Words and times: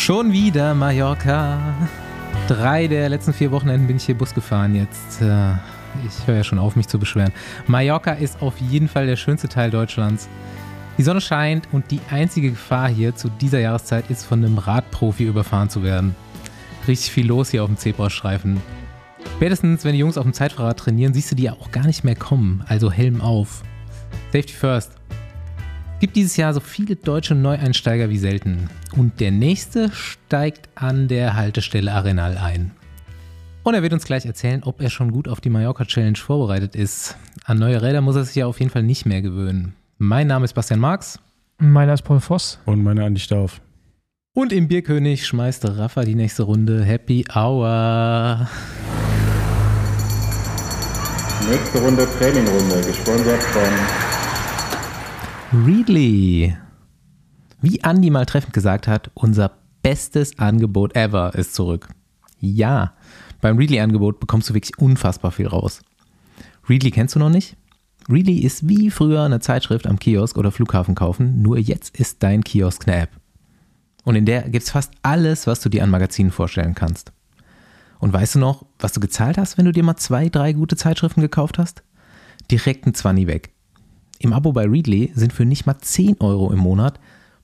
Schon 0.00 0.32
wieder 0.32 0.74
Mallorca. 0.74 1.74
Drei 2.48 2.86
der 2.86 3.10
letzten 3.10 3.34
vier 3.34 3.50
Wochenenden 3.50 3.86
bin 3.86 3.98
ich 3.98 4.04
hier 4.04 4.16
Bus 4.16 4.34
gefahren 4.34 4.74
jetzt. 4.74 5.20
Äh, 5.20 5.52
ich 6.06 6.26
höre 6.26 6.36
ja 6.36 6.42
schon 6.42 6.58
auf, 6.58 6.74
mich 6.74 6.88
zu 6.88 6.98
beschweren. 6.98 7.32
Mallorca 7.66 8.12
ist 8.12 8.40
auf 8.40 8.58
jeden 8.62 8.88
Fall 8.88 9.06
der 9.06 9.16
schönste 9.16 9.46
Teil 9.46 9.70
Deutschlands. 9.70 10.30
Die 10.96 11.02
Sonne 11.02 11.20
scheint 11.20 11.68
und 11.72 11.90
die 11.90 12.00
einzige 12.10 12.48
Gefahr 12.48 12.88
hier 12.88 13.14
zu 13.14 13.28
dieser 13.28 13.60
Jahreszeit 13.60 14.08
ist, 14.08 14.24
von 14.24 14.42
einem 14.42 14.56
Radprofi 14.56 15.24
überfahren 15.24 15.68
zu 15.68 15.82
werden. 15.82 16.16
Richtig 16.88 17.10
viel 17.12 17.26
los 17.26 17.50
hier 17.50 17.62
auf 17.62 17.68
dem 17.68 17.76
Zebrastreifen. 17.76 18.58
Spätestens, 19.36 19.84
wenn 19.84 19.92
die 19.92 19.98
Jungs 19.98 20.16
auf 20.16 20.24
dem 20.24 20.32
Zeitfahrrad 20.32 20.78
trainieren, 20.78 21.12
siehst 21.12 21.30
du 21.30 21.36
die 21.36 21.42
ja 21.42 21.52
auch 21.52 21.70
gar 21.72 21.84
nicht 21.84 22.04
mehr 22.04 22.16
kommen. 22.16 22.64
Also 22.66 22.90
Helm 22.90 23.20
auf. 23.20 23.62
Safety 24.32 24.54
first. 24.54 24.99
Es 26.00 26.02
gibt 26.02 26.16
dieses 26.16 26.38
Jahr 26.38 26.54
so 26.54 26.60
viele 26.60 26.96
deutsche 26.96 27.34
Neueinsteiger 27.34 28.08
wie 28.08 28.16
selten. 28.16 28.70
Und 28.96 29.20
der 29.20 29.30
nächste 29.30 29.92
steigt 29.92 30.70
an 30.74 31.08
der 31.08 31.36
Haltestelle 31.36 31.92
Arenal 31.92 32.38
ein. 32.38 32.70
Und 33.64 33.74
er 33.74 33.82
wird 33.82 33.92
uns 33.92 34.06
gleich 34.06 34.24
erzählen, 34.24 34.62
ob 34.62 34.80
er 34.80 34.88
schon 34.88 35.12
gut 35.12 35.28
auf 35.28 35.42
die 35.42 35.50
Mallorca 35.50 35.84
Challenge 35.84 36.16
vorbereitet 36.16 36.74
ist. 36.74 37.18
An 37.44 37.58
neue 37.58 37.82
Räder 37.82 38.00
muss 38.00 38.16
er 38.16 38.24
sich 38.24 38.34
ja 38.34 38.46
auf 38.46 38.60
jeden 38.60 38.70
Fall 38.70 38.82
nicht 38.82 39.04
mehr 39.04 39.20
gewöhnen. 39.20 39.74
Mein 39.98 40.26
Name 40.26 40.46
ist 40.46 40.54
Bastian 40.54 40.80
Marx. 40.80 41.20
Meiner 41.58 41.92
ist 41.92 42.00
Paul 42.00 42.20
Voss. 42.20 42.58
Und 42.64 42.82
meine 42.82 43.04
Andi 43.04 43.20
Stauf. 43.20 43.60
Und 44.34 44.54
im 44.54 44.68
Bierkönig 44.68 45.26
schmeißt 45.26 45.68
Rafa 45.68 46.04
die 46.04 46.14
nächste 46.14 46.44
Runde. 46.44 46.82
Happy 46.82 47.26
Hour. 47.34 48.48
Nächste 51.46 51.78
Runde 51.78 52.08
Trainingrunde, 52.18 52.86
gesponsert 52.86 53.42
von 53.42 54.09
Readly. 55.52 56.56
Wie 57.60 57.80
Andy 57.80 58.08
mal 58.08 58.24
treffend 58.24 58.52
gesagt 58.52 58.86
hat, 58.86 59.10
unser 59.14 59.50
bestes 59.82 60.38
Angebot 60.38 60.94
ever 60.94 61.34
ist 61.34 61.54
zurück. 61.54 61.88
Ja, 62.38 62.94
beim 63.40 63.58
Readly-Angebot 63.58 64.20
bekommst 64.20 64.48
du 64.48 64.54
wirklich 64.54 64.78
unfassbar 64.78 65.32
viel 65.32 65.48
raus. 65.48 65.82
Readly 66.68 66.92
kennst 66.92 67.16
du 67.16 67.18
noch 67.18 67.30
nicht? 67.30 67.56
Readly 68.08 68.38
ist 68.38 68.68
wie 68.68 68.90
früher 68.90 69.22
eine 69.22 69.40
Zeitschrift 69.40 69.88
am 69.88 69.98
Kiosk 69.98 70.38
oder 70.38 70.52
Flughafen 70.52 70.94
kaufen, 70.94 71.42
nur 71.42 71.58
jetzt 71.58 71.98
ist 71.98 72.22
dein 72.22 72.44
Kiosk 72.44 72.86
eine 72.86 72.98
App. 73.02 73.10
Und 74.04 74.14
in 74.14 74.26
der 74.26 74.42
gibt 74.42 74.62
es 74.62 74.70
fast 74.70 74.92
alles, 75.02 75.48
was 75.48 75.60
du 75.60 75.68
dir 75.68 75.82
an 75.82 75.90
Magazinen 75.90 76.30
vorstellen 76.30 76.76
kannst. 76.76 77.12
Und 77.98 78.12
weißt 78.12 78.36
du 78.36 78.38
noch, 78.38 78.66
was 78.78 78.92
du 78.92 79.00
gezahlt 79.00 79.36
hast, 79.36 79.58
wenn 79.58 79.64
du 79.64 79.72
dir 79.72 79.82
mal 79.82 79.96
zwei, 79.96 80.28
drei 80.28 80.52
gute 80.52 80.76
Zeitschriften 80.76 81.22
gekauft 81.22 81.58
hast? 81.58 81.82
Direkt 82.52 82.86
ein 82.86 82.94
Zwanni 82.94 83.26
weg. 83.26 83.52
Im 84.22 84.34
Abo 84.34 84.52
bei 84.52 84.66
Readly 84.66 85.12
sind 85.14 85.32
für 85.32 85.46
nicht 85.46 85.64
mal 85.64 85.78
10 85.78 86.20
Euro 86.20 86.52
im 86.52 86.58
Monat 86.58 87.00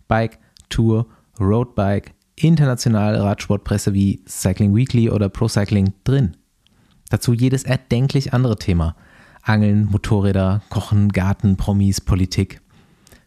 Bike, 0.09 0.39
Tour, 0.69 1.07
Roadbike, 1.41 2.13
internationale 2.37 3.23
Radsportpresse 3.23 3.95
wie 3.95 4.23
Cycling 4.29 4.77
Weekly 4.77 5.09
oder 5.09 5.31
Pro 5.31 5.49
Cycling 5.49 5.95
drin. 6.05 6.37
Dazu 7.09 7.33
jedes 7.33 7.63
erdenklich 7.63 8.35
andere 8.35 8.59
Thema. 8.59 8.95
Angeln, 9.41 9.87
Motorräder, 9.87 10.61
Kochen, 10.69 11.09
Garten, 11.13 11.57
Promis, 11.57 12.03
Politik. 12.03 12.61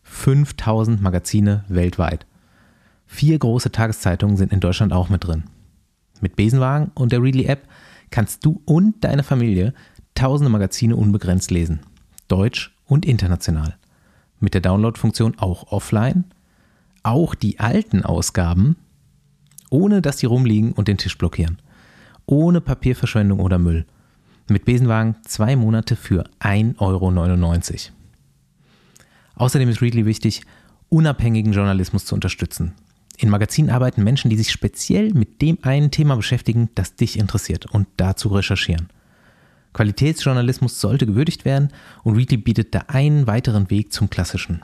5000 0.04 1.02
Magazine 1.02 1.66
weltweit. 1.70 2.28
Vier 3.08 3.40
große 3.40 3.72
Tageszeitungen 3.72 4.38
sind 4.38 4.54
in 4.54 4.60
Deutschland 4.60 4.94
auch 4.94 5.10
mit 5.10 5.26
drin. 5.26 5.46
Mit 6.22 6.36
Besenwagen 6.36 6.92
und 6.94 7.12
der 7.12 7.24
Readly 7.24 7.46
App 7.46 7.68
kannst 8.12 8.46
du 8.46 8.62
und 8.66 9.04
deine 9.04 9.24
Familie 9.24 9.74
tausende 10.14 10.52
Magazine 10.52 10.96
unbegrenzt 10.96 11.50
lesen. 11.50 11.80
Deutsch 12.28 12.76
und 12.90 13.06
international. 13.06 13.78
Mit 14.40 14.54
der 14.54 14.62
Download-Funktion 14.62 15.40
auch 15.40 15.72
offline. 15.72 16.26
Auch 17.04 17.36
die 17.36 17.60
alten 17.60 18.04
Ausgaben, 18.04 18.76
ohne 19.70 20.02
dass 20.02 20.18
sie 20.18 20.26
rumliegen 20.26 20.74
und 20.74 20.88
den 20.88 20.98
Tisch 20.98 21.18
blockieren. 21.18 21.62
Ohne 22.26 22.60
Papierverschwendung 22.60 23.40
oder 23.40 23.58
Müll. 23.58 23.86
Mit 24.50 24.66
Besenwagen 24.66 25.16
zwei 25.26 25.56
Monate 25.56 25.96
für 25.96 26.30
1,99 26.40 26.80
Euro. 26.80 27.96
Außerdem 29.36 29.70
ist 29.70 29.82
Readly 29.82 30.06
wichtig, 30.06 30.42
unabhängigen 30.90 31.54
Journalismus 31.54 32.06
zu 32.06 32.16
unterstützen. 32.16 32.74
In 33.18 33.30
Magazinen 33.30 33.70
arbeiten 33.70 34.04
Menschen, 34.04 34.30
die 34.30 34.38
sich 34.38 34.52
speziell 34.52 35.14
mit 35.14 35.42
dem 35.42 35.60
einen 35.62 35.92
Thema 35.92 36.16
beschäftigen, 36.16 36.70
das 36.76 36.96
dich 36.96 37.20
interessiert 37.20 37.66
und 37.68 37.88
dazu 37.98 38.30
recherchieren. 38.30 38.90
Qualitätsjournalismus 39.74 40.80
sollte 40.80 41.06
gewürdigt 41.06 41.46
werden 41.46 41.70
und 42.04 42.16
Readly 42.16 42.38
bietet 42.38 42.74
da 42.74 42.86
einen 42.88 43.28
weiteren 43.28 43.70
Weg 43.70 43.94
zum 43.94 44.10
Klassischen. 44.10 44.62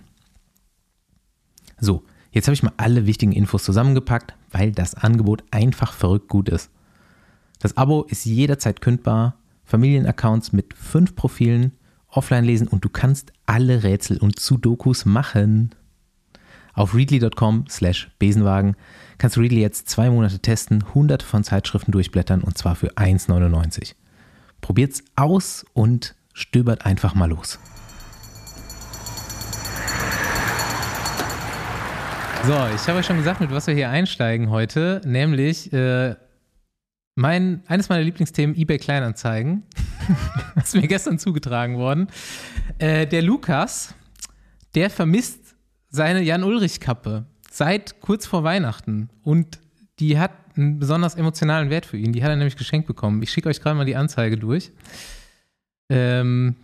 So, 1.79 2.03
jetzt 2.31 2.47
habe 2.47 2.53
ich 2.53 2.63
mal 2.63 2.73
alle 2.77 3.05
wichtigen 3.05 3.31
Infos 3.31 3.63
zusammengepackt, 3.63 4.33
weil 4.51 4.71
das 4.71 4.95
Angebot 4.95 5.43
einfach 5.51 5.93
verrückt 5.93 6.29
gut 6.29 6.49
ist. 6.49 6.69
Das 7.59 7.77
Abo 7.77 8.03
ist 8.03 8.25
jederzeit 8.25 8.81
kündbar, 8.81 9.35
Familienaccounts 9.63 10.53
mit 10.53 10.73
fünf 10.73 11.15
Profilen, 11.15 11.71
offline 12.09 12.45
lesen 12.45 12.67
und 12.67 12.83
du 12.85 12.89
kannst 12.89 13.33
alle 13.45 13.83
Rätsel 13.83 14.17
und 14.17 14.39
Sudokus 14.39 15.05
machen. 15.05 15.73
Auf 16.73 16.93
readly.com 16.93 17.65
slash 17.69 18.11
Besenwagen 18.19 18.75
kannst 19.17 19.37
du 19.37 19.41
Readly 19.41 19.61
jetzt 19.61 19.89
zwei 19.89 20.09
Monate 20.09 20.39
testen, 20.39 20.93
hunderte 20.93 21.25
von 21.25 21.43
Zeitschriften 21.43 21.91
durchblättern 21.91 22.41
und 22.41 22.57
zwar 22.57 22.75
für 22.75 22.93
1,99. 22.95 23.95
Probiert's 24.65 25.03
aus 25.15 25.63
und 25.73 26.15
stöbert 26.33 26.87
einfach 26.87 27.13
mal 27.13 27.29
los. 27.29 27.59
So, 32.47 32.53
ich 32.73 32.87
habe 32.87 32.97
euch 32.97 33.05
schon 33.05 33.17
gesagt, 33.17 33.41
mit 33.41 33.51
was 33.51 33.67
wir 33.67 33.75
hier 33.75 33.91
einsteigen 33.91 34.49
heute, 34.49 35.01
nämlich 35.05 35.71
äh, 35.71 36.15
mein, 37.13 37.61
eines 37.67 37.89
meiner 37.89 38.01
Lieblingsthemen, 38.01 38.55
eBay 38.55 38.79
Kleinanzeigen. 38.79 39.61
ist 40.55 40.73
mir 40.73 40.87
gestern 40.87 41.19
zugetragen 41.19 41.77
worden. 41.77 42.07
Äh, 42.79 43.05
der 43.05 43.21
Lukas, 43.21 43.93
der 44.73 44.89
vermisst 44.89 45.55
seine 45.89 46.23
Jan-Ulrich-Kappe 46.23 47.27
seit 47.51 48.01
kurz 48.01 48.25
vor 48.25 48.43
Weihnachten. 48.43 49.11
Und 49.21 49.59
die 49.99 50.17
hat 50.17 50.31
einen 50.57 50.79
besonders 50.79 51.15
emotionalen 51.15 51.69
Wert 51.69 51.85
für 51.85 51.97
ihn. 51.97 52.13
Die 52.13 52.23
hat 52.23 52.29
er 52.29 52.35
nämlich 52.35 52.55
geschenkt 52.55 52.87
bekommen. 52.87 53.21
Ich 53.21 53.31
schicke 53.31 53.49
euch 53.49 53.61
gerade 53.61 53.75
mal 53.75 53.85
die 53.85 53.95
Anzeige 53.95 54.37
durch. 54.37 54.71
Ähm, 55.89 56.55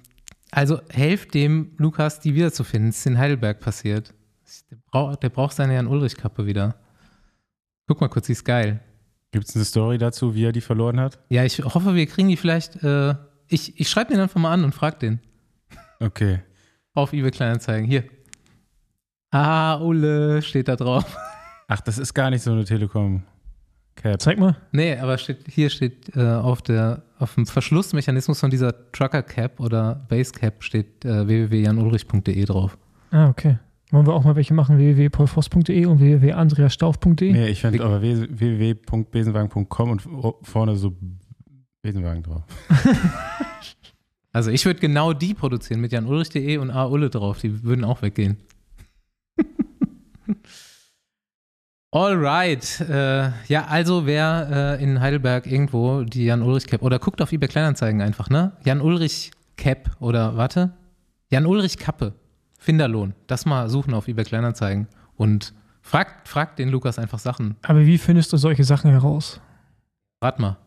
also 0.52 0.82
helft 0.90 1.34
dem 1.34 1.72
Lukas, 1.78 2.20
die 2.20 2.36
wiederzufinden. 2.36 2.90
Es 2.90 3.00
ist 3.00 3.06
in 3.06 3.18
Heidelberg 3.18 3.60
passiert. 3.60 4.14
Der, 4.70 4.78
brauch, 4.92 5.16
der 5.16 5.30
braucht 5.30 5.56
seine 5.56 5.76
Jan-Ulrich-Kappe 5.76 6.46
wieder. 6.46 6.76
Guck 7.88 8.02
mal 8.02 8.10
kurz, 8.10 8.26
die 8.28 8.34
ist 8.34 8.44
geil. 8.44 8.82
Gibt 9.32 9.48
es 9.48 9.56
eine 9.56 9.64
Story 9.64 9.98
dazu, 9.98 10.36
wie 10.36 10.46
er 10.46 10.52
die 10.52 10.62
verloren 10.62 11.00
hat? 11.00 11.20
Ja, 11.30 11.46
ich 11.46 11.60
hoffe, 11.60 11.96
wir 11.96 12.06
kriegen 12.06 12.28
die 12.28 12.38
vielleicht. 12.38 12.84
Äh, 12.84 13.16
ich 13.48 13.80
ich 13.80 13.90
schreibe 13.90 14.12
den 14.12 14.20
einfach 14.20 14.40
mal 14.40 14.52
an 14.52 14.64
und 14.64 14.76
frag 14.76 15.00
den. 15.00 15.20
Okay. 16.00 16.40
Auf 16.94 17.14
eBay 17.14 17.32
Kleinanzeigen. 17.32 17.88
Hier. 17.88 18.04
Ah, 19.30 19.78
Ulle 19.78 20.42
steht 20.42 20.68
da 20.68 20.76
drauf. 20.76 21.18
Ach, 21.68 21.80
das 21.80 21.98
ist 21.98 22.14
gar 22.14 22.30
nicht 22.30 22.44
so 22.44 22.52
eine 22.52 22.66
Telekom. 22.66 23.24
Cap. 23.96 24.22
Zeig 24.22 24.40
mal. 24.40 24.58
Nee, 24.72 24.96
aber 24.98 25.18
steht, 25.18 25.46
hier 25.48 25.70
steht 25.70 26.16
äh, 26.16 26.22
auf, 26.22 26.62
der, 26.62 27.04
auf 27.20 27.36
dem 27.36 27.46
Verschlussmechanismus 27.46 28.40
von 28.40 28.50
dieser 28.50 28.92
Trucker 28.92 29.22
Cap 29.22 29.60
oder 29.60 30.06
Base 30.10 30.32
Cap 30.32 30.64
steht 30.64 31.06
äh, 31.06 31.28
www.janulrich.de 31.28 32.46
drauf. 32.46 32.78
Ah, 33.12 33.30
okay. 33.30 33.60
Wollen 33.92 34.08
wir 34.08 34.14
auch 34.14 34.24
mal 34.24 34.36
welche 34.36 34.54
machen? 34.54 34.78
www.paulvoss.de 34.78 35.86
und 35.86 36.00
www.andreasstauf.de? 36.00 37.32
Nee, 37.34 37.48
ich 37.50 37.60
fände 37.62 37.84
aber 37.84 38.02
www.besenwagen.com 38.02 39.92
und 39.92 40.08
vorne 40.44 40.76
so 40.78 40.96
Besenwagen 41.82 42.24
drauf. 42.24 42.44
Also 44.34 44.50
ich 44.50 44.66
würde 44.66 44.80
genau 44.80 45.12
die 45.14 45.34
produzieren 45.34 45.82
mit 45.82 45.92
janulrich.de 45.92 46.58
und 46.58 46.72
A. 46.72 46.86
Ulle 46.86 47.10
drauf. 47.10 47.40
Die 47.40 47.64
würden 47.64 47.84
auch 47.84 48.02
weggehen. 48.02 48.38
Alright. 51.94 52.80
Äh, 52.82 53.32
ja, 53.48 53.66
also 53.68 54.06
wer 54.06 54.78
äh, 54.80 54.84
in 54.84 55.02
Heidelberg 55.02 55.46
irgendwo 55.46 56.04
die 56.04 56.26
Jan-Ulrich-Cap 56.26 56.82
oder 56.82 57.00
guckt 57.00 57.22
auf 57.22 57.34
eBay 57.34 57.50
Kleinanzeigen 57.50 58.02
einfach, 58.02 58.30
ne? 58.30 58.54
Jan-Ulrich-Cap 58.64 59.98
oder 60.00 60.38
warte. 60.38 60.72
Jan-Ulrich-Kappe. 61.32 62.14
Finderlohn. 62.58 63.14
Das 63.28 63.46
mal 63.46 63.70
suchen 63.70 63.94
auf 63.94 64.08
eBay 64.08 64.24
Kleinanzeigen 64.24 64.88
und 65.18 65.54
fragt, 65.82 66.30
fragt 66.30 66.60
den 66.60 66.70
Lukas 66.70 66.98
einfach 66.98 67.20
Sachen. 67.20 67.58
Aber 67.64 67.86
wie 67.86 67.98
findest 67.98 68.32
du 68.32 68.38
solche 68.38 68.64
Sachen 68.64 68.92
heraus? 68.92 69.42
Rat 70.24 70.40
mal. 70.40 70.58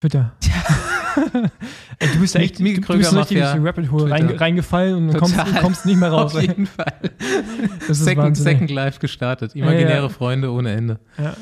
Twitter. 0.00 0.32
Ey, 1.98 2.08
du 2.12 2.20
bist 2.20 2.34
ja 2.34 2.40
echt, 2.40 2.60
Mieke 2.60 2.80
du, 2.80 2.86
du 2.86 2.98
bist 2.98 3.10
Kröger 3.10 3.20
richtig 3.22 3.38
in 3.38 3.66
Rabbit 3.66 3.90
Hole 3.90 4.10
rein, 4.10 4.28
reingefallen 4.28 5.10
und 5.10 5.16
kommst, 5.16 5.36
kommst 5.60 5.86
nicht 5.86 5.98
mehr 5.98 6.10
raus. 6.12 6.34
Auf 6.34 6.42
jeden 6.42 6.66
Fall. 6.66 6.92
Second. 7.88 8.36
Second 8.36 8.70
Life 8.70 9.00
gestartet. 9.00 9.54
Imaginäre 9.54 9.90
Ja, 9.90 10.02
ja. 10.02 10.08
Freunde 10.08 10.50
ohne 10.52 10.72
Ende. 10.72 11.00
Ja. 11.18 11.34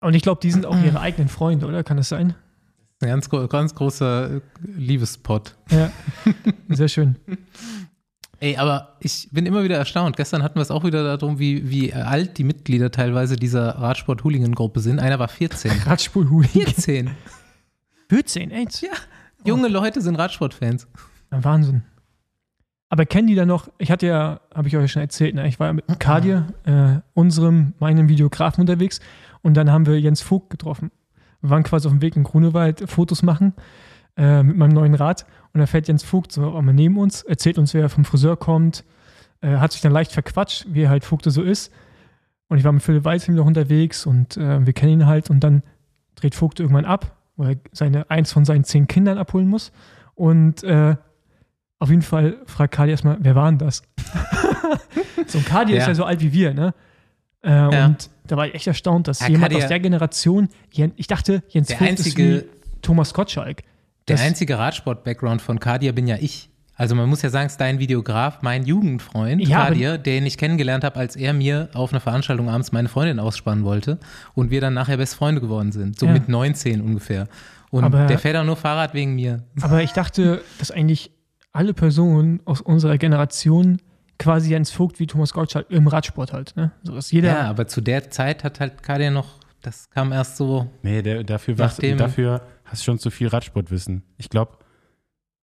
Und 0.00 0.14
ich 0.14 0.22
glaube, 0.22 0.40
die 0.42 0.50
sind 0.50 0.66
auch 0.66 0.80
ihre 0.82 1.00
eigenen 1.00 1.28
Freunde, 1.28 1.66
oder? 1.66 1.82
Kann 1.82 1.96
das 1.96 2.08
sein? 2.08 2.34
Ein 3.00 3.08
ganz, 3.08 3.28
ganz 3.30 3.74
großer 3.74 4.36
äh, 4.36 4.40
Liebespot. 4.76 5.56
Ja. 5.70 5.90
Sehr 6.68 6.88
schön. 6.88 7.16
Ey, 8.40 8.56
aber 8.56 8.96
ich 9.00 9.28
bin 9.32 9.46
immer 9.46 9.64
wieder 9.64 9.76
erstaunt. 9.76 10.16
Gestern 10.16 10.42
hatten 10.44 10.56
wir 10.56 10.62
es 10.62 10.70
auch 10.70 10.84
wieder 10.84 11.16
darum, 11.16 11.40
wie, 11.40 11.68
wie 11.68 11.92
alt 11.92 12.38
die 12.38 12.44
Mitglieder 12.44 12.90
teilweise 12.92 13.34
dieser 13.36 13.70
Radsport-Hooligan-Gruppe 13.78 14.78
sind. 14.80 15.00
Einer 15.00 15.18
war 15.18 15.28
14. 15.28 15.72
Radspul-Hooligan. 15.86 16.64
14. 16.64 17.10
14, 18.08 18.50
echt? 18.50 18.82
Ja. 18.82 18.90
Junge 19.44 19.68
Leute 19.68 20.00
sind 20.00 20.16
Radsportfans. 20.16 20.88
Wahnsinn. 21.30 21.82
Aber 22.88 23.04
kennen 23.04 23.28
die 23.28 23.34
da 23.34 23.44
noch, 23.44 23.68
ich 23.78 23.90
hatte 23.90 24.06
ja, 24.06 24.40
habe 24.54 24.68
ich 24.68 24.76
euch 24.76 24.92
schon 24.92 25.02
erzählt, 25.02 25.34
ne? 25.34 25.46
ich 25.46 25.60
war 25.60 25.72
mit 25.74 25.84
Kadir, 25.98 26.46
äh, 26.64 27.00
unserem, 27.12 27.74
meinem 27.78 28.08
Videografen 28.08 28.62
unterwegs 28.62 29.00
und 29.42 29.54
dann 29.54 29.70
haben 29.70 29.86
wir 29.86 30.00
Jens 30.00 30.22
Vogt 30.22 30.48
getroffen. 30.48 30.90
Wir 31.42 31.50
waren 31.50 31.64
quasi 31.64 31.86
auf 31.86 31.92
dem 31.92 32.00
Weg 32.00 32.16
in 32.16 32.24
Grunewald 32.24 32.88
Fotos 32.90 33.22
machen 33.22 33.52
äh, 34.16 34.42
mit 34.42 34.56
meinem 34.56 34.72
neuen 34.72 34.94
Rad 34.94 35.26
und 35.52 35.60
da 35.60 35.66
fährt 35.66 35.86
Jens 35.86 36.02
Vogt 36.02 36.32
so 36.32 36.60
neben 36.62 36.96
uns, 36.96 37.22
erzählt 37.22 37.58
uns, 37.58 37.74
wer 37.74 37.90
vom 37.90 38.06
Friseur 38.06 38.38
kommt, 38.38 38.84
äh, 39.42 39.56
hat 39.56 39.72
sich 39.72 39.82
dann 39.82 39.92
leicht 39.92 40.12
verquatscht, 40.12 40.66
wie 40.70 40.82
er 40.82 40.90
halt 40.90 41.04
Vogte 41.04 41.30
so 41.30 41.42
ist. 41.42 41.70
Und 42.48 42.56
ich 42.56 42.64
war 42.64 42.72
mit 42.72 42.82
Philipp 42.82 43.04
Weiß 43.04 43.28
noch 43.28 43.44
unterwegs 43.44 44.06
und 44.06 44.38
äh, 44.38 44.64
wir 44.64 44.72
kennen 44.72 44.92
ihn 44.92 45.06
halt 45.06 45.28
und 45.28 45.40
dann 45.40 45.62
dreht 46.14 46.34
Vogt 46.34 46.58
irgendwann 46.58 46.86
ab, 46.86 47.17
wo 47.38 47.44
er 47.44 47.56
seine, 47.72 48.10
eins 48.10 48.30
von 48.32 48.44
seinen 48.44 48.64
zehn 48.64 48.86
Kindern 48.86 49.16
abholen 49.16 49.48
muss. 49.48 49.72
Und 50.14 50.62
äh, 50.64 50.96
auf 51.78 51.88
jeden 51.88 52.02
Fall 52.02 52.36
fragt 52.44 52.74
Kadi 52.74 52.90
erstmal, 52.90 53.16
wer 53.20 53.34
war 53.34 53.48
denn 53.48 53.58
das? 53.58 53.82
so 55.26 55.38
ein 55.38 55.44
Kadi 55.46 55.72
Ja. 55.72 55.78
ist 55.78 55.86
ja 55.86 55.94
so 55.94 56.04
alt 56.04 56.20
wie 56.20 56.32
wir, 56.32 56.52
ne? 56.52 56.74
Äh, 57.42 57.50
Ja. 57.50 57.86
Und 57.86 58.10
da 58.26 58.36
war 58.36 58.46
ich 58.46 58.54
echt 58.54 58.66
erstaunt, 58.66 59.08
dass 59.08 59.20
Ja, 59.20 59.28
jemand 59.28 59.52
Kadi- 59.54 59.62
aus 59.62 59.68
der 59.68 59.80
Generation, 59.80 60.48
ich 60.70 61.06
dachte, 61.06 61.42
Jens 61.48 61.68
Der 61.68 61.78
Vogt 61.78 61.90
einzige- 61.90 62.22
ist 62.36 62.44
wie 62.44 62.48
Thomas 62.82 63.14
Gottschalk. 63.14 63.62
Der 64.08 64.18
einzige 64.20 64.58
Radsport-Background 64.58 65.40
von 65.42 65.58
Kadir 65.60 65.92
bin 65.94 66.06
ja 66.06 66.16
ich. 66.18 66.50
Also 66.78 66.94
man 66.94 67.08
muss 67.08 67.22
ja 67.22 67.28
sagen, 67.28 67.46
es 67.46 67.52
ist 67.54 67.60
dein 67.60 67.80
Videograf, 67.80 68.40
mein 68.42 68.64
Jugendfreund, 68.64 69.46
Ja, 69.46 69.64
Kadir, 69.66 69.98
den 69.98 70.24
ich 70.24 70.38
kennengelernt 70.38 70.84
habe, 70.84 70.96
als 70.98 71.16
er 71.16 71.32
mir 71.32 71.68
auf 71.74 71.92
einer 71.92 72.00
Veranstaltung 72.00 72.48
abends 72.48 72.70
meine 72.72 72.88
Freundin 72.88 73.18
ausspannen 73.18 73.64
wollte 73.64 73.98
und 74.34 74.50
wir 74.52 74.60
dann 74.60 74.74
nachher 74.74 74.96
beste 74.96 75.16
Freunde 75.16 75.40
geworden 75.40 75.72
sind. 75.72 75.98
So 75.98 76.06
Ja. 76.06 76.12
mit 76.12 76.28
19 76.28 76.80
ungefähr. 76.80 77.26
Und 77.70 77.84
Aber- 77.84 78.06
der 78.06 78.18
fährt 78.18 78.36
auch 78.36 78.44
nur 78.44 78.56
Fahrrad 78.56 78.94
wegen 78.94 79.16
mir. 79.16 79.42
Aber 79.60 79.82
ich 79.82 79.92
dachte, 79.92 80.40
dass 80.60 80.70
eigentlich 80.70 81.10
alle 81.52 81.74
Personen 81.74 82.40
aus 82.44 82.60
unserer 82.60 82.96
Generation 82.96 83.78
quasi 84.18 84.50
Jens 84.52 84.70
Vogt 84.70 85.00
wie 85.00 85.06
Thomas 85.06 85.32
Gottschalk 85.32 85.66
im 85.70 85.86
Radsport 85.88 86.32
halt, 86.32 86.56
ne? 86.56 86.70
So 86.84 86.94
dass 86.94 87.10
jeder. 87.10 87.28
Ja, 87.28 87.40
aber 87.50 87.66
zu 87.66 87.80
der 87.80 88.08
Zeit 88.10 88.44
hat 88.44 88.60
halt 88.60 88.82
Kadir 88.82 89.10
noch, 89.10 89.40
das 89.62 89.90
kam 89.90 90.12
erst 90.12 90.36
so, 90.36 90.70
Nee, 90.82 91.02
der, 91.02 91.24
dafür, 91.24 91.58
was, 91.58 91.72
Nachdem- 91.78 91.98
dafür 91.98 92.40
hast 92.64 92.82
du 92.82 92.84
schon 92.84 92.98
zu 93.00 93.10
viel 93.10 93.26
Radsportwissen. 93.28 94.02
Ich 94.16 94.28
glaube, 94.30 94.52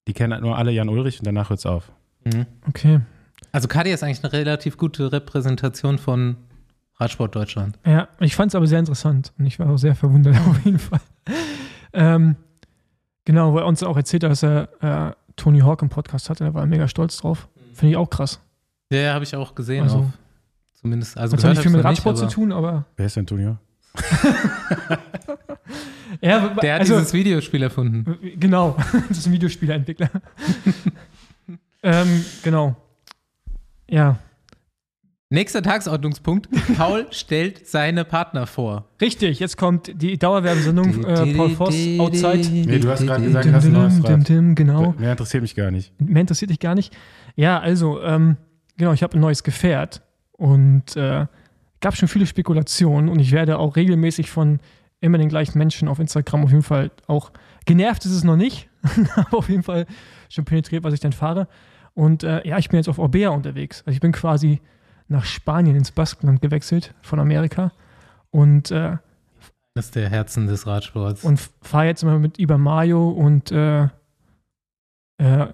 die 0.06 0.12
kennen 0.12 0.33
halt 0.33 0.43
nur 0.43 0.56
alle 0.56 0.71
Jan 0.71 0.89
Ulrich 0.89 1.19
und 1.19 1.27
danach 1.27 1.51
hört's 1.51 1.67
auf. 1.67 1.91
mhm. 2.25 2.47
Okay. 2.69 3.01
Also 3.53 3.69
Kadir 3.69 3.95
ist 3.95 4.03
eigentlich 4.03 4.25
eine 4.25 4.33
relativ 4.33 4.77
gute 4.77 5.12
Repräsentation 5.12 5.99
von 5.99 6.37
Radsport 6.97 7.37
Deutschland. 7.37 7.79
Ja, 7.87 8.09
ich 8.19 8.35
fand 8.35 8.51
es 8.51 8.55
aber 8.56 8.67
sehr 8.67 8.81
interessant 8.81 9.33
und 9.39 9.47
ich 9.47 9.59
war 9.59 9.71
auch 9.71 9.77
sehr 9.77 9.95
verwundert 9.95 10.37
auf 10.49 10.65
jeden 10.65 10.79
Fall. 10.79 11.01
Ähm, 11.93 12.37
genau, 13.25 13.53
wo 13.53 13.59
er 13.59 13.67
uns 13.67 13.83
auch 13.83 13.97
erzählt 13.97 14.25
hat, 14.25 14.33
dass 14.33 14.43
er 14.43 14.69
äh, 14.81 15.12
Tony 15.37 15.61
Hawk 15.61 15.83
im 15.83 15.89
Podcast 15.89 16.31
hatte, 16.31 16.45
da 16.45 16.55
war 16.55 16.62
er 16.62 16.67
mega 16.67 16.89
stolz 16.89 17.17
drauf. 17.17 17.49
Finde 17.75 17.93
ich 17.93 17.97
auch 17.97 18.11
krass. 18.11 18.41
Ja, 18.91 18.99
ja 18.99 19.15
habe 19.15 19.25
ich 19.25 19.35
auch 19.35 19.55
gesehen. 19.55 19.85
Also- 19.85 19.99
auf, 19.99 20.06
zumindest, 20.75 21.17
also 21.17 21.33
Hat 21.35 21.41
zwar 21.41 21.51
gehört 21.51 21.65
nicht 21.65 21.71
viel 21.71 21.77
mit 21.77 21.85
Radsport 21.85 22.17
zu 22.19 22.25
aber 22.25 22.33
tun, 22.33 22.53
aber. 22.53 22.87
Wer 22.97 23.06
ist 23.06 23.17
denn 23.17 23.23
Antonio? 23.23 23.59
Ja, 26.20 26.49
Der 26.62 26.75
hat 26.75 26.81
also, 26.81 26.94
dieses 26.94 27.12
Videospiel 27.12 27.62
erfunden. 27.62 28.19
Genau, 28.38 28.76
das 29.08 29.19
ist 29.19 29.26
ein 29.26 29.32
Videospieleentwickler. 29.32 30.11
ähm, 31.82 32.25
genau. 32.43 32.76
Ja, 33.88 34.19
Nächster 35.31 35.62
Tagesordnungspunkt. 35.62 36.49
Paul 36.76 37.06
stellt 37.11 37.67
seine 37.67 38.05
Partner 38.05 38.46
vor. 38.46 38.85
richtig. 39.00 39.41
Jetzt 39.41 39.56
kommt 39.56 39.91
die 40.00 40.17
Dauerwerbesendung 40.17 41.02
äh, 41.05 41.35
Paul 41.35 41.50
Voss 41.50 41.75
Outside. 41.99 42.49
Nee, 42.50 42.79
du 42.79 42.88
hast 42.88 43.05
gerade 43.05 43.25
gesagt, 43.25 43.52
hast 43.52 43.64
ein 43.64 43.73
neues 43.73 43.94
dim, 43.94 44.05
dim, 44.05 44.14
Rad. 44.14 44.29
dim, 44.29 44.55
genau. 44.55 44.94
Mehr 44.96 45.11
interessiert 45.11 45.43
mich 45.43 45.56
gar 45.56 45.73
nicht. 45.73 45.93
Mehr 46.00 46.20
interessiert 46.20 46.52
dich 46.52 46.61
gar 46.61 46.76
nicht. 46.76 46.96
Ja, 47.35 47.58
also, 47.58 48.00
ähm, 48.02 48.37
genau, 48.76 48.93
ich 48.93 49.02
habe 49.02 49.14
ein 49.17 49.20
neues 49.20 49.43
Gefährt 49.43 50.02
und 50.32 50.94
äh, 50.94 51.26
gab 51.85 51.95
schon 51.95 52.09
viele 52.09 52.25
Spekulationen 52.25 53.11
und 53.11 53.19
ich 53.19 53.31
werde 53.33 53.59
auch 53.59 53.77
regelmäßig 53.77 54.31
von 54.31 54.59
immer 55.03 55.19
den 55.19 55.29
gleichen 55.29 55.59
Menschen 55.59 55.87
auf 55.87 55.99
Instagram 55.99 56.43
auf 56.45 56.51
jeden 56.51 56.63
Fall 56.63 56.91
auch 57.09 57.31
genervt 57.67 58.07
ist 58.07 58.13
es 58.13 58.25
noch 58.25 58.37
nicht, 58.37 58.71
aber 59.17 59.37
auf 59.37 59.51
jeden 59.51 59.63
Fall 59.63 59.85
schon 60.31 60.47
penetriert, 60.47 60.83
was 60.83 60.95
ich 60.95 61.01
dann 61.01 61.13
fahre. 61.13 61.47
Und 61.93 62.23
äh, 62.25 62.41
ja, 62.49 62.57
ich 62.57 62.71
bin 62.71 62.79
jetzt 62.79 62.89
auf 62.89 62.99
Orbea 62.99 63.29
unterwegs. 63.29 63.83
Also 63.85 63.97
ich 63.97 64.01
bin 64.01 64.13
quasi 64.13 64.63
nach 65.09 65.27
Spanien 65.27 65.77
ins 65.77 65.93
Baskenland 65.93 66.41
gewechselt 66.41 66.95
von 67.03 67.21
Amerika 67.21 67.71
und 68.31 68.71
äh, 68.71 68.97
Das 69.75 69.85
ist 69.85 69.95
der 69.95 70.09
Herzen 70.09 70.47
des 70.47 70.67
Radsports. 70.67 71.23
und 71.23 71.39
fahre 71.61 71.85
jetzt 71.85 72.03
immer 72.03 72.19
mit 72.19 72.39
Iber 72.39 72.57
Mayo 72.57 73.11
und 73.11 73.53
äh, 73.53 73.89
äh, 75.19 75.49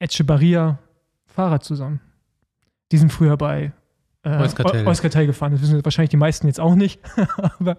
Echebarria 0.00 0.80
Fahrrad 1.26 1.62
zusammen. 1.62 2.00
Die 2.90 2.98
sind 2.98 3.12
früher 3.12 3.36
bei 3.36 3.72
äh, 4.22 4.36
Euskartell. 4.36 4.84
Eu- 4.86 4.90
Euskartell 4.90 5.26
gefahren. 5.26 5.52
Das 5.52 5.62
wissen 5.62 5.84
wahrscheinlich 5.84 6.10
die 6.10 6.16
meisten 6.16 6.46
jetzt 6.46 6.60
auch 6.60 6.74
nicht. 6.74 7.00
Aber 7.58 7.78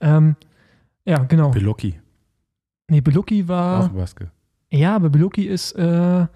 ähm, 0.00 0.36
ja, 1.04 1.18
genau. 1.24 1.50
Beloki, 1.50 1.98
Nee, 2.88 3.00
Beluki 3.00 3.48
war. 3.48 3.84
auch 3.84 3.88
Baske. 3.88 4.30
Ja, 4.70 4.96
aber 4.96 5.10
Beluki 5.10 5.44
ist 5.46 5.72
äh, 5.72 6.26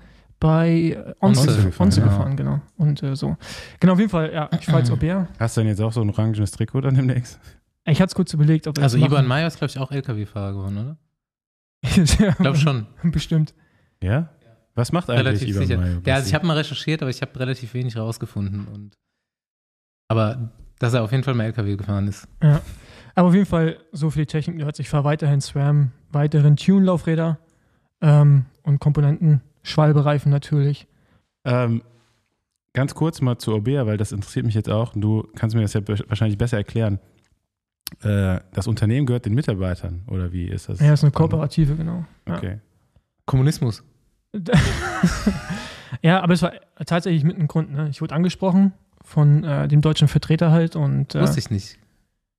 bei 0.40 0.68
äh, 0.70 1.14
Onze, 1.20 1.40
Onze 1.48 1.62
gefahren, 1.64 1.86
Onze 1.86 2.00
ja. 2.00 2.06
gefahren, 2.06 2.36
genau. 2.36 2.60
Und 2.76 3.02
äh, 3.02 3.14
so. 3.16 3.36
Genau, 3.80 3.94
auf 3.94 3.98
jeden 3.98 4.10
Fall, 4.10 4.32
ja, 4.32 4.50
ich 4.58 4.66
fahre 4.66 4.78
jetzt 4.80 4.90
Aubert. 4.90 5.28
Hast 5.38 5.56
du 5.56 5.60
denn 5.62 5.68
jetzt 5.68 5.80
auch 5.80 5.92
so 5.92 6.02
ein 6.02 6.10
orangenes 6.10 6.50
Trikot 6.50 6.82
dann 6.82 6.94
demnächst? 6.94 7.40
Ich 7.86 8.00
hatte 8.00 8.08
es 8.10 8.14
kurz 8.14 8.32
überlegt, 8.34 8.66
ob 8.66 8.78
Also 8.78 8.98
machen. 8.98 9.26
Mayer 9.26 9.46
ist, 9.46 9.58
glaube 9.58 9.70
ich, 9.70 9.78
auch 9.78 9.90
LKW-Fahrer 9.90 10.52
geworden, 10.52 10.76
oder? 10.78 10.96
Ich 11.96 12.18
glaube 12.18 12.56
schon. 12.58 12.86
Bestimmt. 13.04 13.54
Ja? 14.02 14.30
Was 14.74 14.92
macht 14.92 15.08
eigentlich 15.08 15.26
Relativ 15.26 15.48
Ivan 15.48 15.66
sicher. 15.66 15.80
Mayo? 15.80 15.98
Ja, 16.04 16.14
also 16.16 16.28
ich 16.28 16.34
habe 16.34 16.46
mal 16.46 16.56
recherchiert, 16.56 17.00
aber 17.02 17.10
ich 17.10 17.22
habe 17.22 17.38
relativ 17.40 17.72
wenig 17.74 17.96
rausgefunden. 17.96 18.66
Und 18.68 18.94
aber 20.08 20.50
dass 20.78 20.94
er 20.94 21.02
auf 21.02 21.12
jeden 21.12 21.24
Fall 21.24 21.34
mal 21.34 21.44
LKW 21.44 21.76
gefahren 21.76 22.06
ist. 22.08 22.28
Aber 23.14 23.28
auf 23.28 23.34
jeden 23.34 23.46
Fall 23.46 23.78
so 23.92 24.10
viel 24.10 24.26
Technik 24.26 24.58
nerds. 24.58 24.78
Ich 24.78 24.88
fahre 24.88 25.04
weiterhin 25.04 25.40
SRAM, 25.40 25.92
weiteren 26.10 26.56
Tune-Laufräder 26.56 27.38
ähm, 28.02 28.44
und 28.62 28.78
Komponenten, 28.78 29.40
Schwalbereifen 29.62 30.30
natürlich. 30.30 30.86
Ähm, 31.44 31.82
ganz 32.74 32.94
kurz 32.94 33.22
mal 33.22 33.38
zu 33.38 33.52
Orbea, 33.52 33.86
weil 33.86 33.96
das 33.96 34.12
interessiert 34.12 34.44
mich 34.44 34.54
jetzt 34.54 34.68
auch 34.68 34.92
du 34.94 35.26
kannst 35.34 35.56
mir 35.56 35.62
das 35.62 35.72
ja 35.72 35.80
wahrscheinlich 35.86 36.36
besser 36.36 36.58
erklären. 36.58 36.98
Äh, 38.02 38.40
das 38.52 38.66
Unternehmen 38.66 39.06
gehört 39.06 39.24
den 39.24 39.34
Mitarbeitern 39.34 40.02
oder 40.08 40.32
wie 40.32 40.46
ist 40.46 40.68
das? 40.68 40.80
Ja, 40.80 40.92
ist 40.92 41.04
eine 41.04 41.12
Kooperative, 41.12 41.74
genau. 41.76 42.04
Ja. 42.28 42.36
Okay. 42.36 42.60
Kommunismus. 43.24 43.82
ja, 46.02 46.20
aber 46.20 46.34
es 46.34 46.42
war 46.42 46.52
tatsächlich 46.84 47.24
mit 47.24 47.36
einem 47.36 47.48
Grund. 47.48 47.72
Ne? 47.72 47.88
Ich 47.88 48.02
wurde 48.02 48.14
angesprochen 48.14 48.74
von 49.06 49.44
äh, 49.44 49.68
dem 49.68 49.80
deutschen 49.80 50.08
Vertreter 50.08 50.50
halt 50.50 50.74
und 50.74 51.14
äh, 51.14 51.20
Wusste 51.22 51.38
ich 51.38 51.48
nicht. 51.48 51.78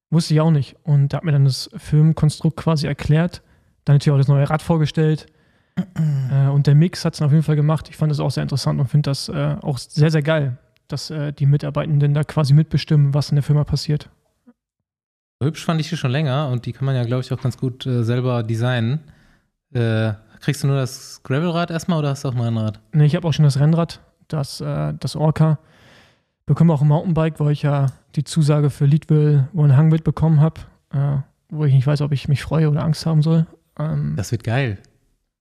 wusste 0.09 0.33
ich 0.33 0.41
auch 0.41 0.51
nicht. 0.51 0.75
Und 0.83 1.13
da 1.13 1.17
hat 1.17 1.23
mir 1.23 1.31
dann 1.31 1.45
das 1.45 1.69
Filmkonstrukt 1.77 2.57
quasi 2.57 2.87
erklärt. 2.87 3.41
Dann 3.85 3.95
natürlich 3.95 4.13
auch 4.13 4.17
das 4.19 4.27
neue 4.27 4.49
Rad 4.49 4.61
vorgestellt. 4.61 5.27
äh, 5.77 6.47
und 6.49 6.67
der 6.67 6.75
Mix 6.75 7.05
hat 7.05 7.13
es 7.13 7.21
auf 7.21 7.31
jeden 7.31 7.43
Fall 7.43 7.55
gemacht. 7.55 7.87
Ich 7.89 7.95
fand 7.95 8.11
das 8.11 8.19
auch 8.19 8.31
sehr 8.31 8.43
interessant 8.43 8.81
und 8.81 8.87
finde 8.87 9.09
das 9.09 9.29
äh, 9.29 9.55
auch 9.61 9.77
sehr, 9.77 10.11
sehr 10.11 10.21
geil, 10.21 10.57
dass 10.89 11.09
äh, 11.09 11.31
die 11.31 11.45
Mitarbeitenden 11.45 12.13
da 12.13 12.25
quasi 12.25 12.53
mitbestimmen, 12.53 13.13
was 13.13 13.29
in 13.29 13.37
der 13.37 13.43
Firma 13.43 13.63
passiert. 13.63 14.09
Hübsch 15.41 15.63
fand 15.63 15.79
ich 15.79 15.87
die 15.87 15.95
schon 15.95 16.11
länger 16.11 16.49
und 16.49 16.65
die 16.65 16.73
kann 16.73 16.85
man 16.85 16.95
ja, 16.95 17.03
glaube 17.05 17.21
ich, 17.21 17.31
auch 17.31 17.41
ganz 17.41 17.57
gut 17.57 17.85
äh, 17.85 18.03
selber 18.03 18.43
designen. 18.43 18.99
Kriegst 20.39 20.63
du 20.63 20.67
nur 20.67 20.77
das 20.77 21.21
Gravelrad 21.23 21.71
erstmal 21.71 21.99
oder 21.99 22.09
hast 22.09 22.23
du 22.23 22.29
auch 22.29 22.35
ein 22.35 22.57
Rad? 22.57 22.79
Ne, 22.93 23.05
ich 23.05 23.15
habe 23.15 23.27
auch 23.27 23.33
schon 23.33 23.43
das 23.43 23.59
Rennrad, 23.59 23.99
das, 24.29 24.59
das 24.59 25.15
Orca. 25.17 25.59
Bekomme 26.47 26.73
auch 26.73 26.81
ein 26.81 26.87
Mountainbike, 26.87 27.39
weil 27.39 27.51
ich 27.51 27.61
ja 27.61 27.87
die 28.15 28.23
Zusage 28.23 28.69
für 28.71 28.85
Leadville 28.85 29.49
One 29.53 29.77
Hangwit 29.77 30.03
bekommen 30.03 30.41
habe, 30.41 30.61
äh, 30.91 31.17
wo 31.49 31.65
ich 31.65 31.73
nicht 31.73 31.85
weiß, 31.85 32.01
ob 32.01 32.11
ich 32.13 32.27
mich 32.27 32.41
freue 32.41 32.69
oder 32.69 32.83
Angst 32.83 33.05
haben 33.05 33.21
soll. 33.21 33.45
Ähm, 33.77 34.13
Das 34.15 34.31
wird 34.31 34.43
geil. 34.43 34.79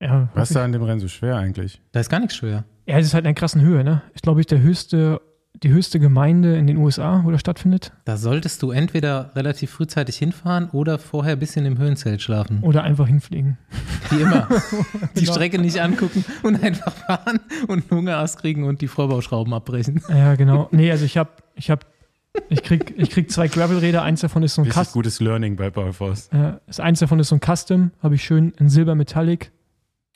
ja, 0.00 0.28
Was 0.34 0.50
ist 0.50 0.56
da 0.56 0.64
an 0.64 0.72
dem 0.72 0.82
Rennen 0.82 1.00
so 1.00 1.08
schwer 1.08 1.36
eigentlich? 1.36 1.80
Da 1.92 2.00
ist 2.00 2.10
gar 2.10 2.20
nichts 2.20 2.36
schwer. 2.36 2.64
ich. 2.84 2.92
ja, 2.92 2.98
es 2.98 3.06
ist 3.06 3.14
halt 3.14 3.22
in 3.24 3.28
einer 3.28 3.34
krassen 3.34 3.62
Höhe. 3.62 3.82
Ne? 3.84 4.02
Ist, 4.14 4.22
glaube 4.24 4.40
ich, 4.40 4.46
der 4.46 4.60
höchste, 4.60 5.20
die 5.62 5.70
höchste 5.70 5.98
Gemeinde 5.98 6.56
in 6.56 6.66
den 6.66 6.76
USA, 6.76 7.22
wo 7.24 7.30
das 7.30 7.40
stattfindet. 7.40 7.92
Da 8.04 8.16
solltest 8.16 8.62
du 8.62 8.70
entweder 8.72 9.30
relativ 9.34 9.70
frühzeitig 9.70 10.16
hinfahren 10.16 10.68
oder 10.70 10.98
vorher 10.98 11.32
ein 11.32 11.38
bisschen 11.38 11.64
im 11.66 11.78
Höhenzelt 11.78 12.20
schlafen. 12.22 12.60
Oder 12.62 12.82
einfach 12.84 13.06
hinfliegen. 13.06 13.56
Wie 14.10 14.20
immer. 14.20 14.48
Die 15.16 15.20
Genau. 15.20 15.32
Strecke 15.32 15.58
nicht 15.58 15.80
angucken 15.80 16.24
und 16.42 16.62
einfach 16.62 16.92
fahren 16.92 17.40
und 17.68 17.90
einen 17.90 17.98
Hungerast 18.00 18.38
kriegen 18.38 18.64
und 18.64 18.80
die 18.82 18.88
Vorbauschrauben 18.88 19.52
abbrechen. 19.54 20.02
Ja, 20.08 20.34
genau. 20.34 20.68
Nee, 20.72 20.90
also 20.90 21.04
ich 21.04 21.16
habe, 21.16 21.30
ich 21.54 21.70
habe, 21.70 21.86
ich 22.50 22.62
krieg, 22.62 22.94
ich 22.98 23.10
krieg 23.10 23.30
zwei 23.30 23.48
Gravelräder. 23.48 24.02
Eins 24.02 24.20
davon 24.20 24.42
ist 24.42 24.54
so 24.54 24.60
ein 24.62 24.66
Richtig 24.66 24.82
Custom. 24.84 24.98
gutes 25.00 25.20
Learning 25.20 25.56
bei. 25.56 25.68
Äh, 25.68 26.52
das 26.66 26.80
eins 26.80 26.98
davon 27.00 27.18
ist 27.18 27.28
so 27.28 27.36
ein 27.36 27.40
Custom, 27.40 27.92
habe 28.02 28.14
ich 28.14 28.22
schön 28.24 28.52
in 28.58 28.68
Silber 28.68 28.94
Metallic. 28.94 29.52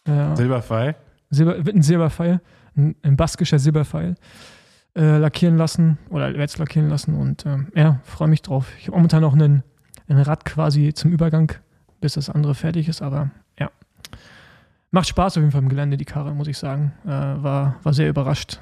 Äh, 0.04 0.36
Silberfrei. 0.36 0.96
Silber, 1.30 1.56
ein 1.56 1.82
Silberpfeil. 1.82 2.40
ein, 2.76 2.94
ein 3.02 3.16
baskischer 3.16 3.58
Silberpfeil, 3.58 4.16
äh, 4.96 5.18
lackieren 5.18 5.56
lassen 5.56 5.98
oder 6.10 6.34
es 6.36 6.58
lackieren 6.58 6.88
lassen 6.88 7.14
und 7.14 7.46
ähm, 7.46 7.68
ja, 7.74 8.00
freue 8.04 8.28
mich 8.28 8.42
drauf. 8.42 8.72
Ich 8.78 8.86
habe 8.88 8.96
momentan 8.96 9.22
noch 9.22 9.34
einen, 9.34 9.62
ein 10.08 10.18
Rad 10.18 10.44
quasi 10.44 10.92
zum 10.94 11.12
Übergang, 11.12 11.52
bis 12.00 12.14
das 12.14 12.30
andere 12.30 12.54
fertig 12.54 12.88
ist, 12.88 13.02
aber 13.02 13.30
ja. 13.58 13.70
Macht 14.90 15.08
Spaß 15.08 15.36
auf 15.36 15.42
jeden 15.42 15.52
Fall 15.52 15.62
im 15.62 15.68
Gelände, 15.68 15.96
die 15.96 16.04
Karre, 16.04 16.34
muss 16.34 16.48
ich 16.48 16.58
sagen. 16.58 16.92
Äh, 17.04 17.08
war, 17.08 17.78
war 17.82 17.92
sehr 17.92 18.08
überrascht. 18.08 18.60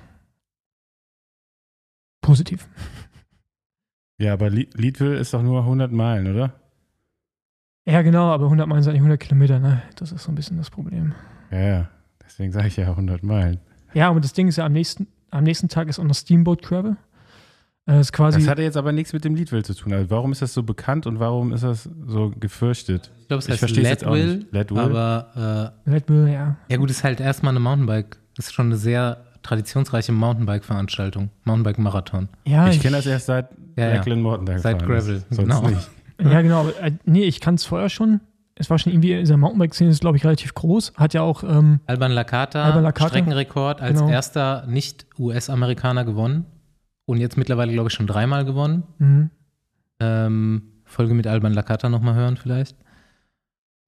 Positiv. 2.21 2.69
Ja, 4.21 4.33
aber 4.33 4.51
Leadville 4.51 5.17
ist 5.17 5.33
doch 5.33 5.43
nur 5.43 5.61
100 5.61 5.93
Meilen, 5.93 6.35
oder? 6.35 6.53
Ja, 7.87 8.03
genau, 8.03 8.33
aber 8.33 8.47
100 8.47 8.67
Meilen 8.67 8.83
sind 8.83 8.95
nicht 8.95 9.01
100 9.01 9.21
Kilometer, 9.21 9.61
ne? 9.61 9.81
Das 9.95 10.11
ist 10.11 10.25
so 10.25 10.33
ein 10.33 10.35
bisschen 10.35 10.57
das 10.57 10.71
Problem. 10.71 11.15
Ja, 11.53 11.61
ja. 11.61 11.89
Deswegen 12.23 12.53
sage 12.53 12.67
ich 12.67 12.77
ja 12.77 12.91
100 12.91 13.23
Meilen. 13.23 13.61
Ja, 13.95 14.11
und 14.11 14.25
das 14.25 14.33
Ding 14.33 14.49
ist 14.49 14.57
ja, 14.57 14.67
am 14.67 14.73
nächsten, 14.73 15.07
am 15.31 15.45
nächsten 15.45 15.69
Tag 15.69 15.89
ist 15.89 15.99
auch 15.99 16.05
noch 16.05 16.15
Steamboat 16.15 16.63
Gravel. 16.63 16.97
Äh, 17.87 18.01
ist 18.01 18.13
quasi. 18.13 18.39
Das 18.39 18.49
hat 18.49 18.59
ja 18.59 18.65
jetzt 18.65 18.77
aber 18.77 18.93
nichts 18.93 19.13
mit 19.13 19.25
dem 19.25 19.35
Leadville 19.35 19.63
zu 19.63 19.75
tun. 19.75 19.93
Also 19.95 20.11
warum 20.11 20.33
ist 20.33 20.43
das 20.43 20.53
so 20.53 20.63
bekannt 20.63 21.07
und 21.07 21.21
warum 21.21 21.53
ist 21.53 21.65
das 21.65 21.89
so 22.07 22.33
gefürchtet? 22.39 23.11
Ich 23.21 23.29
glaube, 23.29 23.39
es 23.39 23.47
Ich 23.47 23.53
heißt 23.53 23.59
versteh's 23.61 23.89
jetzt 23.89 24.07
auch 24.07 24.13
Leadville, 24.15 24.37
nicht. 24.39 24.53
Leadville? 24.53 24.83
aber 24.83 25.73
Red 25.87 26.07
Bull, 26.07 26.29
ja. 26.29 26.57
äh, 26.69 26.73
ja 26.73 26.77
gut, 26.79 26.91
ist 26.91 27.03
halt 27.05 27.21
erstmal 27.21 27.51
eine 27.53 27.61
Mountainbike. 27.61 28.19
Das 28.37 28.47
ist 28.47 28.53
schon 28.53 28.67
eine 28.67 28.77
sehr 28.77 29.25
traditionsreiche 29.43 30.13
Mountainbike-Veranstaltung. 30.13 31.31
Mountainbike-Marathon. 31.45 32.29
Ja, 32.47 32.69
ich 32.69 32.81
kenne 32.81 32.97
das 32.99 33.07
erst 33.07 33.27
seit 33.27 33.49
Ja, 33.77 33.89
ja. 33.89 33.95
Lackland 33.97 34.23
Morton 34.23 34.47
da 34.47 34.59
Seit. 34.59 34.85
Gravel, 34.85 35.23
Sonst 35.31 35.39
genau. 35.39 35.69
nicht. 35.69 35.91
Ja, 36.21 36.43
genau. 36.43 36.61
Aber, 36.61 36.83
äh, 36.83 36.93
nee, 37.05 37.23
ich 37.25 37.41
kann 37.41 37.55
es 37.55 37.65
vorher 37.65 37.89
schon. 37.89 38.21
Es 38.59 38.69
war 38.71 38.79
schon 38.79 38.93
irgendwie, 38.93 39.12
in 39.12 39.21
dieser 39.21 39.37
Mountainbike-Szene 39.37 39.91
ist, 39.91 40.00
glaube 40.00 40.17
ich, 40.17 40.25
relativ 40.25 40.53
groß. 40.55 40.93
Hat 40.97 41.15
ja 41.15 41.23
auch, 41.23 41.43
ähm, 41.45 41.81
Alban 42.65 42.83
Lakata. 42.83 43.11
Streckenrekord, 43.11 43.81
als 43.81 44.00
Genau. 44.00 44.11
erster 44.11 44.67
Nicht-US-Amerikaner 44.67 46.05
gewonnen. 46.05 46.45
Und 47.07 47.19
jetzt 47.19 47.37
mittlerweile, 47.37 47.73
glaube 47.73 47.88
ich, 47.88 47.95
schon 47.95 48.07
dreimal 48.07 48.45
gewonnen. 48.45 48.83
mh, 48.99 49.31
Ähm, 50.00 50.62
Folge 50.85 51.15
mit 51.15 51.27
Alban 51.27 51.53
Lakata 51.55 51.88
nochmal 51.88 52.15
hören 52.15 52.37
vielleicht. 52.37 52.77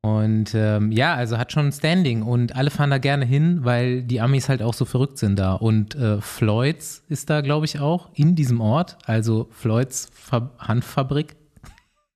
Und 0.02 0.54
ähm, 0.54 0.90
ja, 0.92 1.14
also 1.14 1.36
hat 1.36 1.52
schon 1.52 1.66
ein 1.66 1.72
Standing 1.72 2.22
und 2.22 2.56
alle 2.56 2.70
fahren 2.70 2.90
da 2.90 2.96
gerne 2.98 3.24
hin, 3.26 3.64
weil 3.64 4.02
die 4.02 4.20
Amis 4.22 4.48
halt 4.48 4.62
auch 4.62 4.72
so 4.72 4.86
verrückt 4.86 5.18
sind 5.18 5.38
da. 5.38 5.52
Und 5.52 5.94
äh, 5.94 6.20
Floyds 6.22 7.04
ist 7.08 7.28
da, 7.28 7.42
glaube 7.42 7.66
ich, 7.66 7.80
auch 7.80 8.08
in 8.14 8.34
diesem 8.34 8.60
Ort, 8.62 8.96
also 9.04 9.48
Floyds 9.50 10.10
Fa 10.14 10.50
Hanffabrik. 10.58 11.36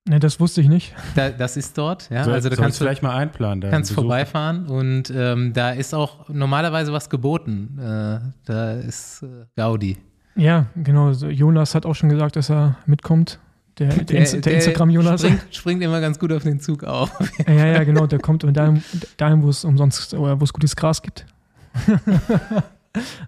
Ne, 0.07 0.19
das 0.19 0.39
wusste 0.39 0.61
ich 0.61 0.67
nicht. 0.69 0.93
Da, 1.15 1.29
das 1.29 1.57
ist 1.57 1.77
dort, 1.77 2.09
ja. 2.09 2.23
So, 2.23 2.31
also 2.31 2.49
du 2.49 2.55
kannst, 2.55 2.77
vielleicht 2.77 3.03
mal 3.03 3.15
einplanen. 3.15 3.61
Da 3.61 3.69
kannst 3.69 3.91
vorbeifahren 3.91 4.67
und 4.67 5.11
ähm, 5.15 5.53
da 5.53 5.71
ist 5.71 5.93
auch 5.93 6.29
normalerweise 6.29 6.93
was 6.93 7.09
geboten. 7.09 7.77
Äh, 7.79 8.19
da 8.45 8.73
ist 8.73 9.23
äh, 9.23 9.45
Gaudi. 9.55 9.97
Ja, 10.35 10.67
genau. 10.75 11.13
So 11.13 11.27
Jonas 11.29 11.75
hat 11.75 11.85
auch 11.85 11.93
schon 11.95 12.09
gesagt, 12.09 12.35
dass 12.35 12.49
er 12.49 12.77
mitkommt. 12.85 13.39
Der, 13.77 13.89
der, 13.89 14.21
Insta- 14.25 14.39
der 14.39 14.53
Instagram-Jonas. 14.55 15.19
Springt, 15.21 15.41
springt 15.51 15.83
immer 15.83 15.99
ganz 15.99 16.17
gut 16.17 16.31
auf 16.31 16.43
den 16.43 16.61
Zug 16.61 16.83
auf. 16.85 17.11
Ja, 17.45 17.65
ja, 17.65 17.83
genau. 17.83 18.07
Der 18.07 18.19
kommt 18.19 18.43
dahin, 18.43 18.81
dahin 19.17 19.43
wo 19.43 19.49
es 19.49 19.65
umsonst 19.65 20.13
oder 20.13 20.39
wo 20.39 20.45
es 20.45 20.53
gutes 20.53 20.75
Gras 20.77 21.01
gibt. 21.01 21.25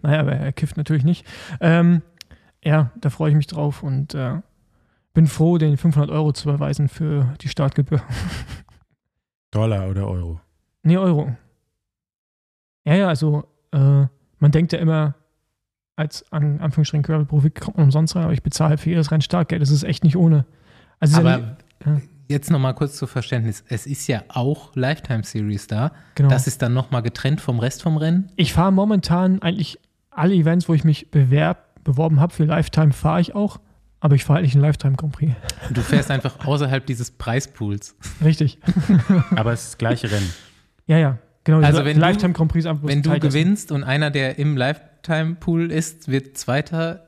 naja, 0.02 0.22
aber 0.22 0.34
er 0.34 0.52
kifft 0.54 0.78
natürlich 0.78 1.04
nicht. 1.04 1.26
Ähm, 1.60 2.02
ja, 2.64 2.92
da 3.00 3.10
freue 3.10 3.32
ich 3.32 3.36
mich 3.36 3.48
drauf 3.48 3.84
und 3.84 4.14
äh, 4.14 4.36
bin 5.18 5.26
froh, 5.26 5.58
den 5.58 5.78
500 5.78 6.12
Euro 6.12 6.32
zu 6.32 6.48
überweisen 6.48 6.90
für 6.90 7.34
die 7.42 7.50
Startgebühr. 7.50 8.04
Dollar 9.52 9.90
oder 9.90 10.08
Euro. 10.08 10.40
Nee, 10.84 10.96
Euro. 10.98 11.36
Ja, 12.86 12.94
ja, 12.94 13.08
also 13.08 13.46
äh, 13.72 14.06
man 14.38 14.52
denkt 14.52 14.74
ja 14.74 14.80
immer, 14.80 15.16
als 15.96 16.32
an 16.32 16.60
Anführungsstrichen 16.60 17.02
Gravel-Profi 17.02 17.50
kommt 17.50 17.78
man 17.78 17.86
umsonst 17.86 18.16
rein, 18.16 18.26
aber 18.26 18.34
ich 18.34 18.44
bezahle 18.44 18.78
für 18.78 18.92
jedes 18.92 19.10
Rennen 19.10 19.24
Startgeld. 19.24 19.60
Das 19.60 19.72
ist 19.72 19.82
echt 19.82 20.04
nicht 20.04 20.18
ohne. 20.18 20.46
Also 21.00 21.20
ja 21.20 21.34
Aber 21.34 21.58
ja. 21.84 22.02
jetzt 22.28 22.52
nochmal 22.52 22.76
kurz 22.76 22.96
zu 22.96 23.08
Verständnis. 23.08 23.64
Es 23.70 23.88
ist 23.88 24.06
ja 24.06 24.22
auch 24.28 24.76
Lifetime 24.76 25.24
Series 25.24 25.66
da. 25.66 25.94
genau. 26.14 26.30
Das 26.30 26.46
ist 26.46 26.62
dann 26.62 26.76
nochmal 26.76 27.02
getrennt 27.02 27.42
vom 27.42 27.58
Rest 27.58 27.82
vom 27.82 27.98
Rennen. 27.98 28.32
Ich 28.36 28.54
fahre 28.54 28.72
momentan 28.72 29.42
eigentlich 29.42 29.80
alle 30.12 30.36
Events, 30.36 30.70
wo 30.70 30.76
ich 30.76 30.84
mich 30.84 31.10
bewerb, 31.10 31.84
beworben 31.84 32.20
habe 32.20 32.36
für 32.36 32.46
Lifetime, 32.46 32.94
fahre 32.94 33.20
ich 33.22 33.34
auch. 33.34 33.60
Aber 34.08 34.16
ich 34.16 34.24
fahre 34.24 34.36
halt 34.36 34.46
nicht 34.46 34.56
einen 34.56 34.64
Lifetime 34.64 34.96
Grand 34.96 35.12
Prix. 35.12 35.34
Du 35.70 35.82
fährst 35.82 36.10
einfach 36.12 36.48
außerhalb 36.48 36.86
dieses 36.86 37.12
Preispools. 37.12 37.94
Richtig. 38.24 38.58
Aber 39.36 39.52
es 39.52 39.64
ist 39.64 39.72
das 39.72 39.78
gleiche 39.80 40.10
Rennen. 40.10 40.34
Ja, 40.86 40.98
ja. 40.98 41.18
Genau. 41.44 41.60
Also 41.60 41.84
wenn 41.84 41.96
du- 41.96 42.00
Lifetime 42.00 42.32
Grand 42.32 42.50
Prix 42.50 42.64
bloß 42.64 42.78
Wenn 42.84 43.02
du 43.02 43.20
gewinnst 43.20 43.70
und 43.74 43.84
einer, 43.84 44.10
der 44.10 44.40
im 44.40 44.56
Lifetime-Pool 44.56 45.74
ist, 45.74 46.08
wird 46.10 46.38
Zweiter, 46.38 47.06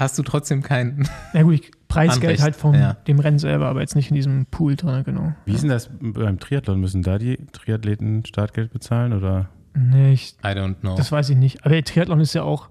hast 0.00 0.18
du 0.18 0.22
trotzdem 0.22 0.62
keinen. 0.62 1.06
Ja 1.34 1.42
gut, 1.42 1.52
ich, 1.52 1.70
Preisgeld 1.86 2.24
Anrecht, 2.24 2.42
halt 2.42 2.56
von 2.56 2.74
ja. 2.74 2.94
dem 3.06 3.18
Rennen 3.18 3.38
selber, 3.38 3.66
aber 3.66 3.82
jetzt 3.82 3.94
nicht 3.94 4.08
in 4.08 4.14
diesem 4.14 4.46
Pool 4.46 4.76
drin, 4.76 5.04
genau. 5.04 5.34
Wie 5.44 5.52
ist 5.52 5.64
denn 5.64 5.68
das 5.68 5.90
beim 6.00 6.38
Triathlon? 6.38 6.80
Müssen 6.80 7.02
da 7.02 7.18
die 7.18 7.36
Triathleten 7.52 8.24
Startgeld 8.24 8.72
bezahlen 8.72 9.12
oder? 9.12 9.50
Nee, 9.74 10.14
ich, 10.14 10.34
I 10.42 10.46
don't 10.46 10.76
know. 10.76 10.96
das 10.96 11.12
weiß 11.12 11.28
ich 11.28 11.36
nicht. 11.36 11.66
Aber 11.66 11.78
Triathlon 11.84 12.20
ist 12.20 12.32
ja 12.32 12.42
auch, 12.42 12.70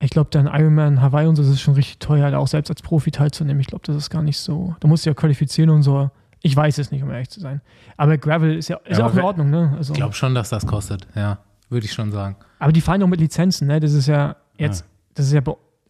ich 0.00 0.10
glaube, 0.10 0.28
dann 0.30 0.46
Ironman 0.46 1.00
Hawaii 1.00 1.26
und 1.26 1.36
so, 1.36 1.42
das 1.42 1.52
ist 1.52 1.60
schon 1.60 1.74
richtig 1.74 1.98
teuer, 1.98 2.30
da 2.30 2.38
auch 2.38 2.48
selbst 2.48 2.68
als 2.70 2.82
Profi 2.82 3.10
teilzunehmen. 3.10 3.60
Ich 3.60 3.68
glaube, 3.68 3.84
das 3.86 3.96
ist 3.96 4.10
gar 4.10 4.22
nicht 4.22 4.38
so. 4.38 4.74
Da 4.80 4.88
musst 4.88 5.06
du 5.06 5.10
ja 5.10 5.14
qualifizieren 5.14 5.70
und 5.70 5.82
so. 5.82 6.10
Ich 6.42 6.54
weiß 6.54 6.76
es 6.78 6.90
nicht, 6.90 7.02
um 7.02 7.10
ehrlich 7.10 7.30
zu 7.30 7.40
sein. 7.40 7.62
Aber 7.96 8.18
Gravel 8.18 8.56
ist 8.58 8.68
ja, 8.68 8.76
ist 8.84 8.98
Ja, 8.98 9.06
ja 9.06 9.10
auch 9.10 9.14
in 9.16 9.22
Ordnung, 9.22 9.50
ne? 9.50 9.72
Also, 9.78 9.94
ich 9.94 9.98
glaube 9.98 10.12
schon, 10.14 10.34
dass 10.34 10.50
das 10.50 10.66
kostet. 10.66 11.06
Ja, 11.14 11.38
würde 11.70 11.86
ich 11.86 11.92
schon 11.92 12.12
sagen. 12.12 12.36
aber 12.58 12.72
die 12.72 12.82
fahren 12.82 13.02
auch 13.02 13.06
mit 13.08 13.20
Lizenzen, 13.20 13.66
ne? 13.68 13.80
Das 13.80 13.92
ist 13.94 14.06
ja 14.06 14.36
jetzt, 14.58 14.84
das 15.14 15.26
ist 15.26 15.32
ja, 15.32 15.40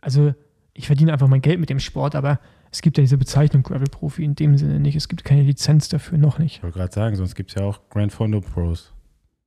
also 0.00 0.32
ich 0.74 0.86
verdiene 0.86 1.12
einfach 1.12 1.26
mein 1.28 1.40
Geld 1.42 1.58
mit 1.58 1.70
dem 1.70 1.80
Sport, 1.80 2.14
aber 2.14 2.38
es 2.70 2.82
gibt 2.82 2.98
ja 2.98 3.02
diese 3.02 3.18
Bezeichnung 3.18 3.62
Gravel-Profi 3.64 4.22
in 4.24 4.34
dem 4.36 4.56
Sinne 4.56 4.78
nicht. 4.80 4.94
Es 4.96 5.08
gibt 5.08 5.24
keine 5.24 5.42
Lizenz 5.42 5.88
dafür, 5.88 6.18
noch 6.18 6.38
nicht. 6.38 6.56
Ich 6.58 6.62
wollte 6.62 6.78
gerade 6.78 6.92
sagen, 6.92 7.16
sonst 7.16 7.34
gibt 7.34 7.50
es 7.50 7.56
ja 7.60 7.66
auch 7.66 7.80
Grand 7.90 8.12
Fondo 8.12 8.40
Pros. 8.40 8.92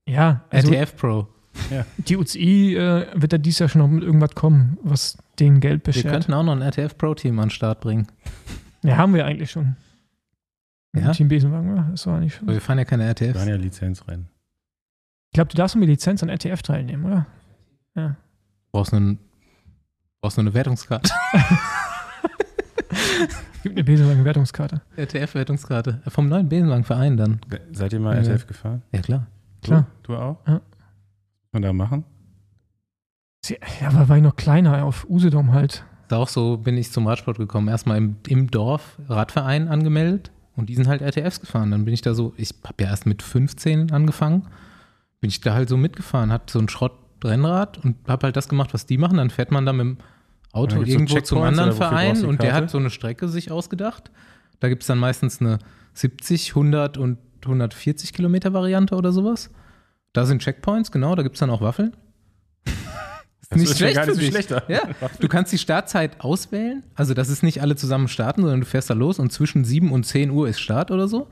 Ja, 0.07 0.43
also 0.49 0.71
RTF 0.73 0.95
Pro. 0.97 1.27
Die 1.97 2.17
UCI 2.17 2.75
äh, 2.75 3.07
wird 3.13 3.33
da 3.33 3.37
dieses 3.37 3.59
Jahr 3.59 3.69
schon 3.69 3.81
noch 3.81 3.87
mit 3.89 4.03
irgendwas 4.03 4.31
kommen, 4.35 4.77
was 4.83 5.17
denen 5.39 5.59
Geld 5.59 5.85
Wir 5.85 5.93
beschert. 5.93 6.11
könnten 6.13 6.33
auch 6.33 6.43
noch 6.43 6.53
ein 6.55 6.61
RTF 6.61 6.97
Pro-Team 6.97 7.37
an 7.39 7.45
den 7.45 7.51
Start 7.51 7.81
bringen. 7.81 8.07
Ja, 8.83 8.97
haben 8.97 9.13
wir 9.13 9.25
eigentlich 9.25 9.51
schon. 9.51 9.75
Ja? 10.95 11.11
Team 11.11 11.27
Besenwagen, 11.27 11.71
oder? 11.73 11.87
Das 11.91 12.07
war 12.07 12.19
nicht 12.19 12.35
schon. 12.35 12.47
Aber 12.47 12.53
wir 12.53 12.61
fahren 12.61 12.77
ja 12.79 12.85
keine 12.85 13.03
Das 13.13 13.21
waren 13.21 13.33
RTFs. 13.33 13.47
ja 13.47 13.55
Lizenzrennen. 13.55 14.27
Ich 15.29 15.33
glaube, 15.33 15.49
du 15.49 15.57
darfst 15.57 15.75
mit 15.75 15.87
Lizenz 15.89 16.23
an 16.23 16.29
RTF 16.29 16.61
teilnehmen, 16.63 17.05
oder? 17.05 17.27
Ja. 17.95 18.15
Brauchst 18.71 18.93
nur, 18.93 19.01
ein, 19.01 19.19
brauchst 20.21 20.37
nur 20.37 20.43
eine 20.45 20.53
Wertungskarte. 20.53 21.11
Gibt 23.63 23.75
eine 23.75 23.83
Besenwagen-Wertungskarte. 23.83 24.81
RTF-Wertungskarte. 24.95 26.01
Vom 26.07 26.29
neuen 26.29 26.47
Besenwagen-Verein 26.47 27.17
dann. 27.17 27.39
Seid 27.73 27.93
ihr 27.93 27.99
mal 27.99 28.15
Ja. 28.15 28.21
RTF 28.31 28.47
gefahren? 28.47 28.81
Ja, 28.91 29.01
klar. 29.01 29.27
Klar. 29.61 29.87
Du, 30.03 30.13
du 30.13 30.19
auch? 30.19 30.37
Ja. 30.47 30.61
Man 31.51 31.61
da 31.61 31.73
machen? 31.73 32.05
Ja, 33.49 33.87
aber 33.87 34.09
war 34.09 34.17
ich 34.17 34.23
noch 34.23 34.35
kleiner, 34.35 34.83
auf 34.83 35.07
Usedom 35.09 35.53
halt. 35.53 35.85
Ist 36.03 36.13
auch 36.13 36.27
so 36.27 36.57
bin 36.57 36.77
ich 36.77 36.91
zum 36.91 37.07
Radsport 37.07 37.37
gekommen. 37.37 37.67
Erstmal 37.67 37.97
im, 37.97 38.17
im 38.27 38.49
Dorf 38.49 38.97
Radverein 39.07 39.67
angemeldet 39.67 40.31
und 40.55 40.69
die 40.69 40.75
sind 40.75 40.87
halt 40.87 41.01
RTFs 41.01 41.39
gefahren. 41.39 41.71
Dann 41.71 41.85
bin 41.85 41.93
ich 41.93 42.01
da 42.01 42.13
so, 42.13 42.33
ich 42.37 42.53
habe 42.63 42.83
ja 42.83 42.89
erst 42.89 43.05
mit 43.05 43.21
15 43.21 43.91
angefangen, 43.91 44.47
bin 45.19 45.29
ich 45.29 45.41
da 45.41 45.53
halt 45.53 45.69
so 45.69 45.77
mitgefahren, 45.77 46.31
hatte 46.31 46.53
so 46.53 46.59
ein 46.59 46.69
Schrottrennrad 46.69 47.83
und 47.83 47.95
habe 48.07 48.27
halt 48.27 48.35
das 48.35 48.49
gemacht, 48.49 48.73
was 48.73 48.85
die 48.85 48.97
machen. 48.97 49.17
Dann 49.17 49.29
fährt 49.29 49.51
man 49.51 49.65
da 49.65 49.73
mit 49.73 49.85
dem 49.85 49.97
Auto 50.51 50.81
irgendwo 50.81 51.19
zum 51.21 51.41
anderen 51.41 51.73
Verein 51.73 52.25
und 52.25 52.41
der 52.41 52.53
hat 52.53 52.69
so 52.69 52.77
eine 52.77 52.89
Strecke 52.89 53.27
sich 53.27 53.51
ausgedacht. 53.51 54.11
Da 54.59 54.69
gibt 54.69 54.83
es 54.83 54.87
dann 54.87 54.97
meistens 54.97 55.41
eine 55.41 55.59
70, 55.93 56.49
100 56.51 56.97
und 56.97 57.17
140 57.43 58.13
Kilometer 58.13 58.53
Variante 58.53 58.95
oder 58.95 59.11
sowas. 59.11 59.51
Da 60.17 60.25
sind 60.25 60.41
Checkpoints, 60.41 60.91
genau, 60.91 61.13
da 61.13 61.21
gibt 61.21 61.35
es 61.35 61.41
dann 61.41 61.51
auch 61.51 61.61
Waffeln. 61.61 61.95
Das 63.49 63.59
nicht 63.59 63.69
ist 63.69 63.77
schlecht 63.77 63.95
gar 63.95 64.05
nicht 64.05 64.09
für 64.09 64.15
so 64.15 64.19
dich. 64.19 64.31
schlechter. 64.31 64.63
Ja, 64.67 64.81
du 65.21 65.27
kannst 65.29 65.53
die 65.53 65.57
Startzeit 65.57 66.19
auswählen. 66.19 66.83
Also, 66.95 67.13
das 67.13 67.29
ist 67.29 67.43
nicht 67.43 67.61
alle 67.61 67.77
zusammen 67.77 68.09
starten, 68.09 68.41
sondern 68.41 68.59
du 68.59 68.65
fährst 68.65 68.89
da 68.89 68.93
los 68.93 69.19
und 69.19 69.31
zwischen 69.31 69.63
7 69.63 69.89
und 69.93 70.03
10 70.03 70.31
Uhr 70.31 70.49
ist 70.49 70.59
Start 70.59 70.91
oder 70.91 71.07
so. 71.07 71.29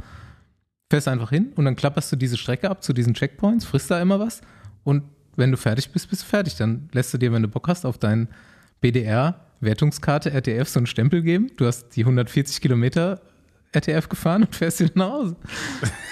Fährst 0.90 1.10
einfach 1.10 1.32
hin 1.32 1.52
und 1.58 1.66
dann 1.66 1.76
klapperst 1.76 2.14
du 2.14 2.16
diese 2.16 2.38
Strecke 2.38 2.70
ab 2.70 2.84
zu 2.84 2.94
diesen 2.94 3.16
Checkpoints, 3.16 3.66
frisst 3.66 3.92
da 3.92 4.00
immer 4.00 4.18
was 4.18 4.40
und 4.86 5.04
wenn 5.36 5.52
du 5.52 5.58
fertig 5.58 5.92
bist, 5.92 6.10
bist 6.10 6.22
du 6.22 6.28
fertig. 6.28 6.56
Dann 6.56 6.88
lässt 6.94 7.14
du 7.14 7.18
dir, 7.18 7.34
wenn 7.34 7.42
du 7.42 7.50
Bock 7.50 7.68
hast, 7.68 7.86
auf 7.86 7.98
deinen 7.98 8.30
BDR-Wertungskarte 8.80 10.32
RTF 10.32 10.70
so 10.70 10.80
einen 10.80 10.88
Stempel 10.88 11.22
geben. 11.22 11.52
Du 11.58 11.66
hast 11.66 11.90
die 11.98 12.04
140 12.04 12.62
Kilometer 12.62 13.20
RTF 13.74 14.08
gefahren 14.08 14.44
und 14.44 14.56
fährst 14.56 14.80
wieder 14.80 14.94
nach 14.96 15.10
Hause. 15.10 15.36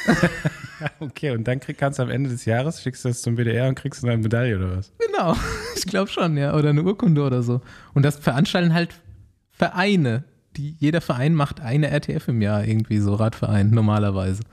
Okay, 1.00 1.32
und 1.32 1.48
dann 1.48 1.60
krieg, 1.60 1.78
kannst 1.78 2.00
du 2.00 2.04
am 2.04 2.10
Ende 2.10 2.30
des 2.30 2.46
Jahres, 2.46 2.82
schickst 2.82 3.04
du 3.06 3.10
das 3.10 3.22
zum 3.22 3.36
BDR 3.36 3.68
und 3.70 3.76
kriegst 3.76 4.04
dann 4.04 4.10
eine 4.12 4.22
Medaille 4.22 4.58
oder 4.58 4.78
was? 4.78 4.92
Genau, 5.06 5.36
ich 5.76 5.86
glaube 5.86 6.10
schon, 6.10 6.38
ja. 6.38 6.56
Oder 6.56 6.70
eine 6.70 6.84
Urkunde 6.84 7.24
oder 7.24 7.44
so. 7.44 7.62
Und 7.94 8.04
das 8.04 8.18
veranstalten 8.18 8.74
halt 8.74 8.96
Vereine. 9.52 10.24
Die, 10.58 10.76
jeder 10.80 11.02
Verein 11.02 11.34
macht 11.34 11.62
eine 11.62 11.90
RTF 11.90 12.28
im 12.28 12.42
Jahr, 12.42 12.64
irgendwie 12.66 13.00
so 13.00 13.16
Radverein, 13.16 13.72
normalerweise. 13.72 14.44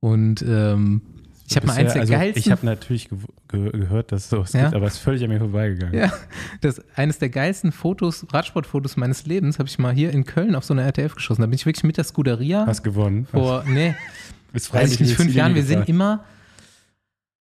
Und 0.00 0.42
ähm, 0.42 1.02
ich 1.48 1.56
habe 1.56 1.66
mal 1.66 1.76
eins 1.76 1.92
der 1.92 2.02
also 2.02 2.12
geilsten. 2.12 2.40
Ich 2.40 2.50
habe 2.50 2.64
natürlich 2.66 3.08
gew 3.08 3.18
ge 3.48 3.70
gehört, 3.70 4.10
dass 4.12 4.24
es 4.24 4.30
sowas 4.30 4.52
Ja. 4.52 4.62
gibt, 4.64 4.74
aber 4.74 4.86
es 4.86 4.94
ist 4.94 4.98
völlig 5.00 5.22
an 5.22 5.28
mir 5.30 5.38
vorbeigegangen. 5.38 5.94
Ja, 5.98 6.12
das 6.60 6.82
eines 6.96 7.18
der 7.18 7.28
geilsten 7.28 7.70
Fotos, 7.70 8.26
Radsportfotos 8.32 8.96
meines 8.96 9.26
Lebens, 9.26 9.58
habe 9.58 9.68
ich 9.68 9.78
mal 9.78 9.92
hier 9.94 10.10
in 10.10 10.24
Köln 10.24 10.54
auf 10.56 10.64
so 10.64 10.74
einer 10.74 10.82
RTF 10.84 11.14
geschossen. 11.14 11.42
Da 11.42 11.46
bin 11.46 11.54
ich 11.54 11.64
wirklich 11.66 11.84
mit 11.84 11.96
der 11.98 12.04
Scuderia 12.04 12.66
Hast 12.66 12.82
gewonnen. 12.82 13.26
vor, 13.30 13.62
nee, 13.68 13.94
Bist 14.52 14.72
weiß 14.72 14.90
ich 14.90 14.96
freiwillig 14.96 15.00
nicht, 15.00 15.16
fünf 15.16 15.34
Jahren. 15.34 15.54
Wir 15.54 15.64
sind 15.64 15.88
immer, 15.88 16.24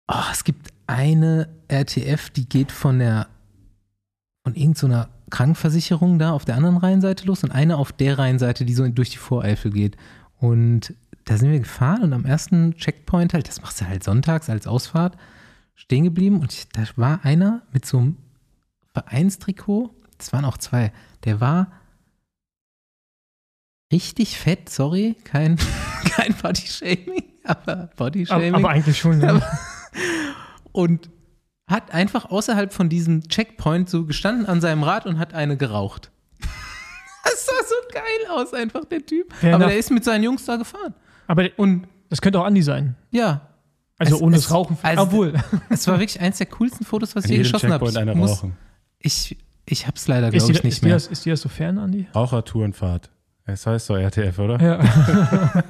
oh, 0.08 0.24
es 0.32 0.44
gibt 0.44 0.72
eine 0.88 1.50
RTF, 1.67 2.29
die 2.29 2.48
geht 2.48 2.72
von 2.72 3.00
der, 3.00 3.27
von 4.44 4.56
irgendeiner 4.56 5.10
Krankenversicherung 5.29 6.20
da 6.20 6.32
auf 6.32 6.46
der 6.46 6.56
anderen 6.56 6.77
Rheinseite 6.77 7.25
los 7.25 7.44
und 7.44 7.51
eine 7.51 7.77
auf 7.77 7.91
der 7.91 8.17
Rheinseite, 8.17 8.65
die 8.65 8.74
so 8.74 8.88
durch 8.88 9.10
die 9.10 9.17
Voreifel 9.17 9.72
geht. 9.72 9.98
Und 10.39 10.94
da 11.25 11.38
sind 11.38 11.51
wir 11.51 11.60
gefahren 11.60 12.03
und 12.03 12.13
am 12.13 12.25
ersten 12.25 12.75
Checkpoint 12.75 13.34
halt, 13.34 13.48
das 13.48 13.62
machst 13.62 13.82
du 13.82 13.88
halt 13.88 14.03
sonntags 14.03 14.50
als 14.50 14.65
Ausfahrt, 14.65 15.17
stehen 15.75 16.06
geblieben 16.06 16.39
und 16.39 16.53
ich, 16.53 16.70
da 16.70 16.84
war 16.96 17.25
einer 17.25 17.62
mit 17.74 17.86
so 17.86 17.98
einem 17.98 18.17
Vereinstrikot, 18.94 19.94
das 20.17 20.32
waren 20.32 20.46
auch 20.46 20.58
zwei, 20.58 20.94
der 21.25 21.41
war 21.41 21.67
richtig 23.91 24.38
fett, 24.38 24.70
sorry, 24.70 25.15
kein, 25.24 25.58
kein 26.15 26.34
Body-Shaming, 26.36 27.24
aber 27.44 27.72
Aber, 27.74 27.89
Body-Shaming. 27.96 28.56
aber 28.56 28.70
eigentlich 28.70 28.98
schon. 28.98 29.22
Ja. 29.22 29.41
und 30.72 31.10
hat 31.70 31.91
einfach 31.94 32.29
außerhalb 32.29 32.72
von 32.74 32.88
diesem 32.89 33.27
Checkpoint 33.27 33.89
so 33.89 34.06
gestanden 34.06 34.46
an 34.46 34.62
seinem 34.62 34.84
Rad 34.84 35.06
und 35.06 35.20
hat 35.20 35.34
eine 35.34 35.58
geraucht. 35.58 36.12
Das 37.24 37.46
sah 37.46 37.67
so 37.67 37.75
geil 37.94 38.32
aus, 38.32 38.53
einfach 38.53 38.86
der 38.86 39.06
Typ. 39.06 39.34
Fair 39.34 39.56
aber 39.56 39.65
der 39.67 39.77
ist 39.77 39.91
mit 39.91 40.03
seinen 40.06 40.24
Jungs 40.24 40.46
da 40.46 40.56
gefahren. 40.56 40.94
Aber 41.27 41.50
Und 41.58 41.88
das 42.10 42.22
könnte 42.22 42.39
auch 42.39 42.46
Andi 42.46 42.62
sein. 42.62 42.96
ja, 43.12 43.41
Also 44.00 44.15
Es- 44.15 44.22
ohne 44.22 44.36
es- 44.38 44.44
das 44.44 44.51
Rauchen. 44.53 44.77
also- 44.82 45.03
Obwohl. 45.03 45.34
es 45.70 45.86
war 45.88 46.00
wirklich 46.00 46.22
eins 46.22 46.38
der 46.38 46.48
coolsten 46.48 46.86
Fotos, 46.86 47.15
was 47.17 47.25
An 47.25 47.32
ich 47.32 47.38
je 47.38 47.44
geschossen 47.44 47.74
habe. 47.74 47.86
Ich, 47.89 48.15
muss- 48.15 48.46
ich, 49.00 49.38
ich 49.65 49.88
habe 49.88 49.98
es 49.98 50.08
leider, 50.08 50.32
glaube 50.32 50.46
dir, 50.46 50.56
ich, 50.58 50.63
nicht 50.63 50.74
ist, 50.75 50.82
dir 50.84 50.88
mehr. 50.88 50.96
das, 50.96 51.08
ist 51.08 51.25
dir 51.25 51.34
das 51.34 51.41
so 51.41 51.50
fern, 51.50 51.77
Andi? 51.79 52.08
Rauchertourenfahrt. 52.15 53.10
Es 53.48 53.66
heißt 53.66 53.89
doch 53.89 53.98
RTF, 53.98 54.38
oder? 54.39 54.62
Ja. 54.62 55.63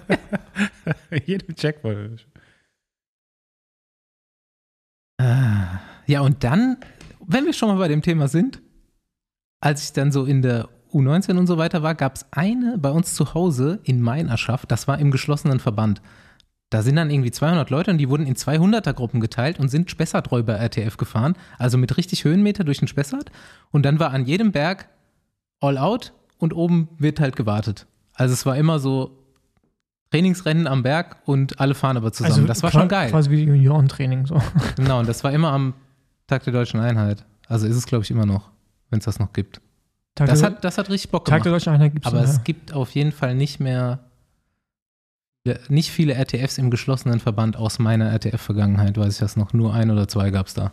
Jedem 1.25 1.55
Checkpoint. 1.55 2.27
Ah. 5.19 5.79
Ja, 6.07 6.21
und 6.21 6.43
dann, 6.43 6.77
wenn 7.25 7.45
wir 7.45 7.53
schon 7.53 7.69
mal 7.69 7.77
bei 7.77 7.87
dem 7.87 8.01
Thema 8.01 8.27
sind, 8.27 8.61
als 9.61 9.83
ich 9.83 9.93
dann 9.93 10.11
so 10.11 10.25
in 10.25 10.41
der 10.41 10.69
U19 10.91 11.37
und 11.37 11.45
so 11.45 11.59
weiter 11.59 11.83
war, 11.83 11.93
gab 11.93 12.15
es 12.15 12.25
eine 12.31 12.79
bei 12.79 12.89
uns 12.89 13.13
zu 13.13 13.35
Hause 13.35 13.79
in 13.83 14.01
Meinerschaft, 14.01 14.71
das 14.71 14.87
war 14.87 14.97
im 14.97 15.11
geschlossenen 15.11 15.59
Verband. 15.59 16.01
Da 16.69 16.81
sind 16.81 16.95
dann 16.95 17.11
irgendwie 17.11 17.31
200 17.31 17.69
Leute 17.69 17.91
und 17.91 17.99
die 17.99 18.09
wurden 18.09 18.25
in 18.25 18.35
200er-Gruppen 18.35 19.19
geteilt 19.19 19.59
und 19.59 19.69
sind 19.69 19.91
Spessarträuber 19.91 20.55
RTF 20.55 20.97
gefahren, 20.97 21.35
also 21.59 21.77
mit 21.77 21.95
richtig 21.95 22.23
Höhenmeter 22.23 22.63
durch 22.63 22.79
den 22.79 22.87
Spessart. 22.87 23.31
Und 23.71 23.85
dann 23.85 23.99
war 23.99 24.11
an 24.11 24.25
jedem 24.25 24.51
Berg 24.51 24.89
All 25.59 25.77
Out 25.77 26.13
und 26.37 26.53
oben 26.53 26.89
wird 26.97 27.19
halt 27.19 27.35
gewartet. 27.35 27.85
Also 28.13 28.33
es 28.33 28.45
war 28.45 28.55
immer 28.57 28.79
so 28.79 29.11
Trainingsrennen 30.11 30.67
am 30.67 30.83
Berg 30.83 31.17
und 31.25 31.59
alle 31.59 31.75
fahren 31.75 31.97
aber 31.97 32.11
zusammen. 32.13 32.47
das 32.47 32.63
war 32.63 32.71
schon 32.71 32.87
geil. 32.87 33.09
Quasi 33.11 33.29
wie 33.29 33.43
Juniorentraining. 33.43 34.25
So. 34.25 34.41
Genau, 34.77 34.99
und 34.99 35.07
das 35.09 35.23
war 35.23 35.31
immer 35.33 35.51
am 35.51 35.73
Tag 36.27 36.43
der 36.43 36.53
deutschen 36.53 36.79
Einheit. 36.79 37.25
Also 37.47 37.67
ist 37.67 37.75
es, 37.75 37.85
glaube 37.85 38.03
ich, 38.03 38.11
immer 38.11 38.25
noch, 38.25 38.49
wenn 38.89 38.99
es 38.99 39.05
das 39.05 39.19
noch 39.19 39.33
gibt. 39.33 39.61
Tag, 40.15 40.27
Das 40.27 40.39
der, 40.39 40.49
hat, 40.49 40.63
das 40.63 40.77
hat 40.77 40.89
richtig 40.89 41.11
Bock 41.11 41.25
Tag 41.25 41.43
der 41.43 41.51
gemacht. 41.51 41.61
Deutschen 41.61 41.73
Einheit 41.73 41.93
gibt 41.93 42.05
Aber 42.05 42.21
es. 42.21 42.31
es 42.31 42.43
gibt 42.43 42.73
auf 42.73 42.91
jeden 42.91 43.11
Fall 43.11 43.35
nicht 43.35 43.59
mehr, 43.59 43.99
nicht 45.69 45.91
viele 45.91 46.13
RTFs 46.13 46.57
im 46.57 46.71
geschlossenen 46.71 47.19
Verband 47.19 47.55
aus 47.57 47.77
meiner 47.79 48.09
RTF-Vergangenheit, 48.11 48.97
weiß 48.97 49.13
ich 49.13 49.19
das 49.19 49.35
noch. 49.37 49.53
Nur 49.53 49.73
ein 49.73 49.91
oder 49.91 50.07
zwei 50.07 50.29
gab 50.31 50.47
es 50.47 50.53
da. 50.53 50.71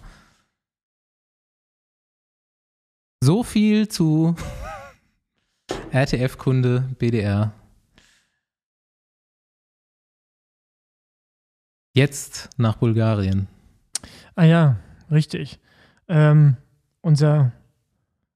So 3.21 3.42
viel 3.42 3.88
zu 3.88 4.35
RTF-Kunde 5.94 6.88
BDR. 6.98 7.52
Jetzt 11.95 12.50
nach 12.58 12.76
Bulgarien. 12.76 13.47
Ah 14.34 14.42
ja, 14.45 14.76
richtig. 15.10 15.60
Ähm, 16.08 16.56
unser, 17.00 17.52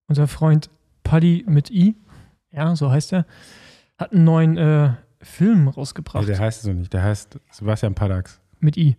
unser 0.06 0.28
Freund 0.28 0.70
Paddy 1.02 1.44
mit 1.48 1.70
I, 1.70 1.96
ja, 2.52 2.76
so 2.76 2.90
heißt 2.92 3.12
er, 3.12 3.26
hat 3.98 4.12
einen 4.12 4.22
neuen 4.24 4.56
äh, 4.56 4.94
Film 5.20 5.66
Ja, 5.66 5.72
rausgebracht. 5.72 6.28
der 6.28 6.38
heißt 6.38 6.62
so 6.62 6.72
nicht. 6.72 6.92
Der 6.92 7.02
heißt 7.02 7.40
Sebastian 7.50 7.94
Padax. 7.94 8.40
mit 8.60 8.76
I. 8.76 8.96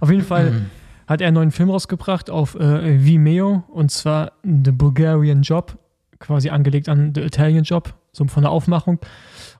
Auf 0.00 0.10
jeden 0.10 0.24
Fall 0.24 0.50
Mhm. 0.50 0.70
Hat 1.06 1.20
er 1.20 1.28
einen 1.28 1.34
neuen 1.34 1.50
Film 1.50 1.70
rausgebracht 1.70 2.30
auf 2.30 2.54
äh, 2.54 3.04
Vimeo 3.04 3.64
und 3.68 3.90
zwar 3.90 4.32
The 4.42 4.72
Bulgarian 4.72 5.42
Job, 5.42 5.78
quasi 6.18 6.50
angelegt 6.50 6.88
an 6.88 7.12
The 7.14 7.22
Italian 7.22 7.64
Job, 7.64 7.94
so 8.12 8.24
von 8.26 8.42
der 8.42 8.50
Aufmachung. 8.50 8.98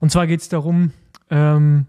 Und 0.00 0.10
zwar 0.10 0.26
geht 0.26 0.40
es 0.40 0.48
darum, 0.48 0.92
ähm, 1.30 1.86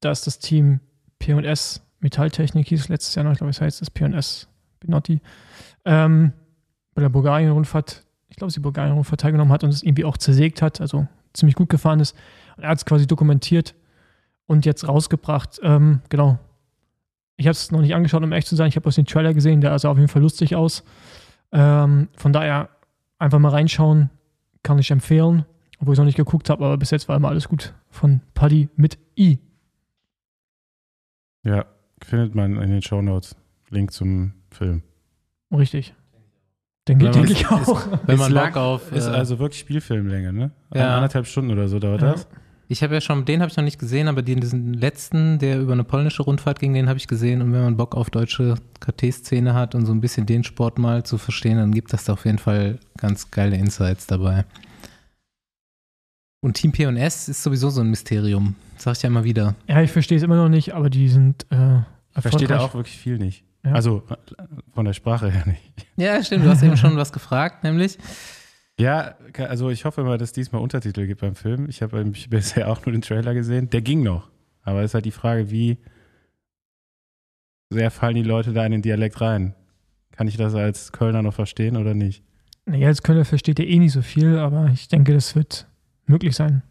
dass 0.00 0.22
das 0.22 0.38
Team 0.38 0.80
P&S 1.18 1.82
Metalltechnik 2.00 2.68
hieß 2.68 2.88
letztes 2.88 3.14
Jahr 3.14 3.24
noch, 3.24 3.32
ich 3.32 3.38
glaube, 3.38 3.50
es 3.50 3.60
heißt 3.60 3.80
das 3.80 3.90
P&S 3.90 4.48
Binotti, 4.80 5.20
ähm, 5.84 6.32
bei 6.94 7.02
der 7.02 7.10
Bulgarien-Rundfahrt, 7.10 8.04
ich 8.28 8.36
glaube, 8.36 8.50
sie 8.50 8.60
Bulgarien-Rundfahrt 8.60 9.20
teilgenommen 9.20 9.52
hat 9.52 9.64
und 9.64 9.70
es 9.70 9.82
irgendwie 9.82 10.04
auch 10.04 10.16
zersägt 10.16 10.62
hat, 10.62 10.80
also 10.80 11.06
ziemlich 11.32 11.54
gut 11.54 11.68
gefahren 11.68 12.00
ist. 12.00 12.16
Und 12.56 12.64
er 12.64 12.70
hat 12.70 12.78
es 12.78 12.84
quasi 12.84 13.06
dokumentiert 13.06 13.74
und 14.46 14.66
jetzt 14.66 14.86
rausgebracht. 14.88 15.60
Ähm, 15.62 16.00
genau. 16.08 16.38
Ich 17.40 17.46
habe 17.46 17.52
es 17.52 17.70
noch 17.70 17.80
nicht 17.80 17.94
angeschaut, 17.94 18.22
um 18.22 18.32
echt 18.32 18.48
zu 18.48 18.54
sein. 18.54 18.68
Ich 18.68 18.76
habe 18.76 18.82
bloß 18.82 18.96
den 18.96 19.06
Trailer 19.06 19.32
gesehen, 19.32 19.62
der 19.62 19.78
sah 19.78 19.88
auf 19.88 19.96
jeden 19.96 20.08
Fall 20.10 20.20
lustig 20.20 20.56
aus. 20.56 20.84
Ähm, 21.52 22.08
von 22.14 22.34
daher 22.34 22.68
einfach 23.18 23.38
mal 23.38 23.48
reinschauen, 23.48 24.10
kann 24.62 24.78
ich 24.78 24.90
empfehlen. 24.90 25.46
Obwohl 25.78 25.94
ich 25.94 25.98
noch 25.98 26.04
nicht 26.04 26.18
geguckt 26.18 26.50
habe, 26.50 26.62
aber 26.66 26.76
bis 26.76 26.90
jetzt 26.90 27.08
war 27.08 27.16
immer 27.16 27.28
alles 27.30 27.48
gut. 27.48 27.72
Von 27.88 28.20
Paddy 28.34 28.68
mit 28.76 28.98
I. 29.18 29.38
Ja, 31.42 31.64
findet 32.02 32.34
man 32.34 32.60
in 32.60 32.70
den 32.70 32.82
Shownotes. 32.82 33.34
Link 33.70 33.90
zum 33.90 34.34
Film. 34.50 34.82
Richtig. 35.50 35.94
Denke 36.88 37.06
Ja, 37.06 37.10
denk 37.12 37.24
es 37.24 37.30
ich 37.32 37.48
auch. 37.50 37.86
Wenn 38.04 38.18
man 38.18 38.36
Ist 38.36 38.38
Bock 38.38 38.56
auf. 38.58 38.92
Ist 38.92 39.06
äh, 39.06 39.10
also 39.12 39.38
wirklich 39.38 39.60
Spielfilmlänge, 39.60 40.34
ne? 40.34 40.50
Ja. 40.74 40.96
Anderthalb 40.96 41.26
Stunden 41.26 41.50
oder 41.52 41.68
so 41.68 41.78
dauert 41.78 42.02
Ja. 42.02 42.12
das. 42.12 42.28
Ich 42.70 42.84
habe 42.84 42.94
ja 42.94 43.00
schon, 43.00 43.24
den 43.24 43.40
habe 43.40 43.50
ich 43.50 43.56
noch 43.56 43.64
nicht 43.64 43.80
gesehen, 43.80 44.06
aber 44.06 44.22
den, 44.22 44.40
diesen 44.40 44.74
letzten, 44.74 45.40
der 45.40 45.60
über 45.60 45.72
eine 45.72 45.82
polnische 45.82 46.22
Rundfahrt 46.22 46.60
ging, 46.60 46.72
den 46.72 46.88
habe 46.88 46.98
ich 46.98 47.08
gesehen. 47.08 47.42
Und 47.42 47.52
wenn 47.52 47.62
man 47.64 47.76
Bock 47.76 47.96
auf 47.96 48.10
deutsche 48.10 48.54
KT-Szene 48.78 49.54
hat 49.54 49.74
und 49.74 49.86
so 49.86 49.92
ein 49.92 50.00
bisschen 50.00 50.24
den 50.24 50.44
Sport 50.44 50.78
mal 50.78 51.02
zu 51.02 51.18
verstehen, 51.18 51.56
dann 51.56 51.72
gibt 51.72 51.92
das 51.92 52.04
da 52.04 52.12
auf 52.12 52.24
jeden 52.26 52.38
Fall 52.38 52.78
ganz 52.96 53.32
geile 53.32 53.56
Insights 53.56 54.06
dabei. 54.06 54.44
Und 56.42 56.54
Team 56.54 56.70
P&S 56.70 57.28
ist 57.28 57.42
sowieso 57.42 57.70
so 57.70 57.80
ein 57.80 57.90
Mysterium. 57.90 58.54
Das 58.76 58.84
sag 58.84 58.96
ich 58.98 59.02
ja 59.02 59.08
immer 59.08 59.24
wieder. 59.24 59.56
Ja, 59.66 59.82
ich 59.82 59.90
verstehe 59.90 60.16
es 60.18 60.22
immer 60.22 60.36
noch 60.36 60.48
nicht, 60.48 60.72
aber 60.72 60.90
die 60.90 61.08
sind 61.08 61.46
äh, 61.50 61.56
Versteht 61.56 61.84
er 62.14 62.22
erfolgreich. 62.22 62.60
auch 62.60 62.74
wirklich 62.74 62.96
viel 62.96 63.18
nicht. 63.18 63.42
Ja. 63.64 63.72
Also 63.72 64.04
von 64.74 64.84
der 64.84 64.92
Sprache 64.92 65.28
her 65.28 65.44
nicht. 65.44 65.72
Ja, 65.96 66.22
stimmt. 66.22 66.44
Du 66.44 66.50
hast 66.50 66.62
eben 66.62 66.76
schon 66.76 66.96
was 66.96 67.12
gefragt, 67.12 67.64
nämlich. 67.64 67.98
Ja, 68.80 69.14
also 69.36 69.68
ich 69.68 69.84
hoffe 69.84 70.02
mal, 70.04 70.16
dass 70.16 70.30
es 70.30 70.32
diesmal 70.32 70.62
Untertitel 70.62 71.06
gibt 71.06 71.20
beim 71.20 71.34
Film. 71.34 71.68
Ich 71.68 71.82
habe 71.82 72.02
bisher 72.30 72.70
auch 72.70 72.84
nur 72.86 72.92
den 72.92 73.02
Trailer 73.02 73.34
gesehen. 73.34 73.68
Der 73.68 73.82
ging 73.82 74.02
noch. 74.02 74.30
Aber 74.62 74.80
es 74.80 74.90
ist 74.90 74.94
halt 74.94 75.04
die 75.04 75.10
Frage, 75.10 75.50
wie 75.50 75.76
sehr 77.70 77.90
fallen 77.90 78.14
die 78.14 78.22
Leute 78.22 78.54
da 78.54 78.64
in 78.64 78.72
den 78.72 78.82
Dialekt 78.82 79.20
rein? 79.20 79.54
Kann 80.12 80.28
ich 80.28 80.38
das 80.38 80.54
als 80.54 80.92
Kölner 80.92 81.22
noch 81.22 81.34
verstehen 81.34 81.76
oder 81.76 81.92
nicht? 81.92 82.24
Naja, 82.64 82.88
als 82.88 83.02
Kölner 83.02 83.26
versteht 83.26 83.58
er 83.58 83.66
eh 83.66 83.78
nicht 83.78 83.92
so 83.92 84.00
viel, 84.00 84.38
aber 84.38 84.70
ich 84.72 84.88
denke, 84.88 85.12
das 85.12 85.36
wird 85.36 85.66
möglich 86.06 86.34
sein. 86.34 86.62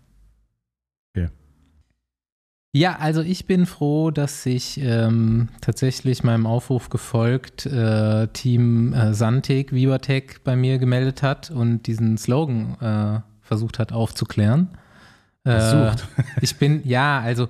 Ja, 2.71 2.97
also 2.99 3.21
ich 3.21 3.47
bin 3.47 3.65
froh, 3.65 4.11
dass 4.11 4.43
sich 4.43 4.79
ähm, 4.79 5.49
tatsächlich 5.59 6.23
meinem 6.23 6.45
Aufruf 6.45 6.89
gefolgt 6.89 7.65
äh, 7.65 8.27
Team 8.27 8.93
äh, 8.93 9.13
Santek, 9.15 9.73
Vivatech 9.73 10.41
bei 10.43 10.55
mir 10.55 10.77
gemeldet 10.77 11.23
hat 11.23 11.49
und 11.49 11.87
diesen 11.87 12.17
Slogan 12.19 12.77
äh, 12.79 13.21
versucht 13.41 13.79
hat 13.79 13.91
aufzuklären. 13.91 14.77
Äh, 15.45 15.59
Versucht. 15.59 16.07
ich 16.41 16.57
bin, 16.57 16.87
ja, 16.87 17.19
also 17.19 17.47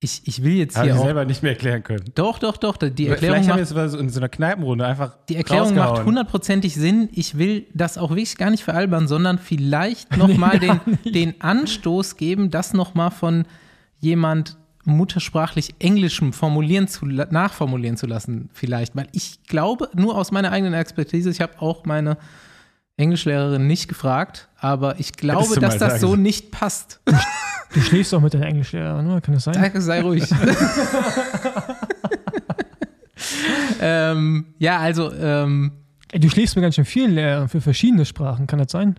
ich, 0.00 0.22
ich 0.26 0.42
will 0.42 0.54
jetzt 0.54 0.76
Haben 0.76 0.84
hier 0.84 0.98
auch. 0.98 1.04
selber 1.04 1.24
nicht 1.24 1.44
mehr 1.44 1.52
erklären 1.52 1.84
können. 1.84 2.04
Doch, 2.16 2.40
doch, 2.40 2.56
doch. 2.56 2.76
Die 2.76 2.86
Erklärung 2.86 3.18
Vielleicht 3.18 3.48
haben 3.48 3.56
wir 3.56 3.62
macht, 3.62 3.70
es 3.70 3.74
mal 3.74 3.88
so 3.88 3.98
in 3.98 4.10
so 4.10 4.18
einer 4.18 4.28
Kneipenrunde 4.28 4.84
einfach 4.84 5.16
die 5.28 5.36
Erklärung 5.36 5.76
macht 5.76 6.04
hundertprozentig 6.04 6.74
Sinn. 6.74 7.08
Ich 7.12 7.38
will 7.38 7.66
das 7.72 7.98
auch 7.98 8.10
wirklich 8.10 8.36
gar 8.36 8.50
nicht 8.50 8.64
veralbern, 8.64 9.06
sondern 9.06 9.38
vielleicht 9.38 10.16
nochmal 10.16 10.58
den, 10.58 10.80
den 11.04 11.40
Anstoß 11.40 12.16
geben, 12.16 12.50
das 12.50 12.74
nochmal 12.74 13.12
von 13.12 13.44
jemand 14.00 14.56
muttersprachlich 14.84 15.74
Englischem 15.78 16.32
formulieren 16.32 16.88
zu, 16.88 17.06
nachformulieren 17.06 17.96
zu 17.96 18.06
lassen, 18.06 18.48
vielleicht. 18.52 18.96
Weil 18.96 19.08
ich 19.12 19.42
glaube, 19.44 19.90
nur 19.94 20.16
aus 20.16 20.30
meiner 20.32 20.50
eigenen 20.50 20.74
Expertise, 20.74 21.30
ich 21.30 21.40
habe 21.40 21.60
auch 21.60 21.84
meine 21.84 22.16
Englischlehrerin 22.96 23.66
nicht 23.66 23.88
gefragt, 23.88 24.48
aber 24.58 24.98
ich 24.98 25.12
glaube, 25.12 25.54
du 25.54 25.60
dass 25.60 25.78
das 25.78 26.00
sagen 26.00 26.00
so 26.00 26.16
nicht 26.16 26.50
passt. 26.50 27.00
Du 27.72 27.80
schläfst 27.82 28.14
doch 28.14 28.20
mit 28.20 28.32
deiner 28.32 28.46
Englischlehrerin, 28.46 29.06
oder? 29.06 29.20
Kann 29.20 29.34
das 29.34 29.44
sein? 29.44 29.52
Danke, 29.52 29.82
sei 29.82 30.00
ruhig. 30.00 30.24
ähm, 33.80 34.46
ja, 34.58 34.78
also, 34.78 35.12
ähm, 35.12 35.72
Ey, 36.10 36.20
du 36.20 36.30
schläfst 36.30 36.56
mir 36.56 36.62
ganz 36.62 36.76
schön 36.76 36.86
viel 36.86 37.10
leer 37.10 37.46
für 37.48 37.60
verschiedene 37.60 38.06
Sprachen, 38.06 38.46
kann 38.46 38.58
das 38.58 38.72
sein? 38.72 38.98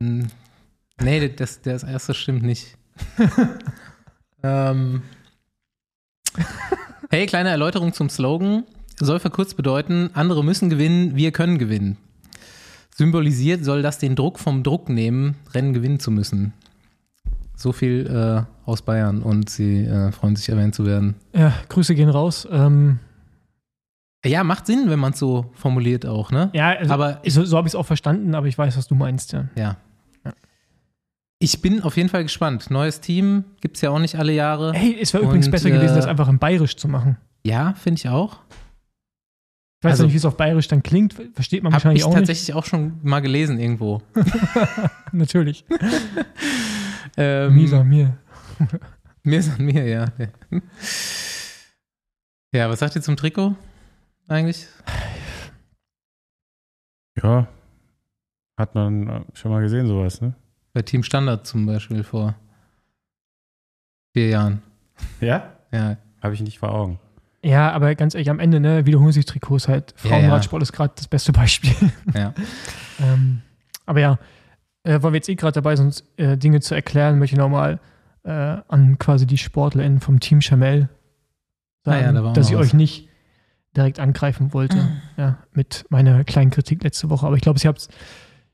mh, 0.00 0.26
nee, 1.00 1.28
das, 1.30 1.62
das 1.62 1.82
erste 1.82 2.12
stimmt 2.12 2.42
nicht. 2.42 2.76
ähm, 4.42 5.02
hey, 7.10 7.26
kleine 7.26 7.50
Erläuterung 7.50 7.92
zum 7.92 8.08
Slogan. 8.08 8.64
Soll 8.98 9.18
verkürzt 9.18 9.56
bedeuten, 9.56 10.10
andere 10.14 10.44
müssen 10.44 10.70
gewinnen, 10.70 11.16
wir 11.16 11.32
können 11.32 11.58
gewinnen. 11.58 11.96
Symbolisiert 12.94 13.64
soll 13.64 13.82
das 13.82 13.98
den 13.98 14.14
Druck 14.16 14.38
vom 14.38 14.62
Druck 14.62 14.88
nehmen, 14.88 15.36
Rennen 15.54 15.72
gewinnen 15.72 15.98
zu 15.98 16.10
müssen. 16.10 16.52
So 17.56 17.72
viel 17.72 18.06
äh, 18.06 18.42
aus 18.68 18.82
Bayern 18.82 19.22
und 19.22 19.48
sie 19.48 19.84
äh, 19.84 20.12
freuen 20.12 20.36
sich 20.36 20.48
erwähnt 20.50 20.74
zu 20.74 20.84
werden. 20.84 21.14
Ja, 21.34 21.52
Grüße 21.68 21.94
gehen 21.94 22.10
raus. 22.10 22.46
Ähm, 22.50 22.98
Ja, 24.24 24.44
macht 24.44 24.66
Sinn, 24.66 24.84
wenn 24.88 24.98
man 24.98 25.12
es 25.12 25.18
so 25.18 25.50
formuliert 25.54 26.06
auch, 26.06 26.30
ne? 26.30 26.50
ja, 26.52 26.70
also, 26.70 26.92
Aber 26.92 27.20
so, 27.26 27.44
so 27.44 27.56
habe 27.56 27.66
ich 27.66 27.72
es 27.72 27.76
auch 27.76 27.86
verstanden, 27.86 28.34
aber 28.34 28.46
ich 28.46 28.58
weiß, 28.58 28.76
was 28.76 28.86
du 28.88 28.94
meinst, 28.94 29.32
ja. 29.32 29.48
Ja. 29.56 29.76
Ich 31.42 31.60
bin 31.60 31.82
auf 31.82 31.96
jeden 31.96 32.08
Fall 32.08 32.22
gespannt. 32.22 32.70
Neues 32.70 33.00
Team 33.00 33.44
gibt 33.60 33.74
es 33.74 33.82
ja 33.82 33.90
auch 33.90 33.98
nicht 33.98 34.14
alle 34.14 34.32
Jahre. 34.32 34.72
Hey, 34.74 34.96
es 35.00 35.12
wäre 35.12 35.24
übrigens 35.24 35.50
besser 35.50 35.70
gewesen, 35.70 35.94
äh, 35.94 35.96
das 35.96 36.06
einfach 36.06 36.28
in 36.28 36.38
Bayerisch 36.38 36.76
zu 36.76 36.86
machen. 36.86 37.16
Ja, 37.44 37.74
finde 37.74 37.98
ich 37.98 38.08
auch. 38.08 38.38
Ich 39.80 39.84
weiß 39.84 39.92
also- 39.92 40.04
nicht, 40.04 40.12
wie 40.12 40.18
es 40.18 40.24
auf 40.24 40.36
Bayerisch 40.36 40.68
dann 40.68 40.84
klingt, 40.84 41.14
versteht 41.34 41.64
man 41.64 41.72
Habe 41.72 41.82
wahrscheinlich 41.82 42.02
ich 42.02 42.06
auch 42.06 42.14
tatsächlich 42.14 42.54
auch 42.54 42.64
schon 42.64 43.00
mal 43.02 43.18
gelesen 43.18 43.58
irgendwo. 43.58 44.00
nicht. 44.14 44.32
Natürlich. 45.12 45.64
Ähm, 47.18 47.54
Misa, 47.54 47.84
mir. 47.84 48.16
Mir 49.22 49.38
ist 49.40 49.52
an 49.52 49.66
mir, 49.66 49.86
ja. 49.86 50.06
Ja, 52.54 52.70
was 52.70 52.78
sagt 52.78 52.96
ihr 52.96 53.02
zum 53.02 53.16
Trikot 53.16 53.54
eigentlich? 54.28 54.66
Ja. 57.22 57.48
Hat 58.58 58.74
man 58.74 59.08
äh, 59.08 59.24
schon 59.34 59.50
mal 59.50 59.60
gesehen, 59.60 59.88
sowas, 59.88 60.22
ne? 60.22 60.34
Bei 60.72 60.82
Team 60.82 61.02
Standard 61.02 61.46
zum 61.46 61.66
Beispiel 61.66 62.02
vor 62.02 62.34
vier 64.12 64.28
Jahren. 64.28 64.62
Ja? 65.20 65.52
Ja, 65.70 65.96
Habe 66.22 66.34
ich 66.34 66.40
nicht 66.40 66.58
vor 66.58 66.72
Augen. 66.72 66.98
Ja, 67.44 67.72
aber 67.72 67.94
ganz 67.94 68.14
ehrlich, 68.14 68.30
am 68.30 68.38
Ende, 68.38 68.60
ne, 68.60 68.86
wiederholen 68.86 69.12
sich 69.12 69.24
Trikots 69.24 69.68
halt. 69.68 69.94
Ja, 70.04 70.10
Frauenradsport 70.10 70.62
ist 70.62 70.72
gerade 70.72 70.92
das 70.94 71.08
beste 71.08 71.32
Beispiel. 71.32 71.74
ja. 72.14 72.34
ähm, 73.00 73.42
aber 73.84 74.00
ja, 74.00 74.18
äh, 74.84 75.02
weil 75.02 75.12
wir 75.12 75.16
jetzt 75.16 75.28
eh 75.28 75.34
gerade 75.34 75.54
dabei 75.54 75.74
sind, 75.74 76.04
äh, 76.16 76.36
Dinge 76.36 76.60
zu 76.60 76.74
erklären, 76.74 77.18
möchte 77.18 77.34
ich 77.34 77.38
nochmal 77.38 77.80
äh, 78.22 78.30
an 78.30 78.96
quasi 78.98 79.26
die 79.26 79.38
SportlerInnen 79.38 80.00
vom 80.00 80.20
Team 80.20 80.40
Chamel 80.40 80.88
Ah 81.84 81.94
ja, 81.94 82.02
sagen, 82.02 82.14
da 82.14 82.22
war 82.22 82.30
auch 82.30 82.34
dass 82.34 82.48
ich 82.48 82.54
was. 82.56 82.66
euch 82.66 82.74
nicht 82.74 83.08
direkt 83.76 83.98
angreifen 83.98 84.52
wollte. 84.52 84.88
ja, 85.16 85.38
mit 85.52 85.84
meiner 85.88 86.24
kleinen 86.24 86.50
Kritik 86.50 86.84
letzte 86.84 87.10
Woche. 87.10 87.26
Aber 87.26 87.36
ich 87.36 87.42
glaube, 87.42 87.58
ich 87.58 87.66
habe 87.66 87.78
es 87.78 87.88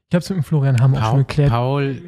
ich 0.09 0.15
hab's 0.15 0.29
mit 0.31 0.39
dem 0.39 0.43
Florian 0.45 0.81
Hamm 0.81 0.95
auch 0.95 0.99
schon 0.99 1.11
Paul, 1.11 1.19
erklärt. 1.21 1.51
Paul, 1.51 2.03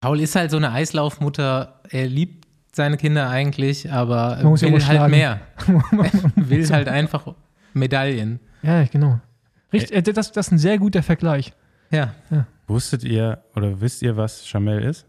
Paul 0.00 0.20
ist 0.20 0.36
halt 0.36 0.50
so 0.50 0.56
eine 0.56 0.70
Eislaufmutter. 0.70 1.80
Er 1.90 2.06
liebt 2.06 2.46
seine 2.74 2.96
Kinder 2.96 3.28
eigentlich, 3.28 3.90
aber 3.90 4.38
ja 4.38 4.44
will 4.44 4.68
immer 4.68 4.72
halt 4.72 4.82
schlagen. 4.82 5.10
mehr. 5.10 5.40
will 6.36 6.68
halt 6.70 6.88
einfach 6.88 7.34
Medaillen. 7.74 8.40
ja, 8.62 8.84
genau. 8.84 9.20
Richtig, 9.72 9.96
äh, 9.96 10.02
das, 10.02 10.32
das 10.32 10.46
ist 10.46 10.52
ein 10.52 10.58
sehr 10.58 10.78
guter 10.78 11.02
Vergleich. 11.02 11.52
Ja. 11.90 12.14
Wusstet 12.66 13.02
ihr 13.04 13.42
oder 13.56 13.80
wisst 13.80 14.02
ihr, 14.02 14.16
was 14.16 14.46
Chamel 14.46 14.82
ist? 14.82 15.06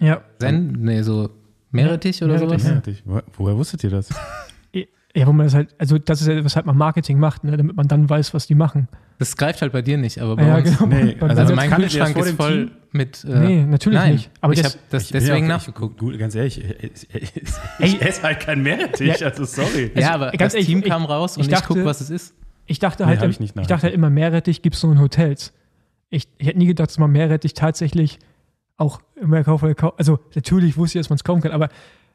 Ja, 0.00 0.22
Sen, 0.38 0.72
nee, 0.72 1.02
so 1.02 1.30
Meerrettich 1.70 2.22
oder 2.22 2.38
Meerrettich, 2.38 2.62
sowas? 2.62 2.84
Ja. 3.04 3.22
Wo, 3.36 3.44
woher 3.44 3.56
wusstet 3.56 3.84
ihr 3.84 3.90
das? 3.90 4.08
ja, 5.16 5.26
wo 5.26 5.32
man 5.32 5.46
das 5.46 5.54
halt, 5.54 5.74
also 5.78 5.98
das 5.98 6.20
ist 6.20 6.28
ja, 6.28 6.44
weshalb 6.44 6.66
man 6.66 6.76
Marketing 6.76 7.18
macht, 7.18 7.42
ne, 7.44 7.56
damit 7.56 7.74
man 7.76 7.88
dann 7.88 8.08
weiß, 8.08 8.32
was 8.32 8.46
die 8.46 8.54
machen. 8.54 8.86
Das 9.18 9.36
greift 9.36 9.60
halt 9.60 9.72
bei 9.72 9.82
dir 9.82 9.98
nicht, 9.98 10.18
aber 10.20 10.36
bei 10.36 10.46
Ja, 10.46 10.56
uns. 10.58 10.78
genau. 10.78 10.86
Nee, 10.94 11.16
also 11.20 11.40
Also 11.40 11.54
mein 11.54 11.70
Kühlschrank 11.70 12.16
ist 12.16 12.30
voll 12.36 12.66
Team? 12.66 12.76
mit. 12.92 13.24
Äh, 13.24 13.38
nee, 13.40 13.64
natürlich 13.64 13.98
nein, 13.98 14.12
nicht. 14.14 14.30
Aber 14.40 14.52
ich 14.52 14.64
habe 14.64 14.74
das 14.90 15.04
Ich 15.04 15.10
deswegen 15.10 15.48
ja 15.48 15.56
auch- 15.56 15.58
nachgeguckt. 15.58 15.94
Ich, 15.94 15.98
gut, 16.00 16.18
ganz 16.18 16.34
ehrlich, 16.36 16.62
ich, 16.64 17.08
ich, 17.12 17.14
ich, 17.14 17.32
ich 17.80 18.02
esse 18.02 18.22
halt 18.22 18.40
kein 18.40 18.62
Meerrettich, 18.62 19.18
Ja. 19.20 19.26
also 19.28 19.44
sorry. 19.44 19.90
ja, 19.94 20.12
also, 20.12 20.24
aber 20.24 20.26
ganz 20.30 20.38
das 20.38 20.54
ehrlich, 20.54 20.66
Team 20.68 20.78
ich- 20.78 20.84
kam 20.86 21.04
raus 21.04 21.36
und 21.36 21.42
ich 21.42 21.48
ich, 21.48 21.54
dachte- 21.54 21.74
guck, 21.74 21.84
was 21.84 22.00
es 22.00 22.08
ist. 22.10 22.34
ich 22.66 22.78
dachte 22.78 23.02
Nee, 23.02 23.08
halt, 23.10 23.22
im- 23.22 23.30
ich 23.30 23.40
nicht 23.40 23.56
ich 23.58 23.66
dachte 23.66 23.82
halt 23.84 23.94
immer, 23.94 24.10
Meerrettich 24.10 24.62
gibt 24.62 24.76
es 24.76 24.82
nur 24.84 24.92
in 24.92 25.00
Hotels. 25.00 25.52
Ich, 26.08 26.28
ich 26.38 26.46
hätte 26.46 26.58
nie 26.58 26.66
gedacht, 26.66 26.88
dass 26.88 26.98
man 26.98 27.10
Meerrettich 27.10 27.54
tatsächlich 27.54 28.18
auch 28.76 29.00
immer 29.20 29.42
kaufen 29.44 29.74
kann. 29.76 29.90
Also 29.98 30.18
natürlich 30.34 30.76
wusste 30.76 30.98
ich, 30.98 31.02
dass 31.04 31.10
man 31.10 31.16
es 31.16 31.24
kaufen 31.24 31.42
kann, 31.42 31.52
aber 31.52 31.68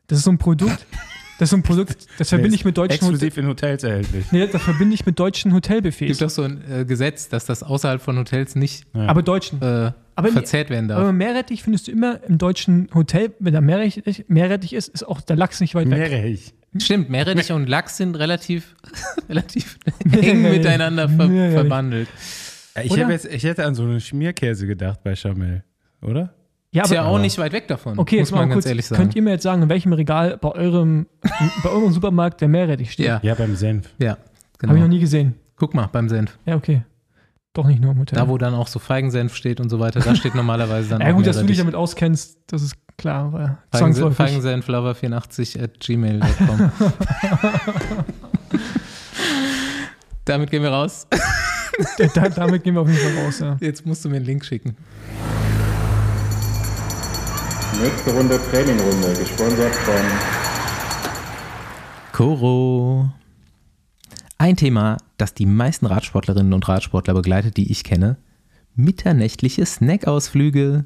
das 0.08 0.18
ist 0.20 0.24
so 0.24 0.32
ein 0.32 0.38
Produkt, 0.38 0.86
das 1.40 1.48
ist 1.48 1.50
so 1.52 1.58
ein 1.58 1.64
Produkt, 1.64 2.08
das 2.18 2.30
verbinde 2.30 2.52
Nee, 2.52 2.56
ich 2.56 2.66
mit 2.66 2.78
deutschen 2.78 2.94
Hotel, 3.08 3.14
Exklusiv 3.14 3.38
in 3.38 3.48
Hotels 3.48 3.84
erhältlich. 3.84 4.32
nee, 4.32 4.48
das 4.48 4.62
verbinde 4.62 4.94
ich 4.96 5.06
mit 5.06 5.20
deutschen 5.20 5.52
Es 5.52 5.56
Hotelbuffets. 5.56 6.08
gibt 6.08 6.22
doch 6.22 6.30
so 6.30 6.44
ein 6.44 6.62
äh, 6.70 6.86
Gesetz, 6.86 7.28
dass 7.30 7.46
das 7.46 7.64
außerhalb 7.64 8.02
von 8.02 8.18
Hotels 8.18 8.56
nicht 8.56 8.86
Ja. 8.94 9.08
Aber 9.08 9.22
deutschen. 9.24 9.62
äh, 9.62 9.92
Aber- 10.16 10.30
verzehrt 10.32 10.70
werden 10.70 10.88
darf. 10.88 11.00
Aber 11.00 11.12
Meerrettich 11.12 11.64
findest 11.64 11.88
du 11.88 11.92
immer 11.92 12.24
im 12.24 12.38
deutschen 12.38 12.90
Hotel, 12.94 13.34
wenn 13.40 13.54
da 13.54 13.62
Meerrettich, 13.62 14.26
Meerrettich 14.28 14.74
ist, 14.74 14.88
ist 14.90 15.04
auch 15.04 15.22
der 15.22 15.36
Lachs 15.36 15.60
nicht 15.60 15.76
weit 15.76 15.90
weg. 15.90 15.98
Meerrettich. 16.10 16.54
Stimmt, 16.78 17.10
Meerrettich 17.10 17.52
und 17.54 17.68
Lachs 17.70 17.98
sind 17.98 18.16
relativ, 18.16 18.76
relativ 19.30 19.78
eng 20.12 20.42
miteinander 20.42 21.08
ver 21.10 21.28
Meerrettich. 21.28 21.60
verbandelt. 21.60 22.08
Ich, 22.84 22.92
jetzt, 22.94 23.26
ich 23.26 23.44
hätte 23.46 23.66
an 23.66 23.74
so 23.76 23.84
einen 23.84 24.02
Schmierkäse 24.02 24.68
gedacht 24.68 25.00
bei 25.04 25.16
Chamel, 25.16 25.64
oder? 26.02 26.34
Ja, 26.76 26.84
Ist 26.84 26.92
ja 26.92 27.02
aber 27.04 27.10
auch 27.12 27.20
nicht 27.20 27.38
weit 27.38 27.54
weg 27.54 27.68
davon, 27.70 27.98
okay, 27.98 28.18
muss 28.20 28.28
jetzt 28.28 28.32
mal 28.34 28.40
man 28.42 28.50
ganz 28.50 28.56
kurz, 28.58 28.66
ehrlich 28.66 28.86
sagen. 28.86 29.02
könnt 29.02 29.16
ihr 29.16 29.22
mir 29.22 29.30
jetzt 29.32 29.44
sagen, 29.44 29.62
in 29.62 29.70
welchem 29.70 29.94
Regal 29.94 30.38
bei 30.38 30.50
eurem, 30.50 31.08
bei 31.64 31.70
eurem 31.70 31.92
Supermarkt 31.94 32.42
der 32.42 32.50
Meerrettich 32.50 32.92
steht? 32.92 33.06
ja, 33.08 33.20
Ja, 33.24 33.34
beim 33.34 33.56
Senf. 33.56 33.90
ja, 33.98 34.10
Habe 34.12 34.20
ich 34.62 34.68
noch 34.68 34.74
genau. 34.76 34.88
nie 34.88 35.00
gesehen. 35.00 35.36
Guck 35.56 35.74
mal 35.74 35.88
beim 35.92 36.10
Senf. 36.10 36.38
Ja, 36.46 36.56
okay. 36.58 36.84
Doch 37.54 37.66
nicht 37.66 37.80
nur 37.82 37.94
im 37.94 38.00
Hotel. 38.00 38.18
Da, 38.20 38.28
wo 38.28 38.38
dann 38.38 38.54
auch 38.54 38.68
so 38.68 38.80
Feigensenf 38.80 39.34
steht 39.36 39.62
und 39.62 39.70
so 39.70 39.80
weiter, 39.80 40.02
da 40.02 40.14
steht 40.16 40.36
normalerweise 40.36 40.90
dann 40.90 41.00
ja, 41.02 41.12
gut, 41.14 41.26
dass 41.26 41.38
du 41.40 41.46
dich 41.46 41.58
damit 41.58 41.76
auskennst, 41.76 42.40
das 42.48 42.62
ist 42.62 42.76
klar. 42.98 43.32
Weil 43.32 43.58
Feigensen- 43.72 44.02
zwangsläufig. 44.12 44.36
Feigensenflover84 44.44 45.64
at 45.64 45.80
gmail.com. 45.80 46.72
Damit 50.26 50.50
gehen 50.52 50.64
wir 50.64 50.72
raus. 50.72 51.08
da, 52.16 52.30
damit 52.30 52.64
gehen 52.64 52.74
wir 52.74 52.82
auf 52.82 52.90
jeden 52.90 53.00
Fall 53.00 53.24
raus. 53.26 53.40
Ja. 53.40 53.58
Jetzt 53.62 53.86
musst 53.86 54.04
du 54.04 54.10
mir 54.10 54.16
einen 54.18 54.26
Link 54.26 54.44
schicken. 54.44 54.76
Nächste 57.82 58.12
Runde 58.14 58.40
Trainingrunde, 58.52 59.14
gesponsert 59.20 59.76
von 59.76 59.96
Koro. 62.14 63.10
Ein 64.38 64.56
Thema, 64.56 64.98
das 65.18 65.34
die 65.34 65.46
meisten 65.46 65.86
Radsportlerinnen 65.86 66.54
und 66.54 66.68
Radsportler 66.68 67.14
begleitet, 67.14 67.58
die 67.58 67.70
ich 67.70 67.84
kenne. 67.84 68.16
Mitternächtliche 68.76 69.66
Snackausflüge. 69.66 70.86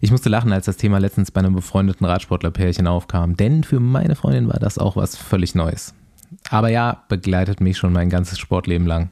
Ich 0.00 0.10
musste 0.10 0.30
lachen, 0.30 0.52
als 0.52 0.64
das 0.64 0.78
Thema 0.78 0.98
letztens 0.98 1.30
bei 1.30 1.40
einem 1.40 1.54
befreundeten 1.54 2.06
Radsportlerpärchen 2.06 2.86
aufkam, 2.86 3.36
denn 3.36 3.62
für 3.62 3.78
meine 3.78 4.16
Freundin 4.16 4.48
war 4.48 4.58
das 4.58 4.78
auch 4.78 4.96
was 4.96 5.16
völlig 5.16 5.54
Neues. 5.54 5.92
Aber 6.48 6.70
ja, 6.70 7.04
begleitet 7.08 7.60
mich 7.60 7.76
schon 7.76 7.92
mein 7.92 8.08
ganzes 8.08 8.38
Sportleben 8.38 8.86
lang. 8.86 9.10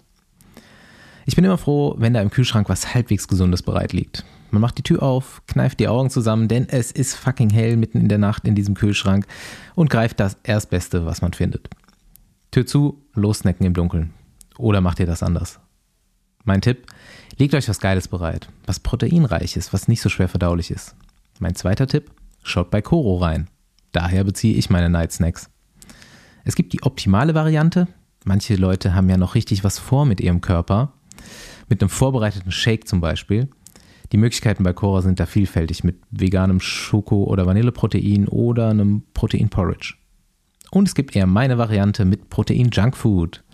Ich 1.27 1.37
bin 1.37 1.45
immer 1.45 1.59
froh, 1.59 1.95
wenn 1.99 2.15
da 2.15 2.23
im 2.23 2.31
Kühlschrank 2.31 2.71
was 2.71 2.95
halbwegs 2.95 3.29
Gesundes 3.29 3.63
bereit 3.63 3.93
liegt. 3.93 4.25
Man 4.51 4.61
macht 4.61 4.79
die 4.79 4.83
Tür 4.83 5.03
auf, 5.03 5.43
kneift 5.47 5.81
die 5.81 5.89
Augen 5.89 6.11
zusammen, 6.11 6.49
denn 6.49 6.69
es 6.69 6.91
ist 6.91 7.15
fucking 7.15 7.51
hell 7.51 7.77
mitten 7.77 8.01
in 8.01 8.09
der 8.09 8.19
Nacht 8.19 8.47
in 8.47 8.55
diesem 8.55 8.75
Kühlschrank 8.75 9.27
und 9.75 9.91
greift 9.91 10.19
das 10.21 10.37
Erstbeste, 10.43 11.07
was 11.07 11.23
man 11.23 11.33
findet. 11.33 11.69
Tür 12.51 12.67
zu, 12.67 13.03
lossnacken 13.15 13.65
im 13.65 13.75
Dunkeln. 13.75 14.13
Oder 14.59 14.81
macht 14.81 14.99
ihr 14.99 15.07
das 15.07 15.23
anders? 15.23 15.61
Mein 16.45 16.63
Tipp, 16.63 16.87
legt 17.39 17.55
euch 17.55 17.69
was 17.69 17.81
Geiles 17.81 18.09
bereit, 18.09 18.49
was 18.67 18.81
proteinreich 18.81 19.57
ist, 19.57 19.73
was 19.73 19.89
nicht 19.89 20.01
so 20.01 20.09
schwer 20.09 20.29
verdaulich 20.29 20.71
ist. 20.71 20.97
Mein 21.39 21.55
zweiter 21.55 21.87
Tipp, 21.87 22.11
schaut 22.43 22.71
bei 22.71 22.83
Koro 22.83 23.19
rein. 23.19 23.49
Daher 23.93 24.25
beziehe 24.25 24.57
ich 24.57 24.71
meine 24.71 24.91
Night 24.91 25.13
Snacks. 25.13 25.51
Es 26.45 26.55
gibt 26.55 26.73
die 26.73 26.83
optimale 26.83 27.35
Variante. 27.35 27.89
Manche 28.25 28.57
Leute 28.57 28.95
haben 28.95 29.09
ja 29.09 29.17
noch 29.17 29.35
richtig 29.35 29.65
was 29.65 29.79
vor 29.79 30.07
mit 30.07 30.21
ihrem 30.21 30.41
Körper. 30.41 30.93
Mit 31.69 31.83
einem 31.83 31.91
vorbereiteten 31.91 32.53
Shake 32.53 32.89
zum 32.89 33.01
Beispiel. 33.01 33.49
Die 34.13 34.17
Möglichkeiten 34.17 34.65
bei 34.65 34.73
Cora 34.73 35.03
sind 35.03 35.21
da 35.21 35.27
vielfältig 35.27 35.85
mit 35.85 36.01
veganem 36.11 36.61
Schoko- 36.61 37.25
oder 37.25 37.47
Vanilleprotein 37.47 38.27
oder 38.27 38.69
einem 38.69 39.05
Protein-Porridge. 39.15 39.95
Und 40.71 40.89
es 40.89 40.95
gibt 40.95 41.15
eher 41.15 41.27
meine 41.27 41.59
Variante 41.59 42.05
mit 42.05 42.29
Protein-Junkfood. 42.29 43.45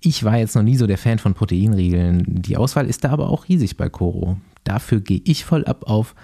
Ich 0.00 0.24
war 0.24 0.36
jetzt 0.36 0.54
noch 0.54 0.62
nie 0.62 0.76
so 0.76 0.86
der 0.86 0.98
Fan 0.98 1.18
von 1.18 1.34
Proteinriegeln. 1.34 2.24
Die 2.26 2.56
Auswahl 2.56 2.86
ist 2.86 3.04
da 3.04 3.10
aber 3.10 3.30
auch 3.30 3.48
riesig 3.48 3.76
bei 3.76 3.88
Koro. 3.88 4.38
Dafür 4.64 5.00
gehe 5.00 5.20
ich 5.24 5.44
voll 5.44 5.64
ab 5.64 5.84
auf 5.88 6.14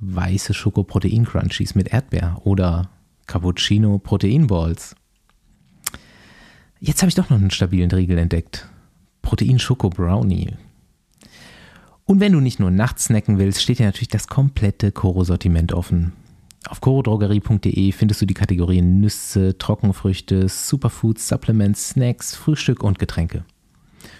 weiße 0.00 0.52
Schoko-Protein-Crunchies 0.52 1.74
mit 1.74 1.88
Erdbeer 1.88 2.40
oder 2.44 2.90
Cappuccino-Protein-Balls. 3.26 4.96
Jetzt 6.80 7.00
habe 7.00 7.08
ich 7.08 7.14
doch 7.14 7.30
noch 7.30 7.38
einen 7.38 7.50
stabilen 7.50 7.90
Riegel 7.90 8.18
entdeckt. 8.18 8.68
Protein-Schoko-Brownie. 9.22 10.54
Und 12.06 12.20
wenn 12.20 12.32
du 12.32 12.40
nicht 12.40 12.60
nur 12.60 12.70
nachts 12.70 13.06
snacken 13.06 13.38
willst, 13.38 13.62
steht 13.62 13.78
dir 13.78 13.86
natürlich 13.86 14.08
das 14.08 14.28
komplette 14.28 14.92
Koro-Sortiment 14.92 15.72
offen. 15.72 16.12
Auf 16.68 16.80
chorodrogerie.de 16.80 17.92
findest 17.92 18.20
du 18.20 18.26
die 18.26 18.34
Kategorien 18.34 19.00
Nüsse, 19.00 19.56
Trockenfrüchte, 19.56 20.48
Superfoods, 20.48 21.28
Supplements, 21.28 21.90
Snacks, 21.90 22.34
Frühstück 22.34 22.82
und 22.82 22.98
Getränke. 22.98 23.44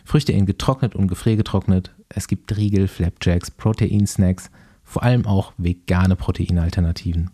Früchte 0.04 0.32
in 0.32 0.46
getrocknet 0.46 0.94
und 0.94 1.08
gefriergetrocknet. 1.08 1.94
Es 2.08 2.26
gibt 2.26 2.56
Riegel, 2.56 2.88
Flapjacks, 2.88 3.50
Proteinsnacks, 3.50 4.50
vor 4.82 5.02
allem 5.02 5.26
auch 5.26 5.52
vegane 5.58 6.16
Proteinalternativen. 6.16 7.30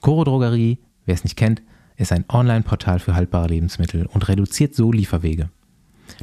Coro 0.00 0.24
Drogerie, 0.24 0.78
wer 1.04 1.14
es 1.14 1.24
nicht 1.24 1.36
kennt, 1.36 1.62
ist 1.96 2.12
ein 2.12 2.24
Online-Portal 2.28 3.00
für 3.00 3.14
haltbare 3.14 3.48
Lebensmittel 3.48 4.06
und 4.06 4.28
reduziert 4.28 4.74
so 4.74 4.92
Lieferwege. 4.92 5.50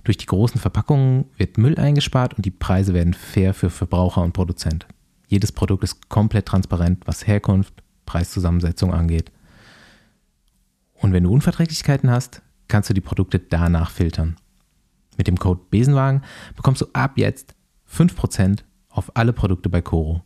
Durch 0.04 0.18
die 0.18 0.26
großen 0.26 0.60
Verpackungen 0.60 1.26
wird 1.38 1.58
Müll 1.58 1.78
eingespart 1.78 2.34
und 2.34 2.46
die 2.46 2.52
Preise 2.52 2.94
werden 2.94 3.14
fair 3.14 3.54
für 3.54 3.70
Verbraucher 3.70 4.22
und 4.22 4.34
Produzent. 4.34 4.88
Jedes 5.28 5.52
Produkt 5.52 5.84
ist 5.84 6.10
komplett 6.10 6.46
transparent, 6.46 7.04
was 7.06 7.28
Herkunft, 7.28 7.74
Preiszusammensetzung 8.06 8.94
angeht. 8.94 9.32
Und 11.02 11.14
wenn 11.14 11.24
du 11.24 11.32
Unverträglichkeiten 11.32 12.10
hast, 12.10 12.42
kannst 12.68 12.90
du 12.90 12.94
die 12.94 13.02
Produkte 13.02 13.40
danach 13.40 13.90
filtern. 13.92 14.38
Mit 15.18 15.28
dem 15.28 15.38
Code 15.38 15.62
Besenwagen 15.70 16.22
bekommst 16.56 16.82
du 16.82 16.88
ab 16.94 17.14
jetzt 17.18 17.56
5% 17.92 18.60
auf 18.90 19.16
alle 19.16 19.34
Produkte 19.34 19.70
bei 19.70 19.82
Coro. 19.82 20.24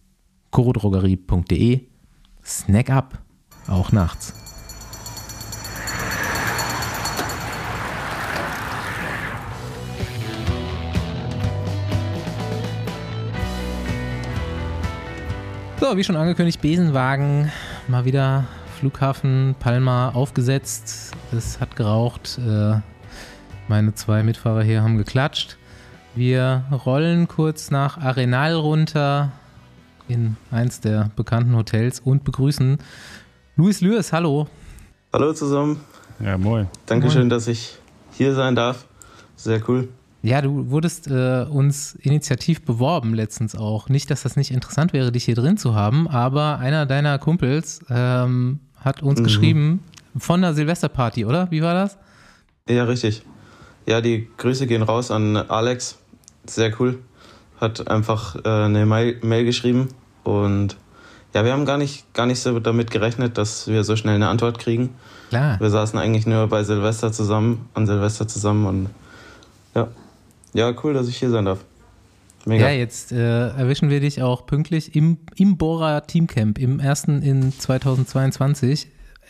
corodrogerie.de 0.52 1.88
Snack 2.43 2.89
up, 2.89 3.19
auch 3.67 3.91
nachts. 3.91 4.49
So, 15.80 15.96
wie 15.96 16.04
schon 16.04 16.18
angekündigt, 16.18 16.60
Besenwagen 16.60 17.50
mal 17.88 18.04
wieder 18.04 18.44
Flughafen 18.78 19.56
Palma 19.60 20.10
aufgesetzt. 20.10 21.15
Es 21.32 21.62
hat 21.62 21.78
geraucht. 21.78 22.38
Äh, 22.38 22.82
meine 23.70 23.94
zwei 23.94 24.22
Mitfahrer 24.24 24.62
hier 24.62 24.84
haben 24.84 24.98
geklatscht. 24.98 25.58
Wir 26.15 26.65
rollen 26.86 27.30
kurz 27.30 27.72
nach 27.72 27.98
Arenal 27.98 28.56
runter 28.56 29.32
in 30.10 30.36
eins 30.52 30.82
der 30.82 31.12
bekannten 31.15 31.56
Hotels 31.56 32.02
und 32.02 32.26
begrüßen 32.26 32.78
Luis 33.56 33.80
Lürs. 33.80 34.12
Hallo. 34.12 34.48
Hallo 35.13 35.32
zusammen. 35.32 35.80
Ja, 36.20 36.38
moin. 36.38 36.68
Dankeschön, 36.88 37.30
dass 37.30 37.48
ich 37.48 37.78
hier 38.12 38.36
sein 38.36 38.54
darf. 38.54 38.86
Sehr 39.38 39.62
cool. 39.70 39.88
Ja, 40.21 40.41
du 40.41 40.69
wurdest 40.69 41.08
äh, 41.08 41.45
uns 41.49 41.95
initiativ 41.95 42.63
beworben 42.65 43.13
letztens 43.13 43.55
auch. 43.55 43.88
Nicht, 43.88 44.12
dass 44.12 44.23
das 44.23 44.36
nicht 44.36 44.51
interessant 44.51 44.91
wäre, 44.91 45.12
dich 45.13 45.23
hier 45.23 45.36
drin 45.36 45.55
zu 45.58 45.75
haben, 45.75 46.10
aber 46.10 46.60
einer 46.60 46.86
deiner 46.86 47.17
Kumpels 47.19 47.79
ähm, 47.89 48.60
hat 48.75 49.01
uns 49.01 49.19
Mhm. 49.19 49.23
geschrieben 49.23 49.79
von 50.17 50.41
der 50.41 50.53
Silvesterparty, 50.53 51.25
oder? 51.25 51.49
Wie 51.51 51.62
war 51.62 51.73
das? 51.73 51.97
Ja, 52.67 52.84
richtig. 52.84 53.23
Ja, 53.86 54.01
die 54.01 54.27
Grüße 54.38 54.67
gehen 54.67 54.82
raus 54.84 55.10
an 55.10 55.38
Alex. 55.38 55.97
Sehr 56.45 56.73
cool. 56.82 56.99
Hat 57.62 57.89
einfach 57.89 58.36
äh, 58.43 58.49
eine 58.65 58.86
Mail, 58.86 59.17
Mail 59.21 59.45
geschrieben 59.45 59.89
und 60.23 60.75
ja, 61.34 61.45
wir 61.45 61.53
haben 61.53 61.65
gar 61.65 61.77
nicht, 61.77 62.12
gar 62.13 62.25
nicht 62.25 62.39
so 62.39 62.60
damit 62.60 62.91
gerechnet, 62.91 63.38
dass 63.38 63.67
wir 63.67 63.84
so 63.84 63.95
schnell 63.95 64.15
eine 64.15 64.27
Antwort 64.29 64.58
kriegen. 64.60 64.95
Klar. 65.29 65.60
Wir 65.60 65.69
saßen 65.69 65.97
eigentlich 65.99 66.25
nur 66.25 66.47
bei 66.47 66.63
Silvester 66.63 67.12
zusammen, 67.12 67.69
an 67.73 67.86
Silvester 67.86 68.27
zusammen 68.27 68.65
und 68.65 68.89
ja. 69.75 69.88
Ja, 70.54 70.74
cool, 70.84 70.94
dass 70.94 71.08
ich 71.08 71.18
hier 71.18 71.30
sein 71.30 71.46
darf. 71.46 71.64
Mega. 72.46 72.70
Ja, 72.70 72.72
jetzt 72.72 73.12
äh, 73.12 73.50
erwischen 73.50 73.90
wir 73.90 74.00
dich 74.00 74.22
auch 74.22 74.46
pünktlich 74.46 74.96
im, 74.96 75.18
im 75.36 75.58
Bora 75.58 76.02
Teamcamp, 76.02 76.58
im 76.58 76.80
ersten 76.80 77.22
in 77.22 77.52
2022. 77.52 78.88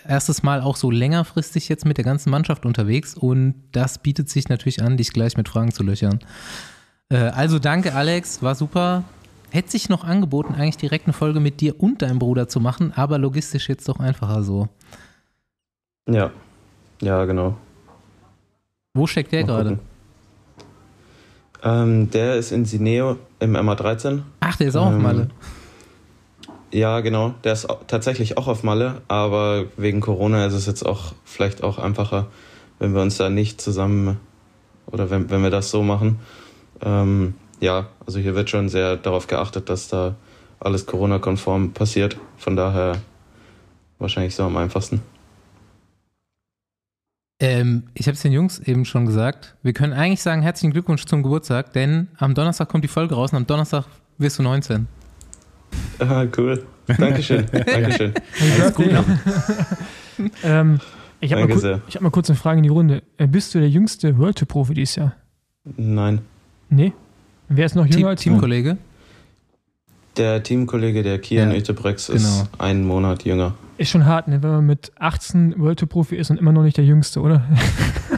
Erstes 0.08 0.44
Mal 0.44 0.62
auch 0.62 0.78
so 0.78 0.92
längerfristig 0.92 1.68
jetzt 1.68 1.86
mit 1.86 1.98
der 1.98 2.06
ganzen 2.06 2.30
Mannschaft 2.30 2.66
unterwegs 2.66 3.16
und 3.16 3.56
das 3.74 3.98
bietet 3.98 4.30
sich 4.30 4.48
natürlich 4.48 4.82
an, 4.82 4.96
dich 4.96 5.12
gleich 5.12 5.36
mit 5.36 5.50
Fragen 5.50 5.72
zu 5.72 5.84
löchern. 5.84 6.20
Äh, 7.10 7.18
also 7.18 7.60
danke, 7.60 7.94
Alex, 7.94 8.42
war 8.42 8.56
super. 8.56 9.04
Hätte 9.50 9.72
sich 9.72 9.90
noch 9.90 10.04
angeboten, 10.04 10.54
eigentlich 10.54 10.78
direkt 10.78 11.08
eine 11.08 11.14
Folge 11.14 11.40
mit 11.40 11.60
dir 11.60 11.82
und 11.82 12.02
deinem 12.04 12.20
Bruder 12.20 12.48
zu 12.48 12.60
machen, 12.60 12.94
aber 12.96 13.18
logistisch 13.18 13.68
jetzt 13.68 13.90
doch 13.90 14.00
einfacher 14.00 14.44
so. 14.44 14.70
Ja. 16.08 16.32
Ja, 17.02 17.26
genau. 17.26 17.58
Wo 18.94 19.08
steckt 19.08 19.32
der 19.32 19.44
gerade? 19.44 19.80
Ähm, 21.63 22.10
der 22.12 22.36
ist 22.36 22.52
in 22.52 22.65
Sineo 22.65 23.17
im 23.39 23.56
MA13. 23.56 24.22
Ach, 24.39 24.56
der 24.56 24.67
ist 24.67 24.76
auch 24.76 24.88
auf 24.88 24.93
Ähm, 24.93 25.02
Malle. 25.02 25.30
Ja, 26.72 27.00
genau. 27.00 27.34
Der 27.43 27.54
ist 27.54 27.67
tatsächlich 27.88 28.38
auch 28.38 28.48
auf 28.48 28.63
Malle, 28.63 29.02
aber 29.08 29.65
wegen 29.76 30.02
Corona 30.02 30.45
ist 30.45 30.54
es 30.54 30.67
jetzt 30.67 30.84
auch 30.86 31.13
vielleicht 31.26 31.63
auch 31.63 31.80
einfacher, 31.80 32.28
wenn 32.78 32.93
wir 32.93 33.02
uns 33.02 33.17
da 33.17 33.30
nicht 33.30 33.60
zusammen 33.60 34.19
oder 34.86 35.10
wenn, 35.10 35.30
wenn 35.30 35.41
wir 35.41 35.50
das 35.50 35.72
so 35.72 35.82
machen. 35.82 36.19
Ähm, 36.82 37.34
ja, 37.60 37.88
also 38.06 38.19
hier 38.19 38.36
wird 38.36 38.50
schon 38.50 38.69
sehr 38.69 38.98
darauf 38.98 39.28
geachtet, 39.28 39.69
dass 39.69 39.88
da 39.88 40.15
alles 40.60 40.86
Corona-konform 40.86 41.72
passiert. 41.72 42.17
Von 42.38 42.56
daher 42.56 42.98
wahrscheinlich 43.98 44.36
so 44.36 44.43
am 44.43 44.58
einfachsten. 44.58 45.02
Ähm, 47.39 47.84
ich 47.93 48.08
habe 48.08 48.15
es 48.15 48.21
den 48.21 48.34
Jungs 48.34 48.60
eben 48.60 48.84
schon 48.86 49.06
gesagt. 49.06 49.56
Wir 49.63 49.73
können 49.73 49.93
eigentlich 49.93 50.21
sagen, 50.21 50.41
herzlichen 50.41 50.71
Glückwunsch 50.71 51.06
zum 51.06 51.23
Geburtstag, 51.23 51.71
denn 51.73 52.10
am 52.17 52.34
Donnerstag 52.34 52.67
kommt 52.67 52.84
die 52.84 52.89
Folge 52.89 53.15
raus 53.15 53.32
und 53.32 53.38
am 53.38 53.47
Donnerstag 53.47 53.86
wirst 54.17 54.39
du 54.39 54.43
19. 54.43 54.88
Ah, 55.99 56.25
cool. 56.38 56.65
Dankeschön. 56.88 57.45
Dankeschön. 57.52 58.13
Alles 58.60 58.73
gut. 58.73 58.89
ähm, 60.43 60.80
ich 61.21 61.32
habe 61.34 61.47
mal, 61.47 61.82
hab 61.93 62.02
mal 62.02 62.10
kurz 62.10 62.30
eine 62.30 62.38
Frage 62.38 62.58
in 62.58 62.63
die 62.63 62.69
Runde. 62.69 63.04
Äh, 63.17 63.28
Bist 63.28 63.54
du 63.54 63.60
der 63.60 63.69
jüngste 63.69 64.17
World 64.17 64.38
Tour 64.38 64.47
Profi 64.47 64.73
dieses 64.73 64.95
Jahr? 64.95 65.15
Nein. 65.78 66.19
Nee? 66.69 66.93
Wer 67.47 67.65
ist 67.65 67.75
noch 67.75 67.86
jünger 67.86 67.97
Team, 67.97 68.08
als? 68.08 68.21
Teamkollege? 68.21 68.78
Der 70.17 70.43
Teamkollege, 70.43 71.04
der 71.04 71.19
Kian 71.19 71.52
Ja, 71.52 71.60
genau. 71.62 71.89
ist 71.89 72.49
einen 72.58 72.86
Monat 72.86 73.23
jünger. 73.23 73.56
Ist 73.80 73.92
schon 73.92 74.06
hart, 74.06 74.28
ne? 74.28 74.44
wenn 74.44 74.50
man 74.50 74.65
mit 74.65 74.92
18 75.00 75.58
World 75.58 75.80
Tour 75.80 75.88
Profi 75.88 76.18
ist 76.18 76.30
und 76.30 76.38
immer 76.38 76.52
noch 76.52 76.63
nicht 76.63 76.76
der 76.76 76.84
Jüngste, 76.84 77.22
oder? 77.22 77.48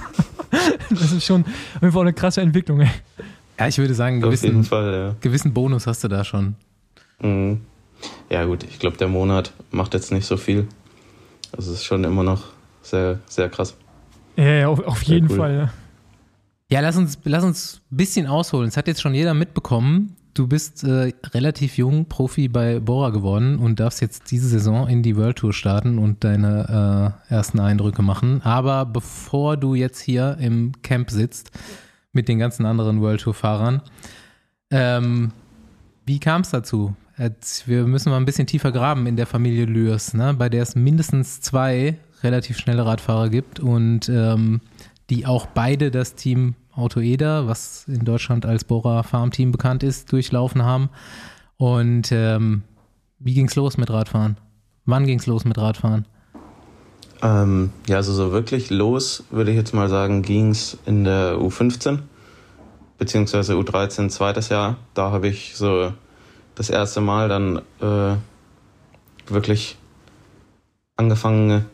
das 0.89 1.11
ist 1.11 1.23
schon 1.23 1.41
auf 1.43 1.81
jeden 1.81 1.93
Fall 1.93 2.01
eine 2.01 2.13
krasse 2.13 2.41
Entwicklung. 2.41 2.81
Ey. 2.81 2.89
Ja, 3.59 3.67
ich 3.67 3.77
würde 3.77 3.93
sagen, 3.93 4.21
gewissen, 4.21 4.63
Fall, 4.63 4.91
ja. 4.91 5.15
gewissen 5.21 5.53
Bonus 5.53 5.85
hast 5.85 6.03
du 6.03 6.07
da 6.07 6.23
schon. 6.23 6.55
Mhm. 7.21 7.61
Ja, 8.31 8.45
gut, 8.45 8.63
ich 8.63 8.79
glaube, 8.79 8.97
der 8.97 9.07
Monat 9.07 9.53
macht 9.69 9.93
jetzt 9.93 10.11
nicht 10.11 10.25
so 10.25 10.35
viel. 10.35 10.67
Es 11.55 11.67
ist 11.67 11.83
schon 11.83 12.03
immer 12.05 12.23
noch 12.23 12.45
sehr, 12.81 13.19
sehr 13.27 13.47
krass. 13.47 13.75
Ja, 14.37 14.45
ja, 14.45 14.67
auf, 14.67 14.79
auf 14.83 15.03
jeden 15.03 15.29
cool. 15.29 15.37
Fall. 15.37 15.55
Ja. 15.55 15.73
Ja, 16.71 16.79
lass 16.79 16.97
uns, 16.97 17.19
lass 17.23 17.43
uns 17.43 17.81
ein 17.91 17.97
bisschen 17.97 18.25
ausholen. 18.25 18.67
Es 18.67 18.77
hat 18.77 18.87
jetzt 18.87 19.01
schon 19.03 19.13
jeder 19.13 19.35
mitbekommen. 19.35 20.15
Du 20.33 20.47
bist 20.47 20.83
äh, 20.85 21.11
relativ 21.33 21.77
jung 21.77 22.05
Profi 22.05 22.47
bei 22.47 22.79
Bora 22.79 23.09
geworden 23.09 23.59
und 23.59 23.81
darfst 23.81 23.99
jetzt 24.01 24.31
diese 24.31 24.47
Saison 24.47 24.87
in 24.87 25.03
die 25.03 25.17
World 25.17 25.37
Tour 25.37 25.51
starten 25.51 25.97
und 25.97 26.23
deine 26.23 27.15
äh, 27.29 27.33
ersten 27.33 27.59
Eindrücke 27.59 28.01
machen. 28.01 28.41
Aber 28.43 28.85
bevor 28.85 29.57
du 29.57 29.75
jetzt 29.75 29.99
hier 29.99 30.37
im 30.39 30.71
Camp 30.83 31.11
sitzt 31.11 31.51
mit 32.13 32.29
den 32.29 32.39
ganzen 32.39 32.65
anderen 32.65 33.01
World 33.01 33.21
Tour 33.21 33.33
Fahrern, 33.33 33.81
ähm, 34.69 35.33
wie 36.05 36.19
kam 36.19 36.41
es 36.41 36.49
dazu? 36.49 36.95
Jetzt, 37.17 37.67
wir 37.67 37.85
müssen 37.85 38.09
mal 38.09 38.17
ein 38.17 38.25
bisschen 38.25 38.47
tiefer 38.47 38.71
graben 38.71 39.07
in 39.07 39.17
der 39.17 39.27
Familie 39.27 39.65
Lürs, 39.65 40.13
ne? 40.13 40.33
bei 40.33 40.47
der 40.47 40.63
es 40.63 40.75
mindestens 40.75 41.41
zwei 41.41 41.97
relativ 42.23 42.57
schnelle 42.57 42.85
Radfahrer 42.85 43.29
gibt 43.29 43.59
und 43.59 44.07
ähm, 44.07 44.61
die 45.11 45.25
auch 45.25 45.45
beide 45.45 45.91
das 45.91 46.15
Team 46.15 46.55
Auto 46.73 47.01
Eder, 47.01 47.45
was 47.45 47.85
in 47.87 48.05
Deutschland 48.05 48.45
als 48.45 48.63
Bora 48.63 49.03
Farm 49.03 49.31
Team 49.31 49.51
bekannt 49.51 49.83
ist, 49.83 50.11
durchlaufen 50.11 50.63
haben. 50.63 50.89
Und 51.57 52.11
ähm, 52.13 52.63
wie 53.19 53.33
ging's 53.33 53.55
los 53.55 53.77
mit 53.77 53.89
Radfahren? 53.91 54.37
Wann 54.85 55.05
ging's 55.05 55.27
los 55.27 55.43
mit 55.43 55.57
Radfahren? 55.57 56.05
Ähm, 57.21 57.71
ja, 57.87 57.97
also 57.97 58.13
so 58.13 58.31
wirklich 58.31 58.69
los, 58.69 59.25
würde 59.29 59.51
ich 59.51 59.57
jetzt 59.57 59.73
mal 59.73 59.89
sagen, 59.89 60.21
ging 60.21 60.51
es 60.51 60.77
in 60.85 61.03
der 61.03 61.35
U15, 61.35 61.99
beziehungsweise 62.97 63.53
U13, 63.53 64.09
zweites 64.09 64.47
Jahr. 64.47 64.77
Da 64.93 65.11
habe 65.11 65.27
ich 65.27 65.55
so 65.55 65.91
das 66.55 66.69
erste 66.69 67.01
Mal 67.01 67.27
dann 67.27 67.61
äh, 67.81 68.15
wirklich 69.27 69.77
angefangen, 70.95 71.65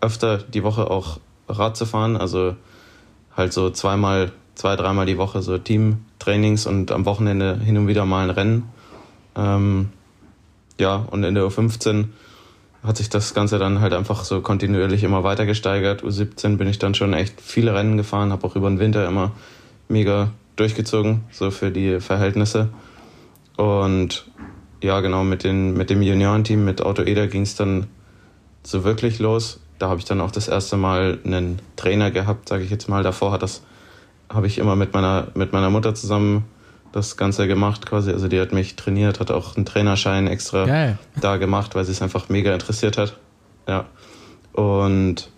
öfter 0.00 0.38
die 0.38 0.62
Woche 0.62 0.88
auch 0.90 1.18
Rad 1.48 1.76
zu 1.76 1.86
fahren. 1.86 2.16
Also 2.16 2.54
halt 3.36 3.52
so 3.52 3.70
zweimal, 3.70 4.32
zwei, 4.54 4.76
dreimal 4.76 5.06
die 5.06 5.18
Woche 5.18 5.42
so 5.42 5.58
Teamtrainings 5.58 6.66
und 6.66 6.92
am 6.92 7.04
Wochenende 7.04 7.58
hin 7.58 7.76
und 7.76 7.88
wieder 7.88 8.04
mal 8.04 8.24
ein 8.24 8.30
Rennen. 8.30 8.68
Ähm, 9.36 9.90
ja, 10.78 10.96
und 11.10 11.24
in 11.24 11.34
der 11.34 11.44
U15 11.44 12.06
hat 12.84 12.98
sich 12.98 13.08
das 13.08 13.32
Ganze 13.32 13.58
dann 13.58 13.80
halt 13.80 13.94
einfach 13.94 14.24
so 14.24 14.40
kontinuierlich 14.40 15.04
immer 15.04 15.24
weiter 15.24 15.46
gesteigert. 15.46 16.02
U17 16.02 16.56
bin 16.56 16.68
ich 16.68 16.78
dann 16.78 16.94
schon 16.94 17.14
echt 17.14 17.40
viele 17.40 17.74
Rennen 17.74 17.96
gefahren, 17.96 18.30
habe 18.30 18.46
auch 18.46 18.56
über 18.56 18.68
den 18.68 18.78
Winter 18.78 19.06
immer 19.08 19.32
mega 19.88 20.32
durchgezogen, 20.56 21.22
so 21.30 21.50
für 21.50 21.70
die 21.70 22.00
Verhältnisse. 22.00 22.68
Und 23.56 24.26
ja, 24.82 25.00
genau, 25.00 25.24
mit, 25.24 25.44
den, 25.44 25.74
mit 25.74 25.88
dem 25.88 26.02
Juniorenteam, 26.02 26.64
mit 26.64 26.82
Auto 26.82 27.02
Eder 27.02 27.26
ging 27.26 27.42
es 27.42 27.56
dann 27.56 27.86
so 28.62 28.84
wirklich 28.84 29.18
los. 29.18 29.60
Da 29.84 29.90
habe 29.90 30.00
ich 30.00 30.06
dann 30.06 30.22
auch 30.22 30.30
das 30.30 30.48
erste 30.48 30.78
Mal 30.78 31.18
einen 31.26 31.58
Trainer 31.76 32.10
gehabt, 32.10 32.48
sage 32.48 32.64
ich 32.64 32.70
jetzt 32.70 32.88
mal. 32.88 33.02
Davor 33.02 33.32
hat 33.32 33.42
das 33.42 33.60
habe 34.30 34.46
ich 34.46 34.56
immer 34.56 34.76
mit 34.76 34.94
meiner 34.94 35.26
mit 35.34 35.52
meiner 35.52 35.68
Mutter 35.68 35.94
zusammen 35.94 36.46
das 36.92 37.18
Ganze 37.18 37.46
gemacht 37.46 37.84
quasi. 37.84 38.10
Also 38.10 38.26
die 38.26 38.40
hat 38.40 38.50
mich 38.50 38.76
trainiert, 38.76 39.20
hat 39.20 39.30
auch 39.30 39.56
einen 39.56 39.66
Trainerschein 39.66 40.26
extra 40.26 40.64
Geil. 40.64 40.98
da 41.20 41.36
gemacht, 41.36 41.74
weil 41.74 41.84
sie 41.84 41.92
es 41.92 42.00
einfach 42.00 42.30
mega 42.30 42.54
interessiert 42.54 42.96
hat. 42.96 43.18
Ja. 43.68 43.84
Und 44.54 45.28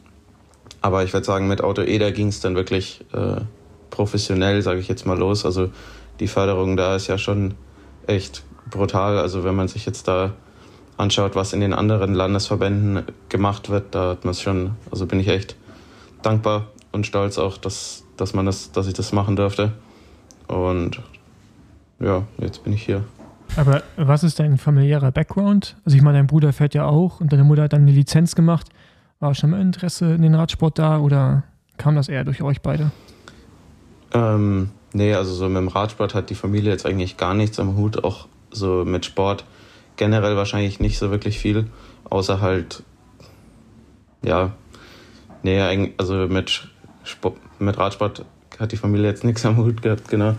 aber 0.80 1.02
ich 1.02 1.12
würde 1.12 1.26
sagen, 1.26 1.48
mit 1.48 1.60
Auto 1.60 1.82
Eder 1.82 2.12
ging 2.12 2.28
es 2.28 2.38
dann 2.38 2.54
wirklich 2.54 3.04
äh, 3.14 3.40
professionell, 3.90 4.62
sage 4.62 4.78
ich 4.78 4.86
jetzt 4.86 5.06
mal, 5.06 5.18
los. 5.18 5.44
Also 5.44 5.72
die 6.20 6.28
Förderung 6.28 6.76
da 6.76 6.94
ist 6.94 7.08
ja 7.08 7.18
schon 7.18 7.54
echt 8.06 8.44
brutal. 8.70 9.18
Also 9.18 9.42
wenn 9.42 9.56
man 9.56 9.66
sich 9.66 9.86
jetzt 9.86 10.06
da 10.06 10.34
anschaut, 10.96 11.34
was 11.34 11.52
in 11.52 11.60
den 11.60 11.74
anderen 11.74 12.14
Landesverbänden 12.14 13.04
gemacht 13.28 13.70
wird, 13.70 13.94
da 13.94 14.10
hat 14.10 14.24
man 14.24 14.32
es 14.32 14.40
schon, 14.40 14.72
also 14.90 15.06
bin 15.06 15.20
ich 15.20 15.28
echt 15.28 15.56
dankbar 16.22 16.68
und 16.92 17.06
stolz 17.06 17.38
auch, 17.38 17.58
dass, 17.58 18.04
dass 18.16 18.34
man 18.34 18.46
das, 18.46 18.72
dass 18.72 18.86
ich 18.86 18.94
das 18.94 19.12
machen 19.12 19.36
durfte. 19.36 19.72
Und 20.48 21.00
ja, 22.00 22.22
jetzt 22.38 22.64
bin 22.64 22.72
ich 22.72 22.82
hier. 22.82 23.04
Aber 23.56 23.82
was 23.96 24.24
ist 24.24 24.38
dein 24.38 24.58
familiärer 24.58 25.12
Background? 25.12 25.76
Also 25.84 25.96
ich 25.96 26.02
meine, 26.02 26.18
dein 26.18 26.26
Bruder 26.26 26.52
fährt 26.52 26.74
ja 26.74 26.86
auch 26.86 27.20
und 27.20 27.32
deine 27.32 27.44
Mutter 27.44 27.62
hat 27.62 27.72
dann 27.72 27.82
eine 27.82 27.92
Lizenz 27.92 28.34
gemacht. 28.34 28.68
War 29.20 29.34
schon 29.34 29.50
mal 29.50 29.60
Interesse 29.60 30.14
in 30.14 30.22
den 30.22 30.34
Radsport 30.34 30.78
da 30.78 30.98
oder 30.98 31.44
kam 31.78 31.94
das 31.94 32.08
eher 32.08 32.24
durch 32.24 32.42
euch 32.42 32.60
beide? 32.60 32.90
Ähm, 34.12 34.70
nee, 34.92 35.14
also 35.14 35.32
so 35.32 35.48
mit 35.48 35.56
dem 35.56 35.68
Radsport 35.68 36.14
hat 36.14 36.30
die 36.30 36.34
Familie 36.34 36.70
jetzt 36.70 36.86
eigentlich 36.86 37.16
gar 37.16 37.34
nichts 37.34 37.58
am 37.58 37.76
Hut, 37.76 38.04
auch 38.04 38.26
so 38.50 38.84
mit 38.84 39.04
Sport 39.04 39.44
generell 39.96 40.36
wahrscheinlich 40.36 40.80
nicht 40.80 40.98
so 40.98 41.10
wirklich 41.10 41.38
viel, 41.38 41.66
außer 42.08 42.40
halt, 42.40 42.82
ja, 44.22 44.52
nee, 45.42 45.92
also 45.98 46.14
mit, 46.28 46.68
Sport, 47.04 47.36
mit 47.58 47.78
Radsport 47.78 48.24
hat 48.58 48.72
die 48.72 48.76
Familie 48.76 49.08
jetzt 49.08 49.24
nichts 49.24 49.44
am 49.44 49.56
Hut 49.56 49.82
gehabt, 49.82 50.08
genau. 50.08 50.34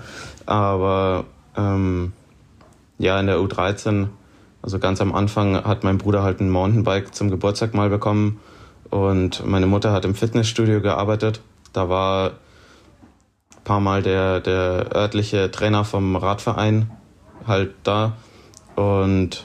Aber 0.46 1.26
ähm, 1.56 2.14
ja, 2.98 3.20
in 3.20 3.28
der 3.28 3.38
U13, 3.38 4.08
also 4.62 4.80
ganz 4.80 5.02
am 5.02 5.14
Anfang, 5.14 5.64
hat 5.64 5.84
mein 5.84 5.98
Bruder 5.98 6.24
halt 6.24 6.40
ein 6.40 6.50
Mountainbike 6.50 7.14
zum 7.14 7.30
Geburtstag 7.30 7.74
mal 7.74 7.90
bekommen 7.90 8.40
und 8.90 9.46
meine 9.46 9.68
Mutter 9.68 9.92
hat 9.92 10.06
im 10.06 10.16
Fitnessstudio 10.16 10.82
gearbeitet. 10.82 11.42
Da 11.74 11.90
war 11.90 12.30
ein 12.30 13.64
paar 13.64 13.80
Mal 13.80 14.02
der, 14.02 14.40
der 14.40 14.96
örtliche 14.96 15.52
Trainer 15.52 15.84
vom 15.84 16.16
Radverein 16.16 16.90
halt 17.46 17.74
da 17.84 18.14
und 18.78 19.44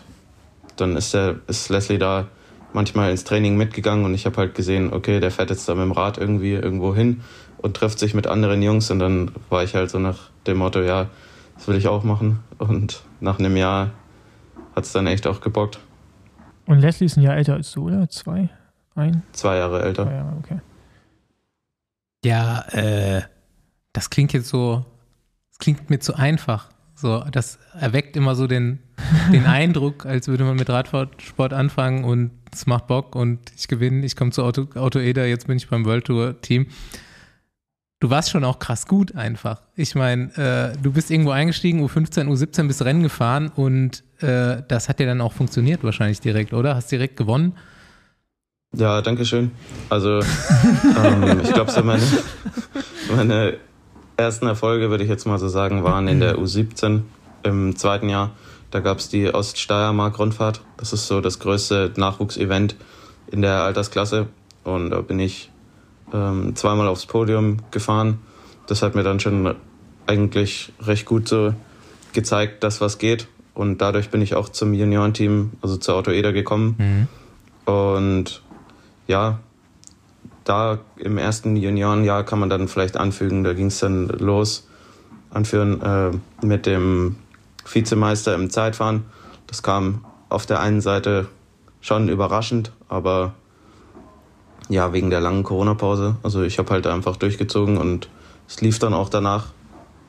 dann 0.77 0.95
ist, 0.95 1.15
der, 1.15 1.37
ist 1.47 1.71
Leslie 1.71 1.99
da 1.99 2.29
manchmal 2.75 3.11
ins 3.11 3.25
Training 3.25 3.57
mitgegangen 3.57 4.05
und 4.05 4.13
ich 4.13 4.27
habe 4.27 4.37
halt 4.37 4.55
gesehen, 4.55 4.93
okay, 4.93 5.21
der 5.21 5.31
fährt 5.31 5.49
jetzt 5.49 5.67
da 5.69 5.75
mit 5.75 5.85
dem 5.85 5.93
Rad 5.93 6.19
irgendwie 6.19 6.53
irgendwo 6.53 6.95
hin 6.95 7.23
und 7.57 7.75
trifft 7.75 7.99
sich 7.99 8.13
mit 8.13 8.27
anderen 8.27 8.63
Jungs 8.63 8.91
und 8.91 8.99
dann 8.99 9.33
war 9.49 9.65
ich 9.65 9.75
halt 9.75 9.91
so 9.91 9.99
nach 9.99 10.31
dem 10.47 10.59
Motto, 10.59 10.83
ja, 10.83 11.09
das 11.55 11.67
will 11.67 11.77
ich 11.77 11.89
auch 11.89 12.05
machen 12.05 12.41
und 12.59 13.03
nach 13.21 13.39
einem 13.39 13.57
Jahr 13.57 13.93
hat 14.77 14.85
es 14.85 14.93
dann 14.93 15.07
echt 15.07 15.27
auch 15.27 15.41
gebockt. 15.41 15.81
Und 16.67 16.81
Leslie 16.81 17.07
ist 17.07 17.17
ein 17.17 17.23
Jahr 17.23 17.37
älter 17.37 17.55
als 17.55 17.73
du, 17.73 17.87
oder? 17.87 18.09
Zwei? 18.11 18.51
Ein? 18.95 19.23
Zwei 19.33 19.57
Jahre 19.57 19.83
älter. 19.83 20.05
Zwei 20.05 20.15
Jahre, 20.15 20.37
okay. 20.39 20.61
Ja, 22.25 22.61
äh, 22.69 23.23
das 23.95 24.11
klingt 24.11 24.35
jetzt 24.35 24.49
so, 24.49 24.85
das 25.51 25.59
klingt 25.59 25.89
mir 25.89 26.01
zu 26.01 26.15
einfach. 26.15 26.69
So, 26.95 27.25
das 27.33 27.59
erweckt 27.79 28.17
immer 28.17 28.35
so 28.35 28.47
den, 28.47 28.79
den 29.33 29.47
Eindruck, 29.47 30.07
als 30.07 30.29
würde 30.29 30.45
man 30.45 30.57
mit 30.57 30.69
Radsport 30.69 31.53
anfangen 31.53 32.05
und 32.05 32.31
es 32.53 32.67
macht 32.67 32.87
Bock 32.87 33.15
und 33.15 33.39
ich 33.57 33.69
gewinne, 33.69 34.05
ich 34.05 34.17
komme 34.17 34.31
zu 34.31 34.43
Auto, 34.43 34.67
Auto 34.75 34.99
Eder, 34.99 35.27
jetzt 35.27 35.47
bin 35.47 35.57
ich 35.57 35.69
beim 35.69 35.85
World 35.85 36.05
Tour 36.05 36.41
Team. 36.41 36.67
Du 38.01 38.11
warst 38.11 38.31
schon 38.31 38.43
auch 38.43 38.59
krass 38.59 38.87
gut 38.87 39.15
einfach. 39.15 39.63
Ich 39.77 39.95
meine, 39.95 40.37
äh, 40.37 40.77
du 40.83 40.93
bist 40.93 41.11
irgendwo 41.11 41.31
eingestiegen, 41.31 41.85
U15, 41.85 42.27
U17 42.27 42.67
bist 42.67 42.85
Rennen 42.85 43.05
gefahren 43.05 43.49
und 43.55 44.03
äh, 44.21 44.63
das 44.67 44.89
hat 44.89 44.99
ja 44.99 45.07
dann 45.07 45.21
auch 45.21 45.33
funktioniert 45.33 45.85
wahrscheinlich 45.85 46.21
direkt, 46.21 46.53
oder? 46.53 46.75
Hast 46.75 46.91
direkt 46.91 47.17
gewonnen? 47.17 47.55
Ja, 48.75 49.03
danke 49.03 49.25
schön. 49.25 49.53
Also, 49.89 50.19
ähm, 51.05 51.41
ich 51.43 51.53
glaube, 51.53 51.71
so 51.71 51.83
meine, 51.83 52.03
meine 53.15 53.57
ersten 54.17 54.47
Erfolge, 54.47 54.91
würde 54.91 55.05
ich 55.05 55.11
jetzt 55.11 55.27
mal 55.27 55.39
so 55.39 55.49
sagen, 55.49 55.85
waren 55.85 56.09
in 56.09 56.21
der 56.21 56.39
U17 56.39 57.03
im 57.43 57.77
zweiten 57.77 58.09
Jahr. 58.09 58.33
Da 58.73 58.81
gab 58.81 58.99
es 58.99 59.11
die 59.11 59.33
Oststeiermark-Rundfahrt. 59.33 60.63
Das 60.79 60.93
ist 60.93 61.07
so 61.07 61.21
das 61.21 61.39
größte 61.39 61.93
Nachwuchsevent 61.97 62.75
in 63.31 63.43
der 63.43 63.63
Altersklasse. 63.63 64.29
Und 64.65 64.91
da 64.91 65.03
bin 65.03 65.21
ich 65.21 65.51
ähm, 66.13 66.57
zweimal 66.57 66.89
aufs 66.89 67.05
Podium 67.05 67.59
gefahren. 67.71 68.19
Das 68.67 68.83
hat 68.83 68.95
mir 68.95 69.03
dann 69.03 69.21
schon 69.21 69.55
eigentlich 70.07 70.73
recht 70.81 71.05
gut 71.05 71.29
so 71.29 71.55
gezeigt, 72.15 72.65
dass 72.65 72.81
was 72.81 72.97
geht. 72.97 73.29
Und 73.53 73.79
dadurch 73.83 74.09
bin 74.09 74.23
ich 74.23 74.35
auch 74.35 74.49
zum 74.49 74.73
Juniorenteam, 74.73 75.53
also 75.61 75.77
zur 75.77 75.97
Auto 75.97 76.11
Eder 76.11 76.33
gekommen. 76.33 77.09
Und 77.71 78.43
ja, 79.07 79.41
da 80.45 80.79
im 80.97 81.19
ersten 81.19 81.57
Juniorenjahr 81.57 82.25
kann 82.25 82.39
man 82.39 82.49
dann 82.49 82.69
vielleicht 82.69 82.97
anfügen, 82.97 83.45
da 83.45 83.53
ging 83.53 83.67
es 83.67 83.81
dann 83.81 84.09
los, 84.09 84.67
anführen 85.31 85.83
äh, 85.83 86.11
mit 86.45 86.65
dem 86.65 87.17
Vizemeister 87.65 88.35
im 88.35 88.51
Zeitfahren. 88.51 89.05
Das 89.47 89.63
kam 89.63 90.05
auf 90.29 90.47
der 90.47 90.61
einen 90.61 90.81
Seite 90.81 91.29
schon 91.81 92.09
überraschend, 92.09 92.73
aber 92.89 93.35
ja, 94.69 94.93
wegen 94.93 95.11
der 95.11 95.21
langen 95.21 95.43
Corona-Pause. 95.43 96.17
Also 96.23 96.43
ich 96.43 96.59
habe 96.59 96.71
halt 96.71 96.87
einfach 96.87 97.17
durchgezogen 97.17 97.77
und 97.77 98.09
es 98.49 98.61
lief 98.61 98.79
dann 98.79 98.95
auch 98.95 99.09
danach 99.09 99.49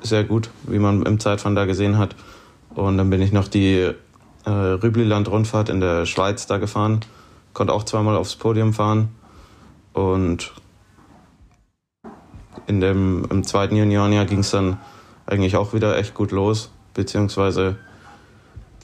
sehr 0.01 0.23
gut, 0.23 0.49
wie 0.63 0.79
man 0.79 1.03
im 1.03 1.19
Zeitfahren 1.19 1.55
da 1.55 1.65
gesehen 1.65 1.97
hat. 1.97 2.15
Und 2.75 2.97
dann 2.97 3.09
bin 3.09 3.21
ich 3.21 3.31
noch 3.31 3.47
die 3.47 3.91
äh, 4.45 4.49
Rübliland-Rundfahrt 4.49 5.69
in 5.69 5.79
der 5.79 6.05
Schweiz 6.05 6.47
da 6.47 6.57
gefahren, 6.57 7.01
konnte 7.53 7.73
auch 7.73 7.83
zweimal 7.83 8.15
aufs 8.15 8.35
Podium 8.35 8.73
fahren 8.73 9.09
und 9.93 10.53
in 12.67 12.81
dem, 12.81 13.25
im 13.29 13.43
zweiten 13.43 13.75
Juniorenjahr 13.75 14.25
ging 14.25 14.39
es 14.39 14.51
dann 14.51 14.79
eigentlich 15.25 15.55
auch 15.55 15.73
wieder 15.73 15.97
echt 15.97 16.13
gut 16.13 16.31
los, 16.31 16.71
beziehungsweise 16.93 17.77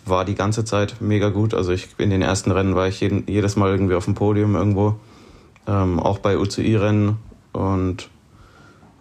war 0.06 0.26
die 0.26 0.36
ganze 0.36 0.66
Zeit 0.66 1.02
mega 1.02 1.30
gut. 1.30 1.54
Also 1.54 1.72
ich, 1.72 1.90
in 1.98 2.10
den 2.10 2.22
ersten 2.22 2.52
Rennen 2.52 2.76
war 2.76 2.88
ich 2.88 3.00
jeden, 3.02 3.28
jedes 3.28 3.56
Mal 3.56 3.70
irgendwie 3.70 3.96
auf 3.96 4.06
dem 4.06 4.16
Podium 4.16 4.56
irgendwo, 4.56 4.96
ähm, 5.68 6.00
auch 6.00 6.20
bei 6.20 6.38
UCI-Rennen 6.38 7.18
und 7.54 8.10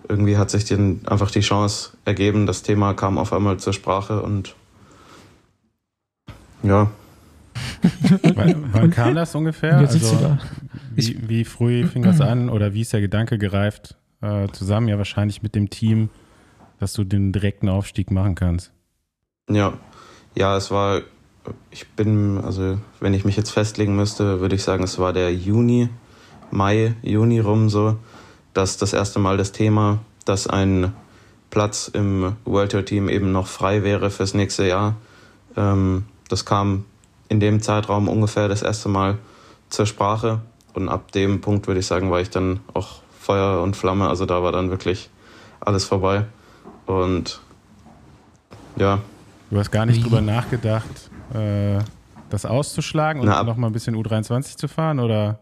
irgendwie 0.09 0.37
hat 0.37 0.51
sich 0.51 0.65
dann 0.65 1.01
einfach 1.07 1.31
die 1.31 1.41
Chance 1.41 1.91
ergeben. 2.05 2.47
Das 2.47 2.63
Thema 2.63 2.95
kam 2.95 3.19
auf 3.19 3.33
einmal 3.33 3.59
zur 3.59 3.73
Sprache 3.73 4.23
und 4.23 4.55
ja, 6.63 6.91
Wann, 8.35 8.73
wann 8.73 8.91
kam 8.91 9.15
das 9.15 9.35
ungefähr? 9.35 9.79
Also, 9.79 9.99
du 9.99 10.23
da. 10.23 10.39
wie, 10.95 11.29
wie 11.29 11.45
früh 11.45 11.87
fing 11.87 12.03
das 12.03 12.21
an 12.21 12.51
oder 12.51 12.75
wie 12.75 12.83
ist 12.83 12.93
der 12.93 13.01
Gedanke 13.01 13.39
gereift 13.39 13.97
äh, 14.21 14.49
zusammen? 14.49 14.89
Ja, 14.89 14.99
wahrscheinlich 14.99 15.43
mit 15.43 15.55
dem 15.55 15.71
Team, 15.71 16.11
dass 16.79 16.93
du 16.93 17.05
den 17.05 17.33
direkten 17.33 17.69
Aufstieg 17.69 18.11
machen 18.11 18.35
kannst. 18.35 18.73
Ja, 19.49 19.73
ja, 20.35 20.57
es 20.57 20.71
war, 20.71 21.01
ich 21.71 21.89
bin, 21.91 22.39
also 22.45 22.79
wenn 23.01 23.15
ich 23.15 23.25
mich 23.25 23.37
jetzt 23.37 23.51
festlegen 23.51 23.97
müsste, 23.97 24.41
würde 24.41 24.55
ich 24.55 24.63
sagen, 24.63 24.85
es 24.85 24.99
war 24.99 25.13
der 25.13 25.35
Juni, 25.35 25.89
Mai, 26.51 26.95
Juni 27.03 27.41
rum 27.41 27.69
so, 27.69 27.97
dass 28.53 28.77
das 28.77 28.93
erste 28.93 29.19
Mal 29.19 29.37
das 29.37 29.53
Thema, 29.53 30.01
dass 30.25 30.47
ein 30.47 30.93
Platz 31.51 31.91
im 31.93 32.37
World 32.45 32.73
Tour 32.73 32.85
Team 32.85 33.09
eben 33.09 33.33
noch 33.33 33.47
frei 33.47 33.83
wäre 33.83 34.11
fürs 34.11 34.35
nächste 34.35 34.67
Jahr. 34.67 34.97
Ähm, 35.57 36.05
das 36.29 36.45
kam 36.45 36.85
in 37.29 37.41
dem 37.41 37.63
Zeitraum 37.63 38.09
ungefähr 38.09 38.49
das 38.49 38.63
erste 38.63 38.89
Mal 38.89 39.19
zur 39.71 39.87
Sprache. 39.87 40.41
Und 40.75 40.89
ab 40.89 41.13
dem 41.13 41.41
Punkt 41.41 41.67
würde 41.67 41.81
ich 41.81 41.87
sagen, 41.87 42.11
war 42.11 42.21
ich 42.21 42.31
dann 42.31 42.61
auch 42.75 43.01
Feuer 43.19 43.63
und 43.63 43.77
Flamme, 43.77 44.09
also 44.09 44.27
da 44.27 44.43
war 44.43 44.53
dann 44.53 44.71
wirklich 44.71 45.11
alles 45.61 45.85
vorbei. 45.85 46.27
Und 46.87 47.41
ja, 48.77 49.01
Du 49.51 49.59
hast 49.59 49.71
gar 49.71 49.87
nicht 49.87 49.99
Wie? 49.99 50.03
drüber 50.03 50.21
nachgedacht, 50.21 51.11
äh, 51.35 51.79
das 52.31 52.45
auszuschlagen 52.45 53.21
und 53.23 53.29
Na, 53.29 53.39
ab- 53.41 53.47
noch 53.47 53.57
mal 53.57 53.69
ein 53.69 53.73
bisschen 53.73 53.97
U23 53.97 54.57
zu 54.57 54.69
fahren 54.69 55.01
oder? 55.01 55.39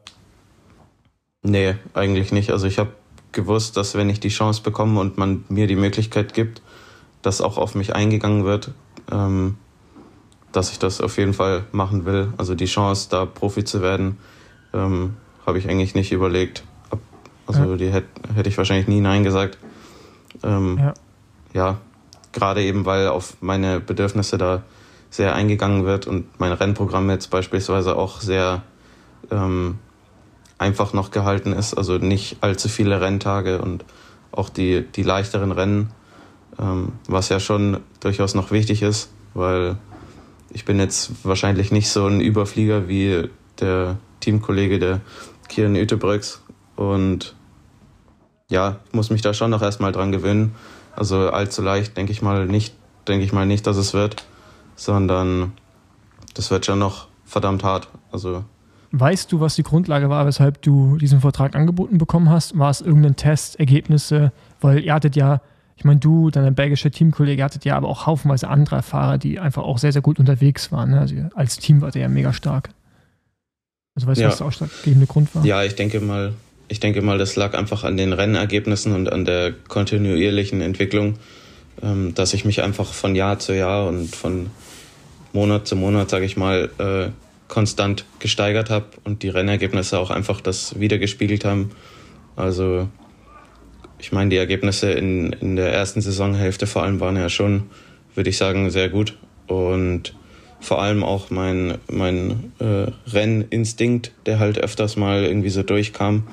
Nee, 1.42 1.74
eigentlich 1.94 2.32
nicht. 2.32 2.50
Also 2.50 2.66
ich 2.66 2.78
habe 2.78 2.90
gewusst, 3.32 3.76
dass 3.76 3.94
wenn 3.94 4.09
ich 4.09 4.20
die 4.20 4.28
Chance 4.28 4.62
bekomme 4.62 5.00
und 5.00 5.18
man 5.18 5.44
mir 5.48 5.66
die 5.66 5.76
Möglichkeit 5.76 6.34
gibt, 6.34 6.62
dass 7.22 7.40
auch 7.40 7.59
auf 7.59 7.74
mich 7.74 7.94
eingegangen 7.94 8.44
wird, 8.44 8.70
ähm, 9.11 9.57
dass 10.52 10.70
ich 10.70 10.78
das 10.78 11.00
auf 11.00 11.18
jeden 11.18 11.34
Fall 11.34 11.64
machen 11.72 12.04
will. 12.04 12.32
Also 12.36 12.54
die 12.54 12.64
Chance, 12.66 13.09
da 13.11 13.26
Profi 13.26 13.64
zu 13.64 13.82
werden, 13.82 14.16
ähm, 14.72 15.16
habe 15.44 15.59
ich 15.59 15.68
eigentlich 15.68 15.94
nicht 15.94 16.12
überlegt. 16.12 16.62
Also 17.48 17.76
die 17.76 17.92
hätte 17.92 18.09
hätte 18.34 18.48
ich 18.48 18.59
wahrscheinlich 18.59 18.88
nie 18.88 19.00
Nein 19.00 19.22
gesagt. 19.22 19.59
Ähm, 20.42 20.78
Ja. 20.80 20.94
ja, 21.54 21.78
gerade 22.37 22.62
eben, 22.62 22.84
weil 22.84 23.09
auf 23.09 23.37
meine 23.41 23.80
Bedürfnisse 23.80 24.39
da 24.39 24.62
sehr 25.11 25.34
eingegangen 25.34 25.84
wird 25.84 26.07
und 26.07 26.39
mein 26.39 26.53
Rennprogramm 26.53 27.11
jetzt 27.11 27.30
beispielsweise 27.30 27.97
auch 27.97 28.20
sehr 28.20 28.62
ähm, 29.30 29.78
einfach 30.59 30.93
noch 30.93 31.11
gehalten 31.11 31.53
ist. 31.53 31.74
Also 31.74 31.99
nicht 31.99 32.37
allzu 32.43 32.68
viele 32.68 33.01
Renntage 33.01 33.61
und 33.61 33.84
auch 34.30 34.49
die, 34.49 34.82
die 34.82 35.03
leichteren 35.03 35.53
Rennen, 35.53 35.91
ähm, 36.59 36.93
was 37.09 37.30
ja 37.30 37.41
schon 37.41 37.78
durchaus 38.01 38.34
noch 38.34 38.51
wichtig 38.51 38.82
ist, 38.82 39.11
weil 39.34 39.76
ich 40.53 40.64
bin 40.64 40.78
jetzt 40.78 41.24
wahrscheinlich 41.24 41.72
nicht 41.72 41.89
so 41.89 42.07
ein 42.07 42.20
Überflieger 42.20 42.89
wie 42.89 43.28
der 43.61 43.97
Teamkollege 44.20 44.78
der 44.78 45.01
Kieran 45.49 45.76
Utebrücks 45.76 46.43
und 46.76 47.34
ja, 48.49 48.76
muss 48.93 49.11
mich 49.11 49.22
da 49.22 49.34
schon 49.34 49.51
noch 49.51 49.62
erstmal 49.62 49.93
dran 49.93 50.12
gewöhnen. 50.12 50.55
Also 50.97 51.30
allzu 51.30 51.62
leicht 51.62 51.97
denke 51.97 52.12
ich 52.12 52.22
mal 52.22 52.47
nicht, 52.47 52.74
denke 53.07 53.24
ich 53.24 53.32
mal 53.32 53.47
nicht, 53.47 53.66
dass 53.66 53.76
es 53.76 53.94
wird, 53.94 54.24
sondern 54.74 55.53
das 56.34 56.51
wird 56.51 56.66
schon 56.66 56.78
noch 56.78 57.09
verdammt 57.24 57.62
hart. 57.64 57.88
Also 58.11 58.44
Weißt 58.92 59.30
du, 59.32 59.40
was 59.40 59.57
die 59.57 59.62
Grundlage 59.62 60.09
war, 60.09 60.26
weshalb 60.26 60.62
du 60.62 60.97
diesen 60.97 61.20
Vertrag 61.20 61.55
angeboten 61.55 61.99
bekommen 61.99 62.30
hast? 62.30 62.59
War 62.59 62.70
es 62.70 62.80
irgendein 62.80 63.16
Test, 63.16 63.59
Ergebnisse? 63.59 64.32
Weil 64.61 64.80
ihr 64.84 64.94
hattet 64.94 65.16
ja, 65.16 65.40
ich 65.76 65.84
meine, 65.84 66.01
du, 66.01 66.30
dein 66.30 66.55
belgischer 66.55 66.90
Teamkollege, 66.90 67.42
hattet 67.44 67.64
ja 67.66 67.76
aber 67.76 67.88
auch 67.88 68.07
haufenweise 68.07 68.49
andere 68.49 68.82
Fahrer, 68.82 69.18
die 69.18 69.38
einfach 69.38 69.64
auch 69.64 69.78
sehr, 69.78 69.92
sehr 69.92 70.03
gut 70.03 70.18
unterwegs 70.18 70.72
waren. 70.72 70.92
Ne? 70.92 71.01
Also 71.01 71.14
als 71.34 71.59
Team 71.59 71.82
war 71.82 71.90
der 71.90 72.03
ja 72.03 72.09
mega 72.09 72.32
stark. 72.32 72.70
Also 73.94 74.07
weißt 74.07 74.18
du, 74.18 74.22
Ja. 74.24 74.28
was 74.30 74.38
der 74.38 74.47
ausschlaggebende 74.47 75.07
Grund 75.07 75.34
war? 75.34 75.44
Ja, 75.44 75.62
ich 75.62 75.74
denke 75.74 76.01
mal, 76.01 76.32
ich 76.69 76.81
denke 76.81 77.03
mal, 77.03 77.19
das 77.19 77.37
lag 77.37 77.55
einfach 77.55 77.85
an 77.85 77.97
den 77.97 78.12
Rennergebnissen 78.12 78.93
und 78.93 79.12
an 79.12 79.25
der 79.25 79.53
kontinuierlichen 79.53 80.61
Entwicklung, 80.61 81.14
ähm, 81.83 82.14
dass 82.14 82.35
ich 82.35 82.45
mich 82.45 82.62
einfach 82.62 82.93
von 82.93 83.14
Jahr 83.14 83.39
zu 83.39 83.55
Jahr 83.55 83.87
und 83.87 84.14
von 84.14 84.51
Monat 85.33 85.67
zu 85.67 85.77
Monat, 85.77 86.11
sage 86.11 86.25
ich 86.25 86.37
mal, 86.37 86.71
äh, 86.79 87.11
konstant 87.49 88.05
gesteigert 88.19 88.71
habe 88.71 88.87
und 89.05 89.23
die 89.23 89.29
Rennergebnisse 89.29 89.99
auch 89.99 90.11
einfach 90.11 90.41
das 90.41 90.81
wiedergespiegelt 90.81 91.45
haben. 91.45 91.71
Also 92.35 92.89
ich 93.99 94.12
meine, 94.12 94.31
die 94.31 94.37
Ergebnisse 94.37 94.91
in, 94.93 95.33
in 95.33 95.57
der 95.57 95.73
ersten 95.73 96.01
Saisonhälfte 96.01 96.67
vor 96.67 96.83
allem 96.83 97.01
waren 97.01 97.17
ja 97.17 97.29
schon, 97.29 97.64
würde 98.14 98.31
ich 98.31 98.37
sagen, 98.37 98.71
sehr 98.71 98.89
gut. 98.89 99.17
Und 99.47 100.14
vor 100.61 100.83
allem 100.83 101.05
auch 101.05 101.31
mein, 101.31 101.79
mein 101.89 102.53
äh, 102.59 102.91
Renninstinkt, 103.09 104.12
der 104.27 104.39
halt 104.39 104.59
öfters 104.59 104.97
mal 104.97 105.25
irgendwie 105.25 105.51
so 105.51 105.62
durchkam, 105.62 106.27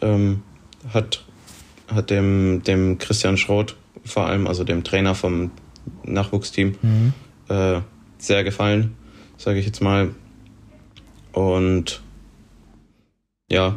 ähm, 0.00 0.42
hat, 0.92 1.24
hat 1.88 2.10
dem, 2.10 2.62
dem 2.64 2.98
Christian 2.98 3.36
Schroth 3.36 3.76
vor 4.04 4.26
allem, 4.26 4.46
also 4.46 4.64
dem 4.64 4.84
Trainer 4.84 5.14
vom 5.14 5.50
Nachwuchsteam, 6.04 6.76
Mhm. 6.82 7.12
äh, 7.48 7.80
sehr 8.18 8.44
gefallen, 8.44 8.94
sage 9.36 9.58
ich 9.58 9.66
jetzt 9.66 9.80
mal. 9.82 10.10
Und 11.32 12.02
ja, 13.50 13.76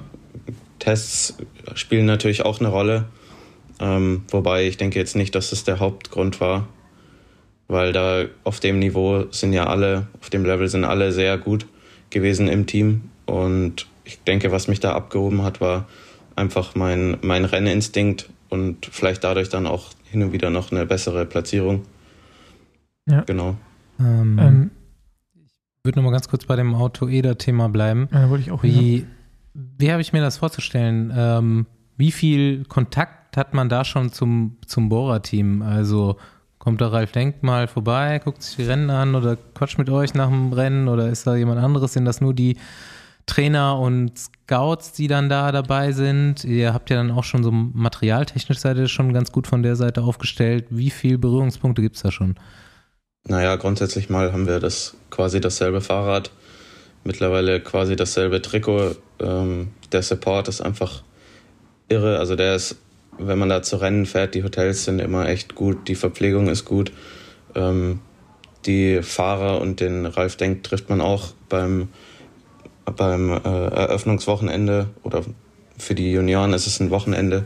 Tests 0.80 1.38
spielen 1.76 2.06
natürlich 2.06 2.44
auch 2.44 2.60
eine 2.60 2.70
Rolle. 2.70 3.06
Ähm, 3.80 4.24
wobei 4.30 4.68
ich 4.68 4.78
denke 4.78 5.00
jetzt 5.00 5.16
nicht, 5.16 5.34
dass 5.36 5.50
das 5.50 5.64
der 5.64 5.80
Hauptgrund 5.80 6.40
war, 6.40 6.68
weil 7.68 7.94
da 7.94 8.26
auf 8.44 8.60
dem 8.60 8.80
Niveau 8.80 9.26
sind 9.32 9.54
ja 9.54 9.68
alle, 9.68 10.08
auf 10.20 10.30
dem 10.30 10.46
Level 10.46 10.68
sind 10.68 10.84
alle 10.84 11.12
sehr 11.12 11.38
gut 11.38 11.66
gewesen 12.10 12.48
im 12.48 12.68
Team. 12.68 13.10
Und 13.26 13.88
ich 14.04 14.20
denke, 14.24 14.52
was 14.52 14.68
mich 14.68 14.80
da 14.80 14.94
abgehoben 14.94 15.42
hat, 15.44 15.62
war 15.62 15.88
einfach 16.36 16.76
mein, 16.76 17.18
mein 17.22 17.46
Renninstinkt 17.46 18.30
und 18.50 18.86
vielleicht 18.86 19.24
dadurch 19.24 19.50
dann 19.50 19.66
auch 19.68 19.90
hin 20.04 20.24
und 20.24 20.34
wieder 20.34 20.50
noch 20.50 20.72
eine 20.72 20.86
bessere 20.86 21.26
Platzierung. 21.26 21.84
Ja. 23.08 23.22
Genau. 23.22 23.56
Ähm, 24.00 24.38
Ähm, 24.40 24.72
ich 25.44 25.86
würde 25.86 26.00
nochmal 26.00 26.12
ganz 26.14 26.28
kurz 26.28 26.46
bei 26.46 26.56
dem 26.56 26.76
Auto-Eder-Thema 26.76 27.70
bleiben. 27.70 28.08
ja, 28.12 28.22
da 28.22 28.30
wollte 28.30 28.44
ich 28.44 28.52
auch 28.52 28.62
hin. 28.62 28.74
Wie, 28.74 29.08
wie 29.54 29.92
habe 29.92 30.02
ich 30.02 30.14
mir 30.14 30.22
das 30.22 30.38
vorzustellen? 30.38 31.12
Ähm, 31.16 31.66
wie 31.98 32.12
viel 32.12 32.66
Kontakt 32.66 33.36
hat 33.38 33.54
man 33.54 33.70
da 33.70 33.84
schon 33.84 34.12
zum, 34.12 34.58
zum 34.66 34.90
Bohrer-Team? 34.90 35.62
Also 35.62 36.18
kommt 36.60 36.82
da 36.82 36.90
Ralf 36.90 37.12
Denk 37.12 37.42
mal 37.42 37.68
vorbei, 37.68 38.20
guckt 38.24 38.44
sich 38.44 38.58
die 38.58 38.64
Rennen 38.64 38.92
an 38.92 39.16
oder 39.16 39.36
quatscht 39.36 39.80
mit 39.80 39.90
euch 39.90 40.14
nach 40.14 40.30
dem 40.30 40.54
Rennen 40.54 40.88
oder 40.88 41.10
ist 41.10 41.26
da 41.26 41.36
jemand 41.36 41.60
anderes? 41.60 41.94
Sind 41.94 42.06
das 42.06 42.22
nur 42.22 42.36
die 42.36 42.58
Trainer 43.32 43.80
und 43.80 44.12
Scouts, 44.20 44.92
die 44.92 45.08
dann 45.08 45.30
da 45.30 45.54
dabei 45.54 45.94
sind? 45.94 46.44
Ihr 46.44 46.74
habt 46.74 46.90
ja 46.90 46.98
dann 46.98 47.12
auch 47.12 47.24
schon 47.24 47.44
so 47.44 47.52
materialtechnisch 47.52 48.60
seid 48.60 48.76
ihr 48.76 48.90
schon 48.90 49.14
ganz 49.14 49.32
gut 49.32 49.48
von 49.48 49.64
der 49.64 49.78
Seite 49.78 50.02
aufgestellt. 50.02 50.66
Wie 50.70 50.90
viel 50.90 51.18
Berührungspunkte 51.18 51.82
gibt 51.82 51.96
es 51.96 52.02
da 52.02 52.12
schon? 52.12 52.36
Naja, 53.26 53.56
grundsätzlich 53.56 54.10
mal 54.10 54.34
haben 54.34 54.48
wir 54.48 54.60
das 54.60 54.98
quasi 55.12 55.40
dasselbe 55.40 55.80
Fahrrad, 55.80 56.32
mittlerweile 57.06 57.62
quasi 57.62 57.96
dasselbe 57.96 58.42
Trikot. 58.42 58.98
Ähm, 59.22 59.70
der 59.94 60.02
Support 60.02 60.50
ist 60.50 60.60
einfach 60.60 61.02
irre. 61.88 62.20
Also 62.20 62.36
der 62.36 62.56
ist, 62.56 62.76
wenn 63.18 63.40
man 63.40 63.48
da 63.48 63.62
zu 63.62 63.78
Rennen 63.78 64.06
fährt, 64.06 64.36
die 64.36 64.44
Hotels 64.44 64.84
sind 64.84 65.00
immer 65.00 65.30
echt 65.30 65.56
gut, 65.56 65.88
die 65.88 65.96
Verpflegung 65.96 66.50
ist 66.50 66.66
gut. 66.66 66.92
Ähm, 67.56 68.02
die 68.66 69.02
Fahrer 69.02 69.62
und 69.62 69.80
den 69.80 70.06
Ralf 70.06 70.36
Denk 70.36 70.64
trifft 70.64 70.90
man 70.90 71.00
auch 71.00 71.30
beim, 71.48 71.88
beim 72.96 73.32
äh, 73.32 73.38
Eröffnungswochenende 73.40 74.90
oder 75.04 75.24
für 75.78 75.96
die 75.96 76.12
Junioren 76.12 76.54
ist 76.54 76.68
es 76.68 76.80
ein 76.80 76.92
Wochenende. 76.92 77.46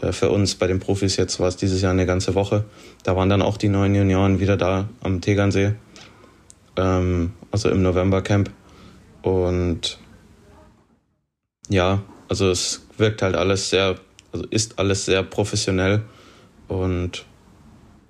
Äh, 0.00 0.12
Für 0.12 0.30
uns 0.30 0.54
bei 0.54 0.66
den 0.66 0.80
Profis 0.80 1.16
jetzt 1.16 1.40
war 1.40 1.48
es 1.48 1.56
dieses 1.56 1.82
Jahr 1.82 1.92
eine 1.92 2.06
ganze 2.06 2.34
Woche. 2.34 2.64
Da 3.02 3.16
waren 3.16 3.28
dann 3.28 3.42
auch 3.42 3.56
die 3.56 3.68
neuen 3.68 3.94
Junioren 3.94 4.40
wieder 4.40 4.56
da 4.56 4.88
am 5.00 5.20
Tegernsee, 5.20 5.74
ähm, 6.76 7.32
also 7.50 7.68
im 7.70 7.82
Novembercamp. 7.82 8.50
Und 9.22 9.98
ja, 11.68 12.02
also 12.28 12.50
es 12.50 12.86
wirkt 12.98 13.22
halt 13.22 13.34
alles 13.36 13.70
sehr, 13.70 13.96
also 14.32 14.46
ist 14.46 14.78
alles 14.78 15.04
sehr 15.04 15.22
professionell 15.22 16.02
und 16.68 17.24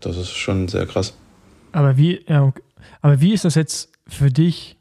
das 0.01 0.17
ist 0.17 0.33
schon 0.33 0.69
sehr 0.69 0.87
krass. 0.87 1.15
Aber 1.73 1.97
wie, 1.97 2.25
aber 3.01 3.21
wie 3.21 3.33
ist 3.33 3.45
das 3.45 3.55
jetzt 3.55 3.91
für 4.07 4.31
dich, 4.31 4.77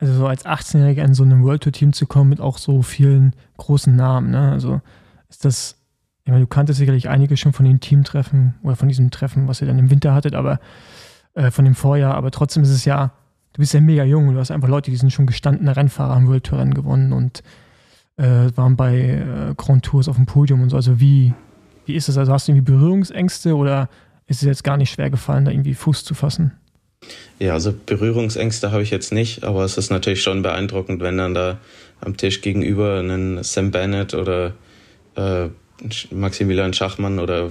also 0.00 0.14
so 0.14 0.26
als 0.26 0.46
18-Jähriger 0.46 1.04
in 1.04 1.14
so 1.14 1.22
einem 1.22 1.44
World 1.44 1.62
Tour 1.62 1.72
Team 1.72 1.92
zu 1.92 2.06
kommen 2.06 2.30
mit 2.30 2.40
auch 2.40 2.58
so 2.58 2.82
vielen 2.82 3.34
großen 3.58 3.94
Namen? 3.94 4.30
Ne? 4.30 4.50
Also 4.50 4.80
ist 5.28 5.44
das, 5.44 5.76
ich 6.24 6.30
meine, 6.30 6.44
du 6.44 6.46
kanntest 6.46 6.78
sicherlich 6.78 7.08
einige 7.08 7.36
schon 7.36 7.52
von 7.52 7.66
den 7.66 7.80
Teamtreffen 7.80 8.54
oder 8.62 8.76
von 8.76 8.88
diesem 8.88 9.10
Treffen, 9.10 9.46
was 9.46 9.60
ihr 9.60 9.66
dann 9.66 9.78
im 9.78 9.90
Winter 9.90 10.14
hattet, 10.14 10.34
aber 10.34 10.58
äh, 11.34 11.50
von 11.50 11.66
dem 11.66 11.74
Vorjahr, 11.74 12.14
aber 12.14 12.30
trotzdem 12.30 12.62
ist 12.62 12.70
es 12.70 12.86
ja, 12.86 13.12
du 13.52 13.60
bist 13.60 13.74
ja 13.74 13.80
mega 13.80 14.04
jung 14.04 14.28
und 14.28 14.34
du 14.34 14.40
hast 14.40 14.50
einfach 14.50 14.68
Leute, 14.68 14.90
die 14.90 14.96
sind 14.96 15.12
schon 15.12 15.26
gestandene 15.26 15.76
Rennfahrer 15.76 16.14
am 16.14 16.28
World 16.28 16.44
Tour 16.44 16.58
Rennen 16.58 16.74
gewonnen 16.74 17.12
und 17.12 17.42
äh, 18.16 18.50
waren 18.56 18.76
bei 18.76 18.98
äh, 18.98 19.54
Grand 19.56 19.84
Tours 19.84 20.08
auf 20.08 20.16
dem 20.16 20.26
Podium 20.26 20.62
und 20.62 20.70
so. 20.70 20.76
Also 20.76 20.98
wie, 20.98 21.34
wie 21.84 21.94
ist 21.94 22.08
das? 22.08 22.16
Also 22.16 22.32
hast 22.32 22.48
du 22.48 22.52
irgendwie 22.52 22.72
Berührungsängste 22.72 23.54
oder 23.54 23.90
ist 24.26 24.42
es 24.42 24.46
jetzt 24.46 24.64
gar 24.64 24.78
nicht 24.78 24.90
schwer 24.90 25.10
gefallen, 25.10 25.44
da 25.44 25.50
irgendwie 25.50 25.74
Fuß 25.74 26.04
zu 26.04 26.14
fassen? 26.14 26.52
Ja, 27.40 27.54
also 27.54 27.72
Berührungsängste 27.72 28.70
habe 28.70 28.82
ich 28.82 28.90
jetzt 28.90 29.12
nicht, 29.12 29.44
aber 29.44 29.64
es 29.64 29.78
ist 29.78 29.90
natürlich 29.90 30.22
schon 30.22 30.42
beeindruckend, 30.42 31.00
wenn 31.00 31.16
dann 31.16 31.32
da 31.32 31.58
am 32.02 32.18
Tisch 32.18 32.42
gegenüber 32.42 33.00
ein 33.00 33.42
Sam 33.42 33.70
Bennett 33.70 34.12
oder 34.12 34.52
äh, 35.16 35.48
Maximilian 36.10 36.74
Schachmann 36.74 37.18
oder 37.18 37.48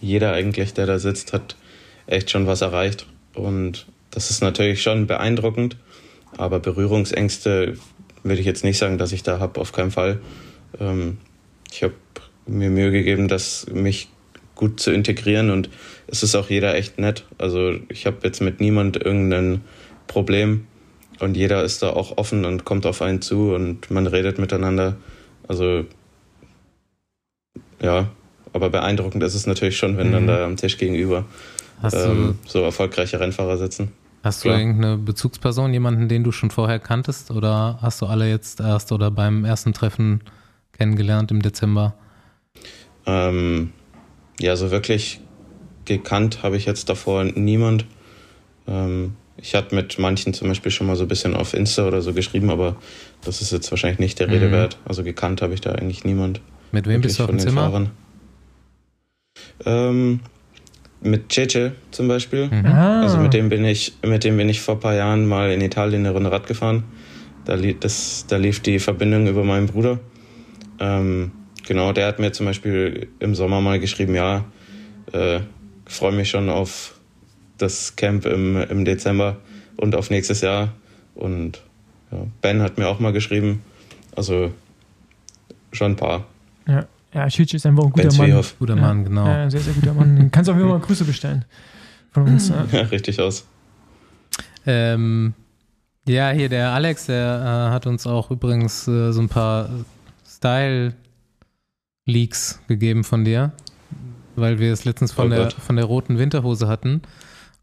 jeder 0.00 0.32
eigentlich, 0.32 0.74
der 0.74 0.86
da 0.86 1.00
sitzt, 1.00 1.32
hat 1.32 1.56
echt 2.06 2.30
schon 2.30 2.46
was 2.46 2.60
erreicht. 2.60 3.06
Und 3.34 3.86
das 4.12 4.30
ist 4.30 4.42
natürlich 4.42 4.80
schon 4.80 5.08
beeindruckend, 5.08 5.76
aber 6.36 6.60
Berührungsängste 6.60 7.76
würde 8.22 8.40
ich 8.40 8.46
jetzt 8.46 8.62
nicht 8.62 8.78
sagen, 8.78 8.96
dass 8.96 9.10
ich 9.10 9.24
da 9.24 9.40
habe, 9.40 9.60
auf 9.60 9.72
keinen 9.72 9.90
Fall. 9.90 10.20
Ähm, 10.78 11.18
ich 11.72 11.82
habe 11.82 11.94
mir 12.46 12.70
Mühe 12.70 12.92
gegeben, 12.92 13.26
das 13.26 13.66
mich 13.72 14.08
gut 14.62 14.78
zu 14.78 14.92
integrieren 14.92 15.50
und 15.50 15.68
es 16.06 16.22
ist 16.22 16.36
auch 16.36 16.48
jeder 16.48 16.76
echt 16.76 16.96
nett. 16.96 17.24
Also 17.36 17.74
ich 17.88 18.06
habe 18.06 18.18
jetzt 18.22 18.40
mit 18.40 18.60
niemand 18.60 18.96
irgendein 18.96 19.62
Problem 20.06 20.68
und 21.18 21.36
jeder 21.36 21.64
ist 21.64 21.82
da 21.82 21.90
auch 21.90 22.16
offen 22.16 22.44
und 22.44 22.64
kommt 22.64 22.86
auf 22.86 23.02
einen 23.02 23.20
zu 23.20 23.52
und 23.52 23.90
man 23.90 24.06
redet 24.06 24.38
miteinander. 24.38 24.94
Also 25.48 25.84
ja, 27.80 28.06
aber 28.52 28.70
beeindruckend 28.70 29.24
ist 29.24 29.34
es 29.34 29.48
natürlich 29.48 29.76
schon, 29.76 29.96
wenn 29.96 30.12
dann 30.12 30.22
Mhm. 30.24 30.28
da 30.28 30.44
am 30.44 30.56
Tisch 30.56 30.78
gegenüber 30.78 31.24
ähm, 31.92 32.38
so 32.46 32.62
erfolgreiche 32.62 33.18
Rennfahrer 33.18 33.56
sitzen. 33.58 33.90
hast 34.22 34.44
du 34.44 34.48
klar. 34.48 34.60
irgendeine 34.60 34.96
Bezugsperson, 34.96 35.72
jemanden, 35.72 36.08
den 36.08 36.22
du 36.22 36.30
schon 36.30 36.52
vorher 36.52 36.78
kanntest 36.78 37.32
oder 37.32 37.78
hast 37.82 38.00
du 38.00 38.06
alle 38.06 38.30
jetzt 38.30 38.60
erst 38.60 38.92
oder 38.92 39.10
beim 39.10 39.44
ersten 39.44 39.72
Treffen 39.72 40.20
kennengelernt 40.70 41.32
im 41.32 41.42
Dezember? 41.42 41.94
Ähm, 43.06 43.72
ja, 44.42 44.56
so 44.56 44.70
wirklich 44.70 45.20
gekannt 45.84 46.42
habe 46.42 46.56
ich 46.56 46.64
jetzt 46.66 46.88
davor 46.88 47.24
niemand. 47.24 47.84
Ähm, 48.68 49.14
ich 49.36 49.54
hatte 49.54 49.74
mit 49.74 49.98
manchen 49.98 50.34
zum 50.34 50.48
Beispiel 50.48 50.70
schon 50.70 50.86
mal 50.86 50.96
so 50.96 51.04
ein 51.04 51.08
bisschen 51.08 51.34
auf 51.34 51.54
Insta 51.54 51.86
oder 51.86 52.02
so 52.02 52.12
geschrieben, 52.12 52.50
aber 52.50 52.76
das 53.24 53.40
ist 53.40 53.50
jetzt 53.52 53.70
wahrscheinlich 53.70 53.98
nicht 53.98 54.20
der 54.20 54.28
Rede 54.30 54.48
Mhm. 54.48 54.52
wert. 54.52 54.78
Also 54.84 55.02
gekannt 55.02 55.42
habe 55.42 55.54
ich 55.54 55.60
da 55.60 55.72
eigentlich 55.72 56.04
niemand. 56.04 56.40
Mit 56.70 56.86
wem 56.86 57.00
bist 57.00 57.18
du 57.18 57.24
auf 57.24 57.30
dem 57.30 57.38
Zimmer? 57.38 57.88
Ähm, 59.64 60.20
mit 61.00 61.32
Cece 61.32 61.72
zum 61.90 62.08
Beispiel. 62.08 62.46
Mhm. 62.48 62.66
Ah, 62.66 63.00
Also 63.02 63.18
mit 63.18 63.34
dem 63.34 63.48
bin 63.48 63.64
ich, 63.64 63.94
mit 64.04 64.24
dem 64.24 64.36
bin 64.36 64.48
ich 64.48 64.60
vor 64.60 64.74
ein 64.74 64.80
paar 64.80 64.94
Jahren 64.94 65.26
mal 65.26 65.50
in 65.50 65.60
Italien 65.60 66.02
eine 66.06 66.14
Runde 66.14 66.30
Rad 66.30 66.46
gefahren. 66.46 66.84
Da, 67.44 67.54
li 67.54 67.76
das, 67.78 68.26
da 68.28 68.36
lief 68.36 68.60
die 68.60 68.78
Verbindung 68.78 69.26
über 69.26 69.42
meinen 69.42 69.66
Bruder. 69.66 69.98
Ähm, 70.78 71.32
genau, 71.66 71.92
der 71.92 72.06
hat 72.06 72.18
mir 72.18 72.32
zum 72.32 72.46
Beispiel 72.46 73.08
im 73.18 73.34
Sommer 73.34 73.60
mal 73.60 73.78
geschrieben, 73.80 74.14
ja, 74.14 74.44
äh, 75.12 75.40
freue 75.86 76.12
mich 76.12 76.30
schon 76.30 76.48
auf 76.48 76.94
das 77.58 77.96
Camp 77.96 78.26
im, 78.26 78.56
im 78.56 78.84
Dezember 78.84 79.36
und 79.76 79.94
auf 79.94 80.10
nächstes 80.10 80.40
Jahr. 80.40 80.72
Und 81.14 81.62
ja, 82.10 82.18
Ben 82.40 82.62
hat 82.62 82.78
mir 82.78 82.88
auch 82.88 82.98
mal 82.98 83.12
geschrieben. 83.12 83.62
Also 84.16 84.52
schon 85.72 85.92
ein 85.92 85.96
paar. 85.96 86.26
Ja, 86.66 86.86
ja 87.14 87.30
Schütz 87.30 87.54
ist 87.54 87.66
einfach 87.66 87.84
ein 87.84 87.90
guter 87.90 88.08
Ben 88.08 88.16
Mann. 88.16 88.26
Zwiehoff. 88.26 88.58
Guter 88.58 88.76
Ja. 88.76 88.80
Mann, 88.80 89.04
genau. 89.04 89.26
Ja, 89.26 89.42
ein 89.42 89.50
sehr, 89.50 89.60
sehr 89.60 89.74
guter 89.74 89.94
Mann. 89.94 90.16
Den 90.16 90.30
kannst 90.30 90.48
du 90.48 90.52
auch 90.52 90.56
immer 90.56 90.68
mal 90.68 90.80
Grüße 90.80 91.04
bestellen. 91.04 91.44
Von 92.12 92.24
uns. 92.24 92.48
Ja. 92.72 92.80
Ja, 92.80 92.80
richtig 92.86 93.20
aus. 93.20 93.46
Ähm, 94.66 95.34
ja, 96.06 96.30
hier 96.30 96.48
der 96.48 96.70
Alex, 96.70 97.06
der 97.06 97.68
äh, 97.68 97.72
hat 97.72 97.86
uns 97.86 98.06
auch 98.06 98.30
übrigens 98.30 98.86
äh, 98.88 99.12
so 99.12 99.20
ein 99.20 99.28
paar 99.28 99.70
Style-Leaks 102.12 102.60
gegeben 102.68 103.04
von 103.04 103.24
dir, 103.24 103.52
weil 104.36 104.58
wir 104.58 104.72
es 104.72 104.84
letztens 104.84 105.12
von, 105.12 105.26
Oh 105.26 105.30
der, 105.30 105.44
Gott. 105.44 105.52
von 105.54 105.76
der 105.76 105.84
roten 105.84 106.18
Winterhose 106.18 106.68
hatten. 106.68 107.02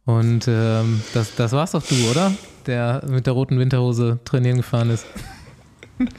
Und 0.05 0.47
ähm, 0.47 1.01
das, 1.13 1.35
das 1.35 1.51
war's 1.51 1.71
doch 1.71 1.83
du, 1.85 1.95
oder? 2.09 2.31
Der 2.65 3.03
mit 3.07 3.25
der 3.27 3.33
roten 3.33 3.59
Winterhose 3.59 4.19
trainieren 4.25 4.57
gefahren 4.57 4.89
ist. 4.89 5.05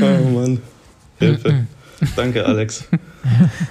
Oh 0.00 0.28
Mann. 0.30 0.60
Hilfe. 1.18 1.66
Danke, 2.14 2.46
Alex. 2.46 2.84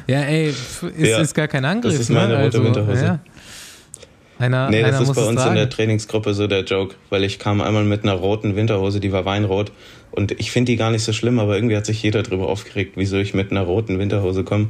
Ja, 0.08 0.20
ey, 0.22 0.50
ist, 0.50 0.84
Ja, 0.98 1.20
ist 1.22 1.34
gar 1.34 1.48
kein 1.48 1.64
Angriff. 1.64 1.94
das 1.94 2.02
ist 2.02 2.10
ne? 2.10 2.16
meine 2.16 2.44
rote 2.44 2.62
Winterhose. 2.64 3.04
Ja. 3.06 3.20
Einer, 4.40 4.70
Nee, 4.70 4.84
einer 4.84 4.92
das 5.00 5.02
ist 5.10 5.16
bei 5.16 5.24
uns 5.24 5.44
in 5.46 5.56
der 5.56 5.70
Trainingsgruppe 5.70 6.34
so 6.34 6.48
der 6.48 6.64
Joke, 6.64 6.96
weil 7.10 7.24
ich 7.24 7.40
kam 7.40 7.62
einmal 7.62 7.84
mit 7.84 8.04
einer 8.04 8.14
roten 8.14 8.56
Winterhose, 8.56 9.00
die 9.00 9.12
war 9.12 9.26
weinrot. 9.26 9.72
Und 10.12 10.32
ich 10.40 10.52
finde 10.52 10.72
die 10.72 10.76
gar 10.78 10.92
nicht 10.92 11.04
so 11.04 11.14
schlimm, 11.14 11.40
aber 11.40 11.56
irgendwie 11.56 11.76
hat 11.76 11.86
sich 11.86 12.02
jeder 12.04 12.24
darüber 12.24 12.48
aufgeregt, 12.48 12.94
wieso 12.96 13.18
ich 13.18 13.34
mit 13.34 13.52
einer 13.52 13.62
roten 13.62 14.00
Winterhose 14.00 14.44
komme. 14.44 14.68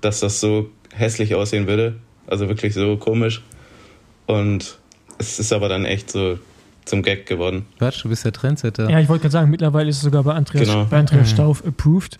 Dass 0.00 0.20
das 0.20 0.40
so 0.40 0.70
hässlich 0.92 1.34
aussehen 1.34 1.66
würde. 1.66 1.96
Also 2.26 2.48
wirklich 2.48 2.74
so 2.74 2.96
komisch. 2.96 3.42
Und 4.26 4.78
es 5.18 5.38
ist 5.38 5.52
aber 5.52 5.68
dann 5.68 5.84
echt 5.84 6.10
so 6.10 6.38
zum 6.84 7.02
Gag 7.02 7.26
geworden. 7.26 7.66
Quatsch, 7.78 8.04
du 8.04 8.08
bist 8.08 8.24
der 8.24 8.32
Trendsetter. 8.32 8.90
ja, 8.90 9.00
ich 9.00 9.08
wollte 9.08 9.22
gerade 9.22 9.32
sagen, 9.32 9.50
mittlerweile 9.50 9.88
ist 9.90 9.96
es 9.96 10.02
sogar 10.02 10.22
bei 10.22 10.34
Andreas, 10.34 10.66
Genau. 10.68 10.84
bei 10.84 10.98
Andreas 10.98 11.30
Mhm. 11.30 11.34
Stauf 11.34 11.64
approved. 11.66 12.18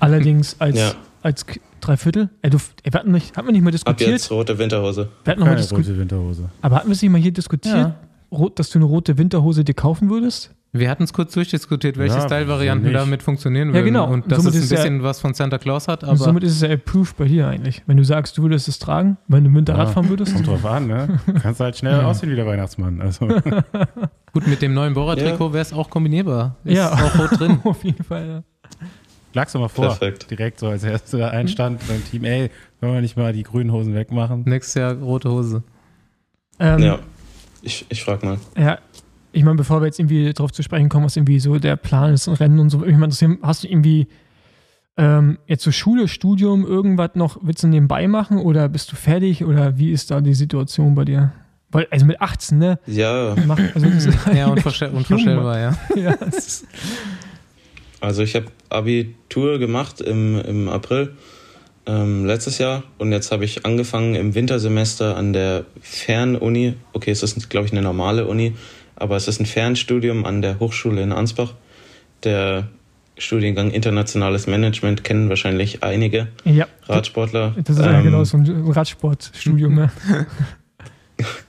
Allerdings 0.00 0.56
als, 0.60 0.78
Ja. 0.78 0.92
Als 1.24 1.44
Dreiviertel. 1.80 2.28
Ey, 2.42 2.50
du, 2.50 2.58
ey, 2.82 2.92
wir 2.92 3.00
hatten 3.00 3.12
nicht, 3.12 3.36
hatten 3.36 3.48
wir 3.48 3.52
nicht 3.52 3.62
mal 3.62 3.68
Ab 3.68 3.72
diskutiert. 3.72 4.10
jetzt 4.10 4.30
rote 4.30 4.58
Winterhose. 4.58 5.08
Wir 5.24 5.30
hatten 5.32 5.40
noch 5.40 5.46
mal 5.46 5.52
Keine 5.52 5.60
diskutiert. 5.62 5.88
rote 5.88 5.98
Winterhose. 5.98 6.48
Aber 6.62 6.76
hatten 6.76 6.88
wir 6.88 6.92
es 6.92 7.02
nicht 7.02 7.10
mal 7.10 7.20
hier 7.20 7.32
diskutiert, 7.32 7.74
Ja. 7.76 7.94
rot, 8.30 8.58
dass 8.58 8.70
du 8.70 8.78
eine 8.78 8.86
rote 8.86 9.18
Winterhose 9.18 9.64
dir 9.64 9.74
kaufen 9.74 10.08
würdest? 10.10 10.50
Wir 10.76 10.90
hatten 10.90 11.04
es 11.04 11.12
kurz 11.12 11.32
durchdiskutiert, 11.34 11.96
welche 11.98 12.16
Ja, 12.16 12.26
Style-Varianten 12.26 12.86
nicht? 12.86 12.96
damit 12.96 13.22
funktionieren 13.22 13.68
Ja, 13.68 13.74
würden. 13.74 13.84
genau. 13.84 14.06
Und 14.08 14.24
Und 14.24 14.32
dass 14.32 14.38
somit 14.38 14.54
es 14.54 14.60
ein 14.60 14.64
ist 14.64 14.70
ja- 14.72 14.76
bisschen 14.78 15.02
was 15.04 15.20
von 15.20 15.32
Santa 15.32 15.58
Claus 15.58 15.86
hat, 15.86 16.02
Und 16.02 16.08
aber 16.08 16.18
somit 16.18 16.42
ist 16.42 16.50
es 16.52 16.62
ja 16.62 16.70
approved 16.72 17.16
bei 17.16 17.26
dir 17.26 17.46
eigentlich. 17.46 17.82
Wenn 17.86 17.96
du 17.96 18.02
sagst, 18.02 18.36
du 18.36 18.42
würdest 18.42 18.66
es 18.66 18.80
tragen, 18.80 19.16
wenn 19.28 19.44
du 19.44 19.50
im 19.50 19.54
Winter 19.56 19.74
Ja. 19.74 19.84
Rad 19.84 19.90
fahren 19.94 20.08
würdest. 20.08 20.34
Kommt 20.34 20.48
drauf 20.48 20.64
an, 20.66 20.88
ne? 20.88 21.20
Kannst 21.42 21.60
halt 21.60 21.76
schnell 21.76 22.00
aussehen 22.00 22.28
wie 22.32 22.34
der 22.34 22.46
Weihnachtsmann. 22.46 23.00
Also, 23.00 23.28
gut, 24.32 24.46
mit 24.48 24.62
dem 24.62 24.74
neuen 24.74 24.94
Bora-Trikot 24.94 25.52
wäre 25.52 25.62
es 25.62 25.72
auch 25.72 25.88
kombinierbar. 25.90 26.56
Ist 26.64 26.76
Ja. 26.76 26.92
auch 26.92 27.18
rot 27.20 27.38
drin. 27.38 27.60
Auf 27.64 27.84
jeden 27.84 28.02
Fall, 28.02 28.42
ja. 29.34 29.40
lag's 29.40 29.52
doch 29.52 29.60
mal 29.60 29.68
vor. 29.68 29.86
Perfekt. 29.88 30.30
Direkt 30.30 30.58
so 30.60 30.68
als 30.68 30.84
erster 30.84 31.30
Einstand 31.30 31.86
beim 31.88 32.04
Team. 32.04 32.24
Ey, 32.24 32.50
wollen 32.80 32.94
wir 32.94 33.00
nicht 33.00 33.16
mal 33.16 33.32
die 33.32 33.42
grünen 33.42 33.72
Hosen 33.72 33.94
wegmachen? 33.94 34.42
Nächstes 34.46 34.74
Jahr 34.74 34.94
rote 34.94 35.30
Hose. 35.30 35.62
Ähm, 36.58 36.82
Ja. 36.82 36.98
Ich, 37.62 37.86
ich 37.88 38.04
frag 38.04 38.22
mal. 38.22 38.38
Ja, 38.58 38.78
ich 39.32 39.42
meine, 39.42 39.56
bevor 39.56 39.80
wir 39.80 39.86
jetzt 39.86 39.98
irgendwie 39.98 40.32
darauf 40.32 40.52
zu 40.52 40.62
sprechen 40.62 40.88
kommen, 40.88 41.06
was 41.06 41.16
irgendwie 41.16 41.40
so 41.40 41.58
der 41.58 41.76
Plan 41.76 42.12
ist 42.12 42.28
und 42.28 42.38
Rennen 42.38 42.58
und 42.58 42.70
so, 42.70 42.84
ich 42.84 42.96
meine, 42.96 43.12
hast 43.42 43.64
du 43.64 43.68
irgendwie 43.68 44.06
ähm, 44.96 45.38
jetzt 45.46 45.64
so 45.64 45.72
Schule, 45.72 46.06
Studium, 46.06 46.64
irgendwas 46.64 47.10
noch, 47.14 47.38
willst 47.42 47.62
du 47.62 47.66
nebenbei 47.66 48.06
machen 48.06 48.38
oder 48.38 48.68
bist 48.68 48.92
du 48.92 48.96
fertig 48.96 49.44
oder 49.44 49.76
wie 49.78 49.90
ist 49.90 50.10
da 50.10 50.20
die 50.20 50.34
Situation 50.34 50.94
bei 50.94 51.04
dir? 51.04 51.32
Weil, 51.70 51.88
also 51.90 52.06
mit 52.06 52.20
18, 52.20 52.58
ne? 52.58 52.78
Ja, 52.86 53.34
Mach, 53.46 53.58
also 53.74 53.86
Ja, 54.32 54.46
unvorstell 54.46 54.90
unvorstellbar, 54.90 55.58
ja. 55.58 55.78
ja, 55.96 56.16
Also 58.00 58.22
ich 58.22 58.34
habe 58.34 58.46
Abitur 58.68 59.58
gemacht 59.58 60.00
im, 60.00 60.40
im 60.40 60.68
April 60.68 61.12
ähm, 61.86 62.24
letztes 62.24 62.58
Jahr 62.58 62.82
und 62.98 63.12
jetzt 63.12 63.30
habe 63.32 63.44
ich 63.44 63.64
angefangen 63.66 64.14
im 64.14 64.34
Wintersemester 64.34 65.16
an 65.16 65.32
der 65.32 65.64
Fernuni. 65.80 66.74
Okay, 66.92 67.10
es 67.10 67.22
ist 67.22 67.48
glaube 67.50 67.66
ich 67.66 67.72
eine 67.72 67.82
normale 67.82 68.26
Uni, 68.26 68.54
aber 68.96 69.16
es 69.16 69.28
ist 69.28 69.40
ein 69.40 69.46
Fernstudium 69.46 70.24
an 70.24 70.42
der 70.42 70.58
Hochschule 70.60 71.02
in 71.02 71.12
Ansbach. 71.12 71.54
Der 72.24 72.68
Studiengang 73.16 73.70
Internationales 73.70 74.46
Management 74.46 75.04
kennen 75.04 75.28
wahrscheinlich 75.28 75.82
einige 75.84 76.28
ja, 76.44 76.66
Radsportler. 76.86 77.54
das 77.62 77.76
ist 77.78 77.84
ja 77.84 77.98
Ähm, 77.98 78.04
genau 78.04 78.24
so 78.24 78.36
ein 78.38 78.70
Radsportstudium, 78.70 79.74
ne? 79.74 79.90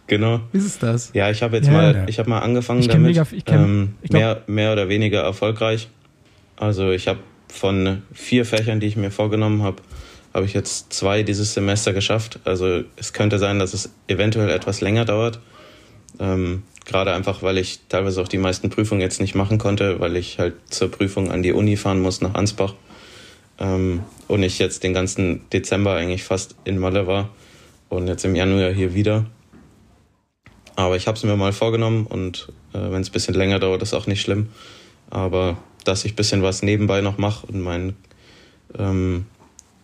Genau. 0.08 0.41
Ist 0.54 0.66
es 0.66 0.78
das? 0.78 1.10
Ja, 1.16 1.32
ich 1.32 1.41
habe 1.41 1.56
jetzt 1.58 1.66
Ja. 1.66 1.74
mal, 1.74 1.96
Ja. 1.96 2.04
ich 2.08 2.20
habe 2.20 2.30
mal 2.30 2.38
angefangen 2.39 2.88
damit. 2.88 3.08
mega- 3.08 3.26
ich 3.32 3.43
kenn- 3.43 3.64
ähm, 3.64 3.96
ich 4.04 4.12
glaub- 4.12 4.22
mehr, 4.22 4.41
mehr 4.46 4.74
oder 4.74 4.88
weniger 4.89 5.22
erfolgreich. 5.22 5.89
Also 6.58 6.91
ich 6.91 7.08
habe 7.08 7.20
von 7.47 8.03
vier 8.14 8.45
Fächern, 8.45 8.80
die 8.80 8.88
ich 8.88 8.95
mir 8.95 9.12
vorgenommen 9.12 9.64
habe, 9.64 9.82
habe 10.34 10.45
ich 10.45 10.53
jetzt 10.53 10.91
zwei 10.91 11.24
dieses 11.24 11.53
Semester 11.53 11.93
geschafft. 11.93 12.39
Also 12.43 12.84
es 12.97 13.14
könnte 13.14 13.39
sein, 13.39 13.60
dass 13.60 13.74
es 13.74 13.93
eventuell 14.08 14.49
etwas 14.49 14.82
länger 14.82 15.06
dauert. 15.06 15.39
Ähm, 16.20 16.64
Gerade 16.86 17.14
einfach, 17.14 17.41
weil 17.41 17.58
ich 17.58 17.80
teilweise 17.89 18.22
auch 18.22 18.28
die 18.28 18.38
meisten 18.38 18.70
Prüfungen 18.70 19.01
jetzt 19.01 19.20
nicht 19.20 19.34
machen 19.34 19.58
konnte, 19.58 19.99
weil 19.99 20.16
ich 20.16 20.38
halt 20.38 20.53
zur 20.70 20.91
Prüfung 20.91 21.32
an 21.32 21.41
die 21.41 21.51
Uni 21.51 21.78
fahren 21.78 21.99
muss 21.99 22.22
nach 22.22 22.36
Ansbach. 22.36 22.76
Ähm, 23.60 24.01
und 24.28 24.43
ich 24.43 24.60
jetzt 24.60 24.84
den 24.84 24.93
ganzen 24.93 25.49
Dezember 25.49 25.95
eigentlich 25.95 26.24
fast 26.24 26.56
in 26.64 26.78
Malle 26.78 27.08
war 27.08 27.30
und 27.89 28.08
jetzt 28.08 28.24
im 28.26 28.36
Januar 28.36 28.72
hier 28.72 28.93
wieder. 28.93 29.26
Aber 30.76 30.95
ich 30.95 31.08
habe 31.08 31.18
es 31.18 31.24
mir 31.24 31.36
mal 31.38 31.53
vorgenommen 31.53 32.06
und 32.06 32.49
äh, 32.74 32.91
wenn 32.91 33.01
es 33.01 33.10
ein 33.10 33.14
bisschen 33.14 33.34
länger 33.34 33.60
dauert, 33.60 33.82
ist 33.82 33.93
auch 33.93 34.08
nicht 34.08 34.22
schlimm. 34.22 34.49
Aber 35.10 35.58
dass 35.86 36.03
ich 36.05 36.13
ein 36.13 36.15
bisschen 36.15 36.41
was 36.43 36.61
nebenbei 36.63 37.01
noch 37.01 37.17
mache 37.17 37.47
und 37.47 37.61
mein 37.61 37.95
ähm, 38.77 39.25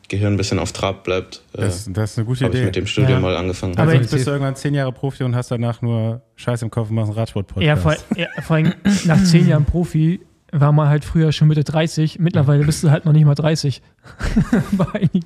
Gehirn 0.09 0.33
ein 0.33 0.37
bisschen 0.37 0.59
auf 0.59 0.73
Trab 0.73 1.03
bleibt, 1.05 1.41
äh, 1.53 1.61
Das, 1.61 1.87
das 1.91 2.11
ist 2.11 2.17
eine 2.17 2.25
gute 2.25 2.43
habe 2.43 2.53
ich 2.53 2.59
Idee. 2.59 2.65
mit 2.65 2.75
dem 2.75 2.85
Studium 2.87 3.13
Ja. 3.13 3.19
mal 3.21 3.37
angefangen. 3.37 3.73
Aber 3.73 3.83
also 3.83 3.93
jetzt- 3.93 4.01
jetzt 4.03 4.11
bist 4.11 4.27
du 4.27 4.31
irgendwann 4.31 4.55
zehn 4.57 4.73
Jahre 4.73 4.91
Profi 4.91 5.23
und 5.23 5.35
hast 5.35 5.51
danach 5.51 5.81
nur 5.81 6.21
Scheiß 6.35 6.61
im 6.63 6.69
Kopf 6.69 6.89
und 6.89 6.95
machst 6.95 7.09
einen 7.11 7.17
Radsport-Podcast. 7.19 7.65
Ja, 7.65 7.75
vor, 7.77 7.95
ja, 8.17 8.27
vor 8.41 8.55
allem 8.57 8.73
nach 9.05 9.23
zehn 9.23 9.47
Jahren 9.47 9.63
Profi 9.65 10.19
war 10.51 10.73
man 10.73 10.89
halt 10.89 11.05
früher 11.05 11.31
schon 11.31 11.47
Mitte 11.47 11.63
30. 11.63 12.19
Mittlerweile 12.19 12.65
bist 12.65 12.83
du 12.83 12.91
halt 12.91 13.05
noch 13.05 13.13
nicht 13.13 13.23
mal 13.23 13.35
30. 13.35 13.81
Bei 14.73 14.85
einigen. 14.95 15.25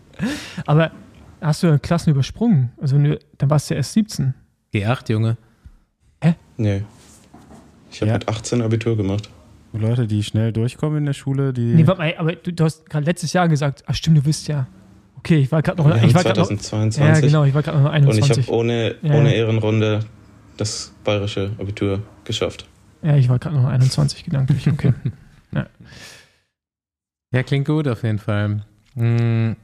Aber 0.68 0.92
hast 1.42 1.64
du 1.64 1.80
Klassen 1.80 2.12
übersprungen? 2.12 2.72
Also 2.80 2.96
wenn 2.96 3.06
du, 3.06 3.20
dann 3.40 3.50
warst 3.50 3.70
du 3.70 3.74
ja 3.74 3.78
erst 3.80 3.94
17. 3.94 4.36
G8, 4.72 5.12
Junge. 5.12 5.38
nee. 6.58 6.84
Ich 7.92 8.02
habe 8.02 8.10
Ja. 8.12 8.18
mit 8.18 8.28
18 8.30 8.62
Abitur 8.62 8.96
gemacht. 8.98 9.30
Leute, 9.80 10.08
die 10.08 10.24
schnell 10.24 10.52
durchkommen 10.52 11.00
in 11.00 11.06
der 11.06 11.14
Schule, 11.14 11.54
die. 11.54 11.74
Nee, 11.74 11.88
warte 11.88 12.00
mal, 12.02 12.14
aber 12.18 12.34
du, 12.36 12.52
du 12.54 12.64
hast 12.64 12.90
gerade 12.90 13.06
letztes 13.06 13.34
Jahr 13.34 13.48
gesagt, 13.48 13.84
ach 13.88 13.96
stimmt, 13.96 14.18
du 14.18 14.26
wisst 14.26 14.48
ja. 14.48 14.68
Okay, 15.18 15.38
ich 15.40 15.52
war 15.52 15.62
gerade 15.62 15.82
noch, 15.82 15.88
Wir 15.88 16.04
ich 16.04 16.14
war 16.14 16.24
gerade 16.24 16.40
noch, 16.40 16.48
2022 16.48 17.02
ja 17.04 17.20
genau, 17.20 17.44
ich 17.46 17.54
war 17.54 17.64
gerade 17.64 17.80
noch 17.80 17.90
und 17.92 17.96
ich 17.96 18.24
21. 18.24 18.48
habe 18.48 18.58
ohne, 18.58 18.96
Ja, 19.02 19.14
ohne 19.16 19.30
ja. 19.32 19.38
Ehrenrunde 19.38 20.02
das 20.58 20.94
bayerische 21.04 21.52
Abitur 21.58 22.02
geschafft. 22.24 22.68
ja, 23.02 23.16
ich 23.18 23.28
war 23.28 23.40
gerade 23.40 23.56
noch 23.56 23.66
21 23.66 24.24
gedanklich, 24.24 24.68
okay. 24.68 24.94
Ja, 27.34 27.44
klingt 27.44 27.68
gut 27.68 27.88
auf 27.88 28.04
jeden 28.04 28.20
Fall. 28.20 28.64
Hm. 28.96 29.56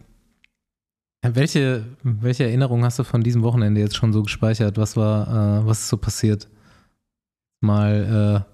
Welche, 1.24 1.86
welche 2.04 2.44
Erinnerung 2.46 2.84
hast 2.84 2.98
du 3.00 3.04
von 3.04 3.22
diesem 3.24 3.44
Wochenende 3.44 3.80
jetzt 3.80 3.96
schon 3.96 4.12
so 4.12 4.24
gespeichert? 4.24 4.78
Was 4.78 4.98
war, 4.98 5.62
äh, 5.62 5.66
was 5.66 5.82
ist 5.82 5.90
so 5.90 5.98
passiert? 5.98 6.50
Mal, 7.62 8.44
äh, 8.48 8.51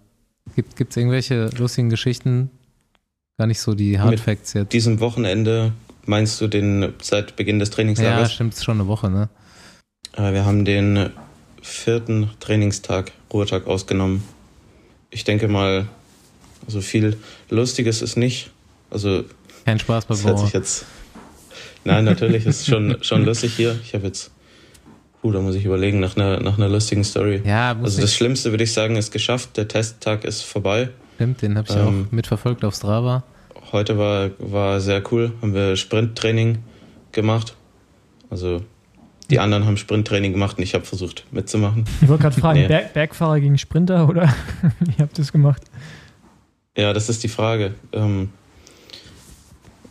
gibt 0.75 0.91
es 0.91 0.97
irgendwelche 0.97 1.49
lustigen 1.57 1.89
Geschichten? 1.89 2.49
Gar 3.37 3.47
nicht 3.47 3.59
so 3.59 3.75
die 3.75 3.99
Hard 3.99 4.19
Facts 4.19 4.53
jetzt. 4.53 4.73
Diesem 4.73 4.99
Wochenende 4.99 5.73
meinst 6.05 6.41
du 6.41 6.47
den 6.47 6.93
seit 7.01 7.35
Beginn 7.35 7.59
des 7.59 7.69
Ja, 7.69 7.75
Trainingslagers? 7.75 8.33
stimmt, 8.33 8.53
ist 8.55 8.63
schon 8.65 8.79
eine 8.79 8.87
Woche, 8.87 9.09
ne? 9.09 9.29
Äh, 10.15 10.33
Wir 10.33 10.45
haben 10.45 10.65
den 10.65 11.11
vierten 11.61 12.29
Trainingstag, 12.39 13.11
Ruhetag 13.31 13.67
ausgenommen. 13.67 14.23
Ich 15.11 15.23
denke 15.23 15.47
mal, 15.47 15.87
also 16.65 16.81
viel 16.81 17.17
Lustiges 17.49 18.01
ist 18.01 18.17
nicht. 18.17 18.49
Also 18.89 19.23
Kein 19.65 19.79
Spaß 19.79 20.05
bei 20.05 20.15
Bauer. 20.15 20.49
jetzt. 20.53 20.85
Nein, 21.83 22.05
natürlich 22.05 22.45
ist 22.45 22.65
schon 22.67 22.97
schon 23.01 23.23
lustig 23.25 23.53
hier. 23.55 23.77
Ich 23.83 23.93
habe 23.93 24.07
jetzt. 24.07 24.31
Uh, 25.23 25.31
da 25.31 25.39
muss 25.39 25.55
ich 25.55 25.65
überlegen 25.65 25.99
nach 25.99 26.15
einer 26.15 26.39
nach 26.39 26.57
einer 26.57 26.69
lustigen 26.69 27.03
Story. 27.03 27.41
Ja, 27.43 27.73
muss 27.73 27.85
Also 27.91 28.01
das. 28.01 28.13
Schlimmste 28.13 28.51
würde 28.51 28.63
ich 28.63 28.71
sagen 28.73 28.95
ist 28.95 29.11
geschafft. 29.11 29.57
Der 29.57 29.67
Testtag 29.67 30.23
ist 30.23 30.41
vorbei. 30.43 30.89
Stimmt, 31.15 31.41
den 31.41 31.57
habe 31.57 31.67
ich 31.69 31.75
Ähm, 31.75 32.07
auch 32.07 32.11
mitverfolgt 32.11 32.63
auf 32.63 32.75
Strava. 32.75 33.23
Heute 33.71 33.97
war 33.97 34.29
war 34.39 34.79
sehr 34.79 35.01
cool. 35.11 35.31
Haben 35.41 35.53
wir 35.53 35.75
Sprinttraining 35.75 36.59
gemacht. 37.11 37.55
Also 38.29 38.61
die 39.29 39.39
anderen 39.39 39.65
haben 39.65 39.75
Sprinttraining 39.77 40.31
gemacht 40.31 40.57
und 40.57 40.63
ich 40.63 40.73
habe 40.73 40.85
versucht 40.85 41.25
mitzumachen. 41.31 41.83
Ich 42.01 42.07
wollte 42.07 42.23
gerade 42.23 42.39
fragen, 42.39 42.59
Nee. 42.61 42.67
Berg, 42.67 42.93
Bergfahrer 42.93 43.39
gegen 43.39 43.57
Sprinter 43.57 44.07
oder 44.07 44.33
wie 44.79 45.01
habt 45.01 45.17
ihr 45.17 45.23
das 45.23 45.31
gemacht? 45.31 45.63
Ja, 46.77 46.93
das 46.93 47.09
ist 47.09 47.23
die 47.23 47.27
Frage. 47.27 47.73
Ähm, 47.91 48.29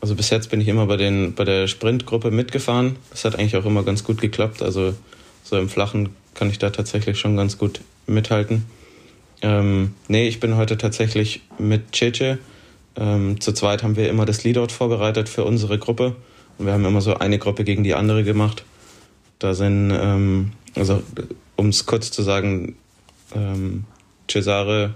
also 0.00 0.14
bis 0.14 0.30
jetzt 0.30 0.50
bin 0.50 0.60
ich 0.60 0.68
immer 0.68 0.86
bei, 0.86 0.96
den, 0.96 1.34
bei 1.34 1.44
der 1.44 1.66
Sprintgruppe 1.66 2.30
mitgefahren. 2.30 2.96
Das 3.10 3.24
hat 3.24 3.34
eigentlich 3.38 3.56
auch 3.56 3.64
immer 3.64 3.82
ganz 3.82 4.04
gut 4.04 4.20
geklappt. 4.20 4.62
Also 4.62 4.94
so 5.46 5.56
im 5.56 5.68
Flachen 5.68 6.08
kann 6.34 6.50
ich 6.50 6.58
da 6.58 6.70
tatsächlich 6.70 7.20
schon 7.20 7.36
ganz 7.36 7.56
gut 7.56 7.80
mithalten. 8.08 8.64
Ähm, 9.42 9.94
nee, 10.08 10.26
ich 10.26 10.40
bin 10.40 10.56
heute 10.56 10.76
tatsächlich 10.76 11.42
mit 11.58 11.94
Cece. 11.94 12.38
Ähm, 12.96 13.40
zu 13.40 13.52
zweit 13.52 13.84
haben 13.84 13.94
wir 13.94 14.08
immer 14.08 14.26
das 14.26 14.42
Leadout 14.42 14.72
vorbereitet 14.72 15.28
für 15.28 15.44
unsere 15.44 15.78
Gruppe. 15.78 16.16
Und 16.58 16.66
wir 16.66 16.72
haben 16.72 16.84
immer 16.84 17.00
so 17.00 17.14
eine 17.14 17.38
Gruppe 17.38 17.62
gegen 17.62 17.84
die 17.84 17.94
andere 17.94 18.24
gemacht. 18.24 18.64
Da 19.38 19.54
sind, 19.54 19.92
ähm, 19.92 20.52
also 20.74 21.02
um 21.54 21.68
es 21.68 21.86
kurz 21.86 22.10
zu 22.10 22.22
sagen, 22.22 22.74
ähm, 23.32 23.84
Cesare 24.28 24.94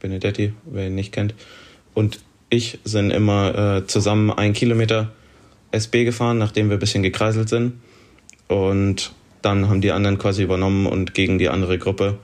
Benedetti, 0.00 0.54
wer 0.64 0.86
ihn 0.86 0.94
nicht 0.94 1.12
kennt, 1.12 1.34
und 1.92 2.20
ich 2.48 2.78
sind 2.84 3.10
immer 3.10 3.76
äh, 3.76 3.86
zusammen 3.86 4.30
einen 4.30 4.54
Kilometer 4.54 5.12
SB 5.72 6.04
gefahren, 6.04 6.38
nachdem 6.38 6.70
wir 6.70 6.78
ein 6.78 6.80
bisschen 6.80 7.02
gekreiselt 7.02 7.50
sind. 7.50 7.74
Und 8.48 9.12
dann 9.42 9.68
haben 9.68 9.80
die 9.80 9.92
anderen 9.92 10.18
quasi 10.18 10.42
übernommen 10.42 10.86
und 10.86 11.14
gegen 11.14 11.38
die 11.38 11.48
andere 11.48 11.78
Gruppe 11.78 12.18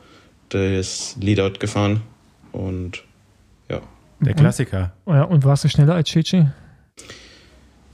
das 0.51 1.17
Leadout 1.21 1.59
gefahren. 1.59 2.03
Und 2.53 3.05
ja, 3.71 3.81
Der 4.21 4.35
Klassiker. 4.35 4.93
Oh 5.05 5.12
Ja, 5.12 5.23
und 5.25 5.45
warst 5.45 5.64
du 5.64 5.69
schneller 5.69 5.95
als 5.95 6.09
Chichi? 6.09 6.47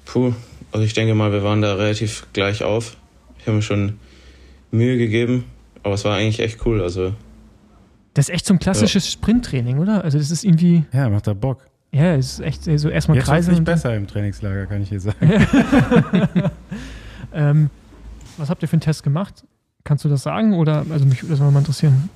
puh, 0.04 0.32
also 0.72 0.84
ich 0.84 0.92
denke 0.94 1.14
mal, 1.14 1.32
wir 1.32 1.42
waren 1.42 1.62
da 1.62 1.74
relativ 1.74 2.26
gleich 2.32 2.62
auf. 2.62 2.96
Ich 3.38 3.46
habe 3.46 3.56
mir 3.56 3.62
schon 3.62 3.98
Mühe 4.70 4.98
gegeben, 4.98 5.44
aber 5.82 5.94
es 5.94 6.04
war 6.04 6.16
eigentlich 6.16 6.40
echt 6.40 6.64
cool. 6.66 6.82
Also 6.82 7.14
Das 8.14 8.28
ist 8.28 8.34
echt 8.34 8.46
so 8.46 8.54
ein 8.54 8.58
klassisches 8.58 9.10
Sprinttraining, 9.10 9.78
oder? 9.78 10.04
Also 10.04 10.18
das 10.18 10.30
ist 10.30 10.44
irgendwie, 10.44 10.84
Ja, 10.92 11.08
macht 11.08 11.26
da 11.26 11.32
Bock. 11.34 11.60
ja, 11.92 12.14
es 12.14 12.34
ist 12.34 12.40
echt 12.40 12.64
so 12.78 12.88
erstmal 12.88 13.16
Jetzt 13.16 13.26
wird's 13.26 13.28
kreisen. 13.28 13.50
nicht 13.50 13.58
und 13.60 13.64
besser 13.64 13.94
im 13.96 14.06
Trainingslager, 14.06 14.66
kann 14.66 14.82
ich 14.82 14.90
dir 14.90 15.00
sagen. 15.00 15.16
Ähm, 17.34 17.70
was 18.36 18.50
habt 18.50 18.62
ihr 18.62 18.68
für 18.68 18.74
einen 18.74 18.80
Test 18.80 19.02
gemacht? 19.02 19.44
Kannst 19.84 20.04
du 20.04 20.08
das 20.08 20.22
sagen? 20.22 20.54
Oder, 20.54 20.84
also 20.90 21.04
mich 21.04 21.22
würde 21.22 21.32
das 21.36 21.40
mal 21.40 21.56
interessieren. 21.58 22.08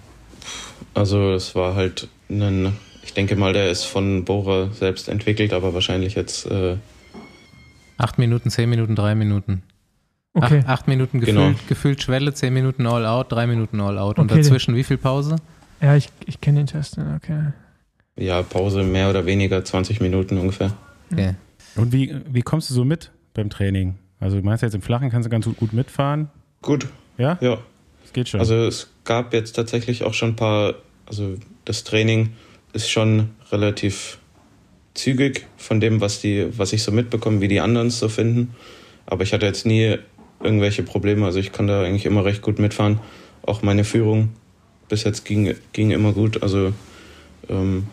Also 0.95 1.33
es 1.33 1.55
war 1.55 1.75
halt 1.75 2.09
ein, 2.31 2.73
ich 3.03 3.13
denke 3.15 3.37
mal, 3.37 3.53
der 3.53 3.71
ist 3.71 3.85
von 3.85 4.25
Bora 4.25 4.71
selbst 4.73 5.09
entwickelt, 5.09 5.53
aber 5.53 5.75
wahrscheinlich 5.75 6.15
jetzt, 6.15 6.47
äh, 6.47 6.77
Acht 7.99 8.19
Minuten, 8.19 8.51
zehn 8.51 8.69
Minuten, 8.69 8.95
drei 8.95 9.15
Minuten. 9.15 9.63
Okay. 10.35 10.59
Acht, 10.59 10.69
acht 10.69 10.89
Minuten 10.89 11.21
gefühlt, 11.21 11.37
Genau. 11.39 11.59
gefühlt 11.67 12.03
Schwelle, 12.03 12.35
zehn 12.35 12.53
Minuten 12.53 12.87
all 12.87 13.07
out, 13.07 13.33
drei 13.33 13.47
Minuten 13.47 13.81
all 13.81 13.97
out. 13.99 14.19
Und 14.19 14.31
Okay. 14.31 14.43
dazwischen 14.43 14.77
wie 14.77 14.85
viel 14.85 14.99
Pause? 14.99 15.37
Ja, 15.81 15.97
ich, 15.97 16.11
ich 16.27 16.41
kenne 16.43 16.59
den 16.61 16.67
Test. 16.67 16.99
ja, 16.99 17.17
Okay. 17.17 17.53
ja, 18.19 18.43
Pause 18.43 18.83
mehr 18.83 19.09
oder 19.09 19.25
weniger 19.25 19.65
20 19.65 20.01
Minuten 20.03 20.37
ungefähr. 20.39 20.73
Okay. 21.11 21.35
Und 21.75 21.93
wie, 21.93 22.15
wie 22.31 22.43
kommst 22.43 22.69
du 22.69 22.75
so 22.75 22.85
mit 22.85 23.11
beim 23.33 23.49
Training? 23.49 23.95
Also 24.21 24.39
du 24.39 24.43
meinst 24.43 24.63
jetzt 24.63 24.75
im 24.75 24.83
Flachen 24.83 25.11
kannst 25.11 25.27
du 25.27 25.31
ganz 25.31 25.45
gut 25.45 25.73
mitfahren? 25.73 26.31
Gut, 26.63 26.89
Ja? 27.19 27.39
ja. 27.41 27.59
Das 28.03 28.13
geht 28.13 28.29
schon. 28.29 28.41
Also 28.41 28.55
es 28.55 28.89
gab 29.05 29.33
jetzt 29.35 29.53
tatsächlich 29.53 30.05
auch 30.05 30.15
schon 30.15 30.31
ein 30.31 30.37
paar, 30.37 30.75
also 31.07 31.35
das 31.65 31.85
Training 31.85 32.31
ist 32.73 32.89
schon 32.89 33.31
relativ 33.51 34.19
zügig 34.95 35.47
von 35.57 35.81
dem, 35.81 36.01
was 36.01 36.21
die, 36.21 36.47
was 36.57 36.73
ich 36.73 36.83
so 36.83 36.93
mitbekomme, 36.93 37.41
wie 37.41 37.49
die 37.49 37.61
anderen 37.61 37.89
es 37.89 37.99
so 37.99 38.09
finden. 38.09 38.55
Aber 39.07 39.23
ich 39.23 39.33
hatte 39.33 39.47
jetzt 39.47 39.67
nie 39.67 39.97
irgendwelche 40.41 40.83
Probleme. 40.83 41.25
Also 41.27 41.39
ich 41.39 41.53
kann 41.53 41.67
da 41.67 41.83
eigentlich 41.83 42.07
immer 42.07 42.25
recht 42.25 42.43
gut 42.43 42.59
mitfahren. 42.59 43.01
Auch 43.43 43.63
meine 43.63 43.85
Führung 43.85 44.31
bis 44.89 45.05
jetzt 45.05 45.25
ging, 45.25 45.55
ging 45.73 45.91
immer 45.91 46.13
gut. 46.13 46.43
Also 46.43 46.73
ähm, 47.49 47.87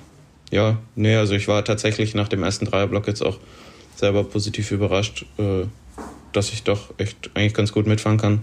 ja, 0.52 0.78
nee, 0.96 1.16
also 1.16 1.34
ich 1.34 1.48
war 1.48 1.66
tatsächlich 1.66 2.14
nach 2.16 2.28
dem 2.28 2.44
ersten 2.44 2.66
Dreierblock 2.66 3.08
jetzt 3.08 3.24
auch 3.24 3.40
selber 3.96 4.24
positiv 4.24 4.72
überrascht, 4.72 5.26
äh, 5.38 5.64
dass 6.34 6.52
ich 6.52 6.64
doch 6.64 6.94
echt 6.98 7.32
eigentlich 7.36 7.54
ganz 7.54 7.72
gut 7.72 7.88
mitfahren 7.88 8.18
kann. 8.18 8.42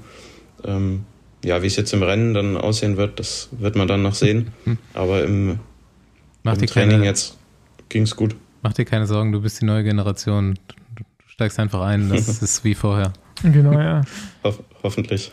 Ähm, 0.64 1.04
ja, 1.44 1.62
wie 1.62 1.66
es 1.66 1.76
jetzt 1.76 1.92
im 1.92 2.02
Rennen 2.02 2.34
dann 2.34 2.56
aussehen 2.56 2.96
wird, 2.96 3.18
das 3.18 3.48
wird 3.52 3.76
man 3.76 3.88
dann 3.88 4.02
noch 4.02 4.14
sehen. 4.14 4.52
Hm. 4.64 4.78
Aber 4.94 5.24
im, 5.24 5.58
Mach 6.42 6.54
im 6.54 6.60
dir, 6.60 6.66
Training 6.66 6.90
keine, 6.98 7.04
jetzt 7.04 7.36
ging 7.88 8.02
es 8.02 8.14
gut. 8.16 8.36
mach 8.62 8.72
dir 8.72 8.84
keine 8.84 9.06
Sorgen, 9.06 9.32
du 9.32 9.40
bist 9.40 9.60
die 9.60 9.64
neue 9.64 9.82
Generation. 9.84 10.58
Du, 10.96 11.04
steigst 11.26 11.58
einfach 11.58 11.80
ein, 11.80 12.08
das 12.10 12.28
ist 12.42 12.64
wie 12.64 12.74
vorher. 12.74 13.12
Genau, 13.42 13.72
ja. 13.72 14.02
Ho 14.44 14.52
hoffentlich. 14.82 15.32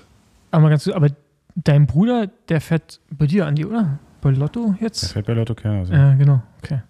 Aber, 0.51 0.69
ganz, 0.69 0.85
kurz, 0.85 0.95
aber 0.95 1.09
dein 1.55 1.85
Bruder, 1.87 2.27
der 2.47 2.61
fährt 2.61 3.01
bei 3.09 3.25
dir, 3.27 3.45
Andi, 3.45 3.65
oder? 3.65 3.99
Bei 4.21 4.29
Lotto 4.31 4.75
Der 4.79 4.87
jetzt? 4.87 5.11
fährt 5.11 5.25
bei 5.27 5.33
Lotto 5.33 5.55
keiner. 5.55 5.79
Also. 5.79 5.93
Ja, 5.93 6.13
genau. 6.15 6.41
Okay. 6.63 6.81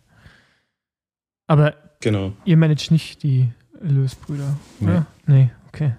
Aber 1.48 1.74
Genau. 2.02 2.34
ihr 2.46 2.58
managt 2.58 2.92
nicht 2.92 3.24
die 3.24 3.50
Lösbrüder, 3.82 4.56
Nee. 4.80 4.88
oder? 4.90 5.06
Nee, 5.26 5.52
okay. 5.68 5.94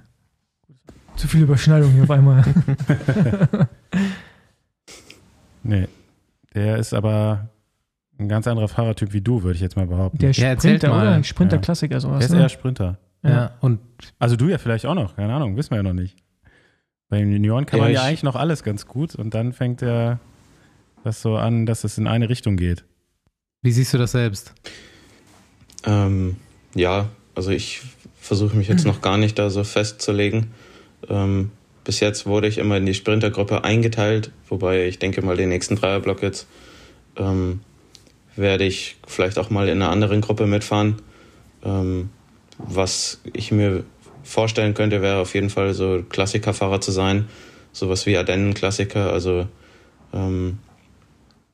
Zu 1.17 1.27
viel 1.29 1.43
Überschneidung 1.43 1.91
hier 1.93 2.03
auf 2.05 2.11
einmal. 2.11 2.45
Nee. 5.63 5.89
Der 6.55 6.77
ist 6.79 6.95
aber 6.95 7.49
ein 8.19 8.29
ganz 8.29 8.47
anderer 8.47 8.69
Fahrertyp 8.69 9.13
wie 9.13 9.21
du, 9.21 9.43
würde 9.43 9.55
ich 9.57 9.61
jetzt 9.61 9.77
mal 9.77 9.87
behaupten. 9.87 10.19
Der 10.19 10.31
Ja, 10.33 10.49
erzählt 10.49 10.81
Sprinter, 10.83 10.97
mal. 10.97 11.07
oder? 11.17 11.25
Sprinter 11.25 11.57
Ja. 11.57 11.63
Klassiker 11.63 12.01
sowas. 12.01 12.19
Der 12.21 12.27
ist 12.29 12.35
ne? 12.35 12.41
eher 12.41 12.49
Sprinter. 12.49 12.99
Ja. 13.23 13.31
Ja. 13.31 13.51
und 13.61 13.81
Also 14.19 14.37
du 14.37 14.49
ja 14.49 14.59
vielleicht 14.59 14.87
auch 14.87 14.95
noch, 14.95 15.17
keine 15.17 15.35
Ahnung, 15.35 15.57
wissen 15.57 15.71
wir 15.71 15.77
ja 15.79 15.83
noch 15.83 15.93
nicht. 15.93 16.17
Bei 17.09 17.19
den 17.19 17.33
Junioren 17.33 17.67
kann 17.67 17.79
Ja, 17.81 17.85
man 17.85 17.93
ja 17.93 18.01
ich- 18.03 18.07
eigentlich 18.07 18.23
noch 18.23 18.37
alles 18.37 18.63
ganz 18.63 18.87
gut 18.87 19.15
und 19.15 19.35
dann 19.35 19.53
fängt 19.53 19.83
er 19.83 20.21
das 21.05 21.21
so 21.23 21.37
an, 21.37 21.67
dass 21.67 21.85
es 21.85 21.99
in 21.99 22.07
eine 22.07 22.29
Richtung 22.29 22.57
geht. 22.57 22.85
wie 23.63 23.73
siehst 23.73 23.93
du 23.93 23.99
das 23.99 24.13
selbst? 24.13 24.55
Ähm, 25.85 26.37
ja, 26.75 27.09
also 27.39 27.53
ich 27.53 27.83
versuche 28.21 28.57
mich 28.57 28.67
jetzt 28.67 28.85
noch 28.85 29.01
gar 29.01 29.17
nicht 29.17 29.39
da 29.39 29.49
so 29.49 29.63
festzulegen. 29.63 30.49
Ähm, 31.09 31.53
bis 31.85 32.01
jetzt 32.01 32.27
wurde 32.27 32.49
ich 32.49 32.59
immer 32.59 32.77
in 32.79 32.85
die 32.85 32.95
Sprintergruppe 32.95 33.63
eingeteilt, 33.63 34.33
wobei 34.49 34.89
ich 34.89 34.99
denke 34.99 35.23
mal 35.23 35.37
den 35.37 35.49
nächsten 35.49 35.77
Dreierblock 35.77 36.21
jetzt 36.21 36.49
ähm, 37.17 37.61
werde 38.35 38.65
ich 38.65 38.97
vielleicht 39.07 39.39
auch 39.39 39.51
mal 39.51 39.69
in 39.69 39.81
einer 39.81 39.93
anderen 39.93 40.21
Gruppe 40.21 40.49
mitfahren. 40.49 40.97
Ähm, 41.65 42.11
was 42.59 43.21
ich 43.33 43.53
mir 43.53 43.85
vorstellen 44.25 44.75
könnte, 44.75 45.01
wäre 45.01 45.21
auf 45.21 45.35
jeden 45.35 45.49
Fall 45.49 45.75
so 45.75 46.03
Klassikerfahrer 46.09 46.81
zu 46.81 46.91
sein, 46.91 47.29
sowas 47.71 48.05
wie 48.07 48.17
Ardennen-Klassiker, 48.17 49.13
also 49.13 49.47
ähm, 50.13 50.59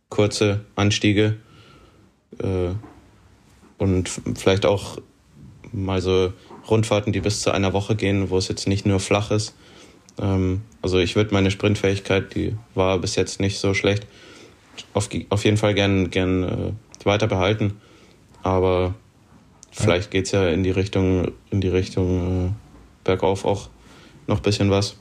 kurze 0.08 0.64
Anstiege 0.76 1.36
äh, 2.38 2.70
und 3.76 4.10
vielleicht 4.34 4.64
auch 4.64 4.96
mal 5.74 6.00
so 6.00 6.32
Rundfahrten, 6.70 7.12
die 7.12 7.20
bis 7.20 7.40
zu 7.42 7.50
einer 7.50 7.72
Woche 7.72 7.96
gehen, 7.96 8.30
wo 8.30 8.38
es 8.38 8.48
jetzt 8.48 8.66
nicht 8.68 8.86
nur 8.86 9.00
flach 9.00 9.30
ist. 9.30 9.54
Ähm, 10.20 10.62
also 10.82 10.98
ich 10.98 11.16
würde 11.16 11.34
meine 11.34 11.50
Sprintfähigkeit, 11.50 12.34
die 12.34 12.56
war 12.74 12.98
bis 12.98 13.16
jetzt 13.16 13.40
nicht 13.40 13.58
so 13.58 13.74
schlecht, 13.74 14.06
auf, 14.92 15.08
auf 15.28 15.44
jeden 15.44 15.56
Fall 15.56 15.74
gern, 15.74 16.10
gern 16.10 16.42
äh, 16.42 16.72
weiter 17.04 17.26
behalten. 17.26 17.80
Aber 18.42 18.94
vielleicht 19.72 20.10
geht's 20.10 20.30
ja 20.32 20.48
in 20.48 20.62
die 20.62 20.70
Richtung, 20.70 21.32
in 21.50 21.60
die 21.60 21.68
Richtung 21.68 22.46
äh, 22.48 22.50
bergauf 23.04 23.44
auch 23.44 23.68
noch 24.26 24.36
ein 24.38 24.42
bisschen 24.42 24.70
was. 24.70 24.96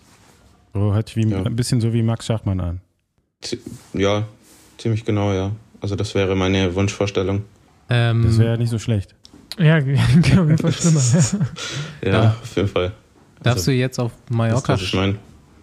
So 0.73 0.93
hört 0.93 1.07
sich 1.09 1.17
wie, 1.17 1.29
Ja. 1.29 1.43
ein 1.43 1.55
bisschen 1.55 1.79
so 1.81 1.93
wie 1.93 2.01
Max 2.01 2.25
Schachmann 2.25 2.59
an. 2.59 2.81
Ja, 3.93 4.27
ziemlich 4.77 5.05
genau, 5.05 5.31
ja. 5.33 5.51
Also 5.81 5.95
das 5.95 6.15
wäre 6.15 6.35
meine 6.35 6.73
Wunschvorstellung. 6.75 7.43
Ähm, 7.89 8.23
Das 8.23 8.37
wäre 8.39 8.51
ja 8.51 8.57
nicht 8.57 8.69
so 8.69 8.79
schlecht. 8.79 9.15
Ja, 9.59 9.77
auf 9.77 9.85
jeden 9.85 10.57
Fall 10.57 10.71
schlimmer. 10.71 11.01
Ja, 12.01 12.09
Ja. 12.11 12.35
auf 12.41 12.55
jeden 12.55 12.67
Fall. 12.67 12.91
darfst 13.41 13.67
du 13.67 13.71
jetzt 13.71 13.99
auf 13.99 14.11
Mallorca 14.29 14.75
ich 14.75 14.93
meine. 14.93 15.15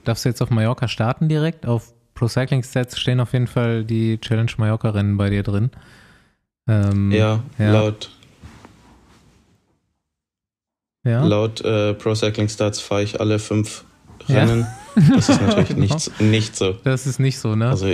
Darfst 0.05 0.25
du 0.25 0.29
jetzt 0.29 0.41
auf 0.41 0.51
Mallorca 0.51 0.89
starten 0.89 1.29
direkt? 1.29 1.67
Auf 1.67 1.93
Pro 2.15 2.29
Cycling 2.29 2.63
Stats 2.63 2.99
stehen 2.99 3.21
auf 3.21 3.33
jeden 3.33 3.47
Fall 3.47 3.85
die 3.85 4.19
Challenge 4.21 4.51
Mallorca 4.59 4.91
Rennen 4.91 5.17
bei 5.17 5.31
dir 5.31 5.43
drin. 5.43 5.71
Ähm, 6.69 7.11
Ja, 7.13 7.43
ja. 7.59 7.73
laut, 7.73 8.11
ja. 11.05 11.25
laut 11.25 11.61
äh, 11.63 11.95
Pro 11.95 12.15
Cycling 12.15 12.49
Stats 12.49 12.81
fahre 12.81 13.03
ich 13.03 13.21
alle 13.21 13.39
fünf 13.39 13.85
Ja. 14.27 14.41
Rennen. 14.45 14.67
Das 15.15 15.29
ist 15.29 15.41
natürlich 15.41 15.77
nicht, 15.77 16.21
nicht 16.21 16.57
so. 16.57 16.73
Das 16.85 17.07
ist 17.07 17.21
nicht 17.21 17.39
so, 17.39 17.57
ne? 17.57 17.69
Also 17.71 17.87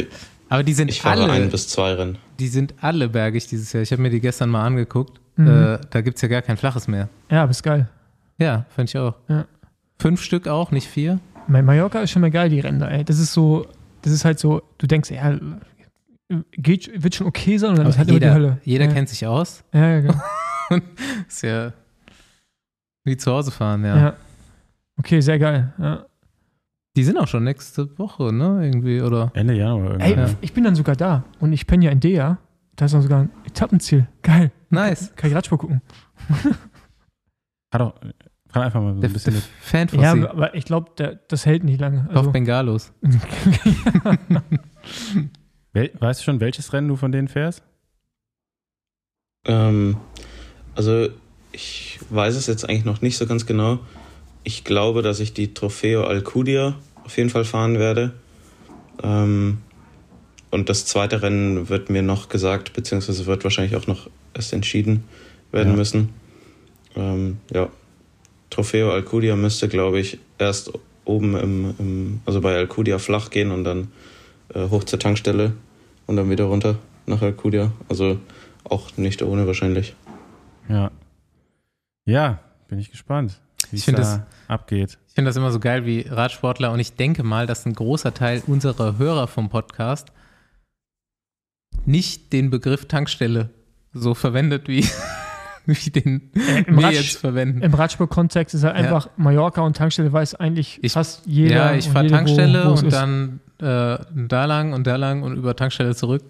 Aber 0.48 0.62
die 0.62 0.72
sind 0.74 0.90
ich 0.90 1.00
fahre 1.00 1.22
alle, 1.24 1.32
ein 1.32 1.50
bis 1.50 1.68
zwei 1.68 1.94
Rennen. 1.94 2.18
die 2.38 2.48
sind 2.48 2.74
alle 2.80 3.08
bergig 3.08 3.46
dieses 3.48 3.72
Jahr. 3.72 3.82
Ich 3.82 3.92
habe 3.92 4.02
mir 4.02 4.10
die 4.10 4.20
gestern 4.20 4.50
mal 4.50 4.64
angeguckt. 4.64 5.20
Mhm. 5.36 5.48
Äh, 5.48 5.78
da 5.90 6.00
gibt 6.00 6.16
es 6.16 6.22
ja 6.22 6.28
gar 6.28 6.42
kein 6.42 6.56
flaches 6.56 6.88
mehr. 6.88 7.08
ja, 7.30 7.42
aber 7.42 7.50
ist 7.50 7.62
geil. 7.62 7.88
Ja, 8.38 8.66
finde 8.74 8.88
ich 8.90 8.98
auch. 8.98 9.14
Ja. 9.28 9.46
Fünf 9.98 10.22
Stück 10.22 10.46
auch, 10.46 10.70
nicht 10.70 10.88
vier. 10.88 11.20
Mein 11.48 11.64
Mallorca 11.64 12.00
ist 12.00 12.10
schon 12.10 12.22
mal 12.22 12.30
geil, 12.30 12.50
die 12.50 12.60
Ränder, 12.60 12.90
ey. 12.90 13.04
Das 13.04 13.18
ist 13.18 13.32
so, 13.32 13.66
das 14.02 14.12
ist 14.12 14.24
halt 14.24 14.38
so, 14.38 14.62
du 14.78 14.86
denkst, 14.86 15.10
ja, 15.10 15.38
geht, 16.52 17.02
wird 17.02 17.14
schon 17.14 17.26
okay 17.26 17.56
sein 17.58 17.70
und 17.70 17.76
dann 17.76 17.86
Aber 17.86 17.90
ist 17.90 17.98
halt 17.98 18.10
jeder 18.10 18.28
immer 18.28 18.38
die 18.38 18.44
Hölle. 18.44 18.58
jeder 18.64 18.84
ja. 18.86 18.92
kennt 18.92 19.08
sich 19.08 19.26
aus. 19.26 19.64
Ja, 19.72 19.88
ja, 19.88 20.00
genau. 20.00 20.22
Ist 21.28 21.42
ja 21.42 21.72
wie 23.04 23.16
zu 23.16 23.30
Hause 23.30 23.52
fahren, 23.52 23.84
ja. 23.84 23.96
ja. 23.96 24.16
Okay, 24.98 25.20
sehr 25.20 25.38
geil. 25.38 25.72
Ja. 25.78 26.06
Die 26.96 27.04
sind 27.04 27.18
auch 27.18 27.28
schon 27.28 27.44
nächste 27.44 27.96
Woche, 27.98 28.32
ne? 28.32 28.64
Irgendwie, 28.66 29.00
oder? 29.02 29.30
Ende 29.34 29.54
Januar 29.54 29.92
irgendwie. 29.92 30.12
Ey, 30.12 30.16
ja. 30.16 30.30
ich 30.40 30.52
bin 30.54 30.64
dann 30.64 30.74
sogar 30.74 30.96
da 30.96 31.24
und 31.40 31.52
ich 31.52 31.66
penne 31.66 31.84
ja 31.84 31.90
in 31.90 32.00
Dea. 32.00 32.38
Da 32.74 32.84
ist 32.86 32.92
dann 32.94 33.02
sogar 33.02 33.20
ein 33.20 33.30
Etappenziel. 33.46 34.08
Geil. 34.22 34.50
Nice. 34.70 35.12
Kann 35.16 35.30
ich 35.30 35.36
Radsport 35.36 35.60
gucken. 35.60 35.82
Hat 37.72 37.80
doch, 37.80 37.94
frag 38.48 38.64
einfach 38.64 38.80
mal 38.82 38.94
so 38.94 39.00
Der, 39.00 39.10
ein 39.10 39.12
bisschen 39.12 39.34
der. 39.34 39.42
Fan 39.60 39.88
von 39.88 40.00
Ja, 40.00 40.12
sie. 40.12 40.20
aber- 40.22 40.30
aber 40.30 40.54
ich 40.54 40.64
glaube, 40.64 41.18
das 41.28 41.46
hält 41.46 41.64
nicht 41.64 41.80
lange. 41.80 42.06
Auf 42.10 42.16
Also, 42.16 42.30
Bengalos. 42.32 42.92
Wel 45.72 45.90
weißt 45.98 46.20
du 46.20 46.24
schon, 46.24 46.40
welches 46.40 46.72
Rennen 46.72 46.88
du 46.88 46.96
von 46.96 47.12
denen 47.12 47.28
fährst? 47.28 47.62
Ähm, 49.46 49.96
also 50.74 51.08
ich 51.52 51.98
weiß 52.10 52.34
es 52.36 52.46
jetzt 52.46 52.68
eigentlich 52.68 52.84
noch 52.84 53.00
nicht 53.02 53.16
so 53.16 53.26
ganz 53.26 53.46
genau. 53.46 53.78
Ich 54.46 54.62
glaube, 54.62 55.02
dass 55.02 55.18
ich 55.18 55.32
die 55.32 55.54
Trofeo 55.54 56.04
Alcudia 56.04 56.76
auf 57.04 57.16
jeden 57.16 57.30
Fall 57.30 57.44
fahren 57.44 57.80
werde. 57.80 58.12
Ähm, 59.02 59.58
und 60.52 60.68
das 60.68 60.86
zweite 60.86 61.20
Rennen 61.20 61.68
wird 61.68 61.90
mir 61.90 62.02
noch 62.02 62.28
gesagt, 62.28 62.72
beziehungsweise 62.72 63.26
wird 63.26 63.42
wahrscheinlich 63.42 63.74
auch 63.74 63.88
noch 63.88 64.08
erst 64.34 64.52
entschieden 64.52 65.02
werden 65.50 65.70
Ja. 65.70 65.76
müssen. 65.76 66.10
Ähm, 66.94 67.38
ja, 67.52 67.68
Trofeo 68.50 68.92
Alcudia 68.92 69.34
müsste, 69.34 69.66
glaube 69.66 69.98
ich, 69.98 70.20
erst 70.38 70.70
oben 71.04 71.36
im, 71.36 71.74
im, 71.80 72.20
also 72.24 72.40
bei 72.40 72.54
Alcudia 72.54 73.00
flach 73.00 73.30
gehen 73.30 73.50
und 73.50 73.64
dann 73.64 73.88
äh, 74.54 74.68
hoch 74.68 74.84
zur 74.84 75.00
Tankstelle 75.00 75.54
und 76.06 76.14
dann 76.14 76.30
wieder 76.30 76.44
runter 76.44 76.78
nach 77.06 77.20
Alcudia. 77.20 77.72
Also 77.88 78.20
auch 78.62 78.96
nicht 78.96 79.22
ohne 79.22 79.48
wahrscheinlich. 79.48 79.96
Ja. 80.68 80.92
Ja, 82.04 82.38
bin 82.68 82.78
ich 82.78 82.92
gespannt, 82.92 83.40
wie 83.72 83.76
Ich 83.76 83.86
es 83.88 83.94
da 83.94 84.26
abgeht. 84.48 84.98
Ich 85.08 85.14
finde 85.14 85.28
das 85.30 85.36
immer 85.36 85.50
so 85.50 85.60
geil 85.60 85.86
wie 85.86 86.02
Radsportler 86.08 86.72
und 86.72 86.80
ich 86.80 86.94
denke 86.94 87.22
mal, 87.22 87.46
dass 87.46 87.64
ein 87.66 87.72
großer 87.74 88.12
Teil 88.14 88.42
unserer 88.46 88.98
Hörer 88.98 89.26
vom 89.28 89.48
Podcast 89.48 90.08
nicht 91.84 92.32
den 92.32 92.50
Begriff 92.50 92.86
Tankstelle 92.86 93.50
so 93.92 94.14
verwendet, 94.14 94.68
wie, 94.68 94.84
wie 95.66 95.90
den 95.90 96.30
Äh, 96.34 96.64
wir 96.66 96.84
Rad, 96.84 96.92
jetzt 96.94 97.18
verwenden. 97.18 97.62
Im 97.62 97.74
Radsport-Kontext 97.74 98.54
ist 98.54 98.64
halt 98.64 98.76
Ja. 98.76 98.82
einfach 98.82 99.08
Mallorca 99.16 99.62
und 99.62 99.76
Tankstelle 99.76 100.12
weiß 100.12 100.34
eigentlich 100.36 100.78
Ich- 100.82 100.92
fast 100.92 101.24
jeder. 101.26 101.54
ja, 101.54 101.74
ich 101.74 101.88
fahre 101.88 102.06
wo- 102.06 102.10
Tankstelle 102.10 102.66
wo 102.68 102.72
es 102.74 102.82
und 102.82 102.88
ist. 102.88 102.94
dann 102.94 103.40
äh, 103.58 103.98
da 104.28 104.44
lang 104.44 104.72
und 104.74 104.86
da 104.86 104.96
lang 104.96 105.22
und 105.22 105.36
über 105.36 105.56
Tankstelle 105.56 105.94
zurück. 105.94 106.22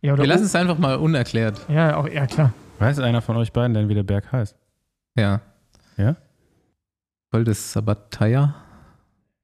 Ja, 0.00 0.14
oder 0.14 0.22
Wir 0.22 0.28
lassen 0.28 0.44
es 0.44 0.54
einfach 0.54 0.78
mal 0.78 0.96
unerklärt. 0.96 1.60
Ja, 1.68 1.96
auch, 1.96 2.08
ja, 2.08 2.26
klar. 2.26 2.52
Weiß 2.78 2.98
einer 3.00 3.20
von 3.22 3.36
euch 3.36 3.52
beiden 3.52 3.74
denn, 3.74 3.88
wie 3.88 3.94
der 3.94 4.02
Berg 4.02 4.32
heißt? 4.32 4.56
Ja. 5.16 5.40
Ja? 6.02 6.16
Voll 7.30 7.44
das 7.44 7.72
Sabataya. 7.72 8.54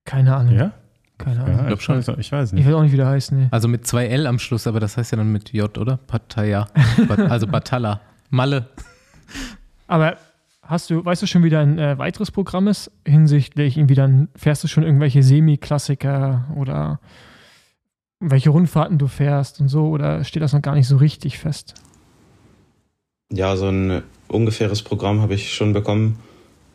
Keine 0.04 0.36
Ahnung. 0.36 0.54
Ja? 0.54 0.72
Keine 1.18 1.40
Ahnung. 1.42 1.56
ja 1.56 1.66
glaub 1.66 1.78
ich, 1.78 1.84
schon. 1.84 1.96
weiß, 1.98 2.09
ich 2.18 2.30
weiß 2.32 2.48
Ich 2.50 2.52
nicht. 2.54 2.66
weiß 2.66 2.74
auch 2.74 2.82
nicht, 2.82 2.92
wie 2.92 2.96
der 2.96 3.09
heißt, 3.09 3.32
ne. 3.32 3.48
Also 3.50 3.66
mit 3.68 3.86
zwei 3.86 4.06
L 4.06 4.26
am 4.26 4.38
Schluss, 4.38 4.66
aber 4.66 4.78
das 4.80 4.96
heißt 4.96 5.12
ja 5.12 5.16
dann 5.18 5.32
mit 5.32 5.52
J, 5.52 5.76
oder? 5.78 5.96
Pataya. 5.96 6.66
Bat, 7.09 7.18
also 7.20 7.46
Batalla. 7.46 8.00
Malle. 8.30 8.68
Aber 9.86 10.16
hast 10.62 10.90
du, 10.90 11.04
weißt 11.04 11.22
du 11.22 11.26
schon, 11.26 11.42
wie 11.42 11.50
dein 11.50 11.78
äh, 11.78 11.98
weiteres 11.98 12.30
Programm 12.30 12.68
ist? 12.68 12.90
Hinsichtlich 13.06 13.76
irgendwie 13.78 13.94
dann 13.94 14.28
fährst 14.36 14.62
du 14.64 14.68
schon 14.68 14.84
irgendwelche 14.84 15.22
Semi-Klassiker 15.22 16.46
oder 16.56 17.00
welche 18.20 18.50
Rundfahrten 18.50 18.98
du 18.98 19.06
fährst 19.06 19.61
und 19.61 19.68
so 19.68 19.88
oder 19.88 20.24
steht 20.24 20.42
das 20.42 20.52
noch 20.52 20.62
gar 20.62 20.74
nicht 20.74 20.88
so 20.88 20.96
richtig 20.98 21.38
fest? 21.38 21.74
Ja, 23.32 23.56
so 23.56 23.68
ein 23.68 24.02
ungefähres 24.28 24.82
Programm 24.82 25.20
habe 25.20 25.34
ich 25.34 25.52
schon 25.54 25.72
bekommen 25.72 26.18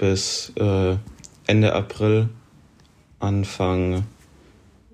bis 0.03 0.51
äh, 0.59 0.97
Ende 1.47 1.73
April, 1.73 2.27
Anfang, 3.19 4.03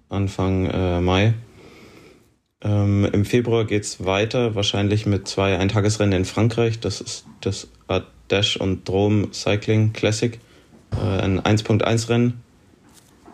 Anfang 0.08 0.68
äh, 0.68 1.02
Mai. 1.02 1.34
Ähm, 2.62 3.06
Im 3.12 3.26
Februar 3.26 3.66
geht 3.66 3.86
es 3.86 4.06
weiter, 4.06 4.54
wahrscheinlich 4.54 5.08
mit 5.08 5.28
zwei 5.28 5.58
Eintagesrennen 5.58 6.16
in 6.16 6.26
Frankreich. 6.26 6.80
Das 6.80 7.02
ist 7.02 7.26
das 7.42 7.70
Ardèche 7.88 8.60
und 8.60 8.88
Drôme 8.88 9.34
Cycling 9.34 9.94
Classic. 9.94 10.40
Äh, 10.92 11.22
ein 11.24 11.40
1.1-Rennen. 11.40 12.44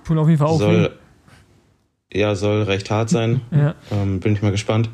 Tun 0.06 0.18
auf 0.18 0.30
jeden 0.30 0.40
Fall 0.40 0.48
auch. 0.48 0.60
Soll, 0.60 0.98
ja, 2.14 2.36
soll 2.36 2.64
recht 2.64 2.90
hart 2.90 3.10
sein. 3.10 3.42
Ja. 3.52 3.76
Ähm, 3.92 4.22
bin 4.22 4.32
ich 4.32 4.42
mal 4.42 4.52
gespannt. 4.52 4.90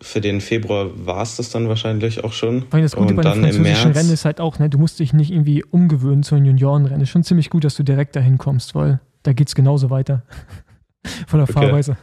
Für 0.00 0.20
den 0.20 0.40
Februar 0.40 0.90
war 1.06 1.22
es 1.22 1.36
das 1.36 1.50
dann 1.50 1.68
wahrscheinlich 1.68 2.22
auch 2.22 2.32
schon. 2.32 2.66
Weil 2.70 2.82
das 2.82 2.96
Gute 2.96 3.14
Und 3.14 3.16
bei 3.16 3.22
den 3.22 3.30
dann 3.30 3.38
im 3.38 3.44
französischen 3.44 3.84
März. 3.84 3.96
Rennen 3.96 4.12
ist 4.12 4.24
halt 4.24 4.40
auch, 4.40 4.58
ne, 4.58 4.68
du 4.68 4.78
musst 4.78 4.98
dich 4.98 5.12
nicht 5.12 5.30
irgendwie 5.30 5.64
umgewöhnen 5.64 6.22
zu 6.22 6.34
einem 6.34 6.44
Juniorenrennen. 6.44 7.00
Ist 7.00 7.10
schon 7.10 7.24
ziemlich 7.24 7.48
gut, 7.48 7.64
dass 7.64 7.76
du 7.76 7.82
direkt 7.82 8.14
dahin 8.14 8.36
kommst, 8.36 8.74
weil 8.74 9.00
da 9.22 9.32
geht 9.32 9.48
es 9.48 9.54
genauso 9.54 9.88
weiter. 9.88 10.22
Von 11.26 11.38
der 11.38 11.48
Okay. 11.48 11.52
Fahrweise. 11.52 11.96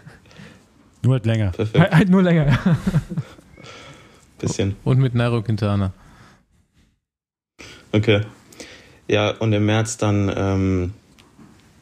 Nur 1.04 1.14
halt 1.14 1.26
länger. 1.26 1.52
Perfekt, 1.52 1.80
Halt, 1.80 1.94
halt 1.94 2.10
nur 2.10 2.24
länger. 2.24 2.58
bisschen. 4.40 4.76
Und 4.84 5.00
mit 5.00 5.14
Nairo 5.14 5.42
Quintana. 5.42 5.94
Okay. 7.92 8.22
Ja, 9.08 9.32
und 9.32 9.54
im 9.54 9.66
März 9.66 9.98
dann 9.98 10.32
ähm, 10.36 10.94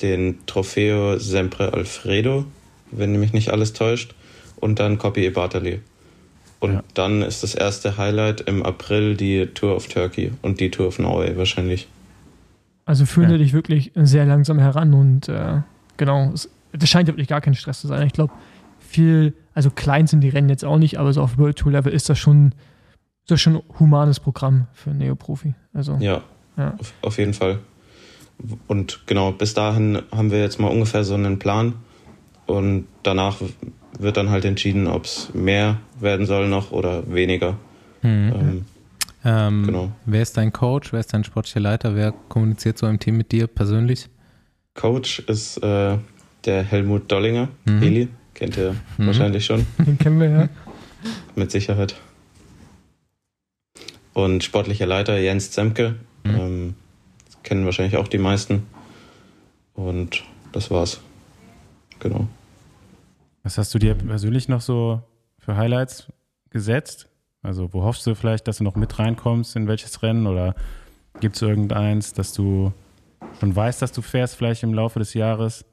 den 0.01 0.45
Trofeo 0.45 1.17
Sempre 1.19 1.73
Alfredo, 1.73 2.45
wenn 2.91 3.19
mich 3.19 3.33
nicht 3.33 3.49
alles 3.49 3.73
täuscht. 3.73 4.15
Und 4.57 4.79
dann 4.79 4.97
Copy 4.97 5.25
e 5.25 5.29
Bartali. 5.29 5.81
Und 6.61 6.73
Ja. 6.75 6.83
dann 6.93 7.21
ist 7.23 7.43
das 7.43 7.53
erste 7.55 7.97
Highlight 7.97 8.41
im 8.41 8.63
April 8.63 9.15
die 9.17 9.47
Tour 9.47 9.75
of 9.75 9.87
Turkey 9.87 10.31
und 10.41 10.59
die 10.61 10.71
Tour 10.71 10.87
of 10.87 10.99
Norway 10.99 11.35
wahrscheinlich. 11.35 11.87
Also 12.85 13.05
fühle 13.05 13.31
Ja. 13.33 13.37
dich 13.39 13.51
wirklich 13.51 13.91
sehr 13.95 14.25
langsam 14.25 14.59
heran 14.59 14.93
und 14.93 15.27
äh, 15.27 15.61
genau, 15.97 16.31
es, 16.33 16.49
das 16.71 16.87
scheint 16.89 17.07
ja 17.09 17.13
wirklich 17.13 17.27
gar 17.27 17.41
kein 17.41 17.55
Stress 17.55 17.81
zu 17.81 17.87
sein. 17.87 18.05
Ich 18.07 18.13
glaube, 18.13 18.31
viel, 18.79 19.33
also 19.53 19.69
klein 19.71 20.07
sind 20.07 20.21
die 20.21 20.29
Rennen 20.29 20.49
jetzt 20.49 20.63
auch 20.63 20.77
nicht, 20.77 20.97
aber 20.99 21.11
so 21.13 21.21
auf 21.21 21.37
World 21.37 21.57
Tour 21.57 21.71
Level 21.71 21.91
ist 21.91 22.09
das 22.09 22.19
schon, 22.19 22.53
ist 23.23 23.31
das 23.31 23.41
schon 23.41 23.55
ein 23.57 23.61
humanes 23.79 24.19
Programm 24.19 24.67
für 24.73 24.91
einen 24.91 24.99
Neoprofi. 24.99 25.53
Also 25.73 25.97
Ja, 25.99 26.21
Ja. 26.57 26.75
Auf, 26.79 26.93
auf 27.01 27.17
jeden 27.17 27.33
Fall. 27.33 27.59
Und 28.67 29.01
genau, 29.07 29.31
bis 29.31 29.53
dahin 29.53 30.01
haben 30.11 30.31
wir 30.31 30.39
jetzt 30.41 30.59
mal 30.59 30.67
ungefähr 30.67 31.03
so 31.03 31.13
einen 31.15 31.39
Plan. 31.39 31.73
Und 32.51 32.87
danach 33.03 33.37
wird 33.97 34.17
dann 34.17 34.29
halt 34.29 34.43
entschieden, 34.45 34.87
ob 34.87 35.05
es 35.05 35.33
mehr 35.33 35.79
werden 35.99 36.25
soll 36.25 36.47
noch 36.49 36.71
oder 36.71 37.09
weniger. 37.13 37.57
Mhm. 38.01 38.31
Ähm, 38.33 38.65
Ähm, 39.23 39.63
Genau. 39.67 39.91
Wer 40.05 40.21
ist 40.23 40.35
dein 40.35 40.51
Coach? 40.51 40.91
Wer 40.91 40.99
ist 40.99 41.13
dein 41.13 41.23
sportlicher 41.23 41.59
Leiter? 41.59 41.95
Wer 41.95 42.11
kommuniziert 42.27 42.77
so 42.79 42.87
im 42.87 42.97
Team 42.99 43.17
mit 43.17 43.31
dir 43.31 43.45
persönlich? 43.47 44.09
Coach 44.73 45.19
ist 45.19 45.57
äh, 45.63 45.97
der 46.45 46.63
Helmut 46.63 47.11
Dollinger, 47.11 47.49
Mhm. 47.65 47.79
Heli, 47.81 48.07
kennt 48.33 48.57
ihr 48.57 48.75
Mhm. 48.97 49.05
wahrscheinlich 49.07 49.45
schon, 49.45 49.65
den 49.77 49.97
kennen 49.99 50.19
wir 50.19 50.29
ja. 50.29 50.49
mit 51.35 51.51
Sicherheit. 51.51 51.95
Und 54.13 54.43
sportlicher 54.43 54.87
Leiter 54.87 55.17
Jens 55.19 55.51
Zemke, 55.51 55.95
Mhm. 56.23 56.35
ähm, 56.35 56.75
kennen 57.43 57.65
wahrscheinlich 57.65 57.97
auch 57.97 58.07
die 58.07 58.17
meisten. 58.17 58.63
Und 59.75 60.23
das 60.51 60.69
war's. 60.71 60.99
Genau. 61.99 62.27
Was 63.43 63.57
hast 63.57 63.73
du 63.73 63.79
dir 63.79 63.95
persönlich 63.95 64.47
noch 64.47 64.61
so 64.61 65.01
für 65.39 65.55
Highlights 65.57 66.07
gesetzt? 66.49 67.07
Also, 67.41 67.73
wo 67.73 67.83
hoffst 67.83 68.05
du 68.05 68.15
vielleicht, 68.15 68.47
dass 68.47 68.57
du 68.57 68.63
noch 68.63 68.75
mit 68.75 68.99
reinkommst 68.99 69.55
in 69.55 69.67
welches 69.67 70.03
Rennen 70.03 70.27
oder 70.27 70.53
gibt 71.19 71.35
es 71.35 71.41
irgendeins, 71.41 72.13
dass 72.13 72.33
du 72.33 72.71
schon 73.39 73.55
weißt, 73.55 73.81
dass 73.81 73.91
du 73.91 74.01
fährst, 74.01 74.35
vielleicht 74.35 74.63
im 74.63 74.73
Laufe 74.73 74.99
des 74.99 75.13
Jahres, 75.13 75.65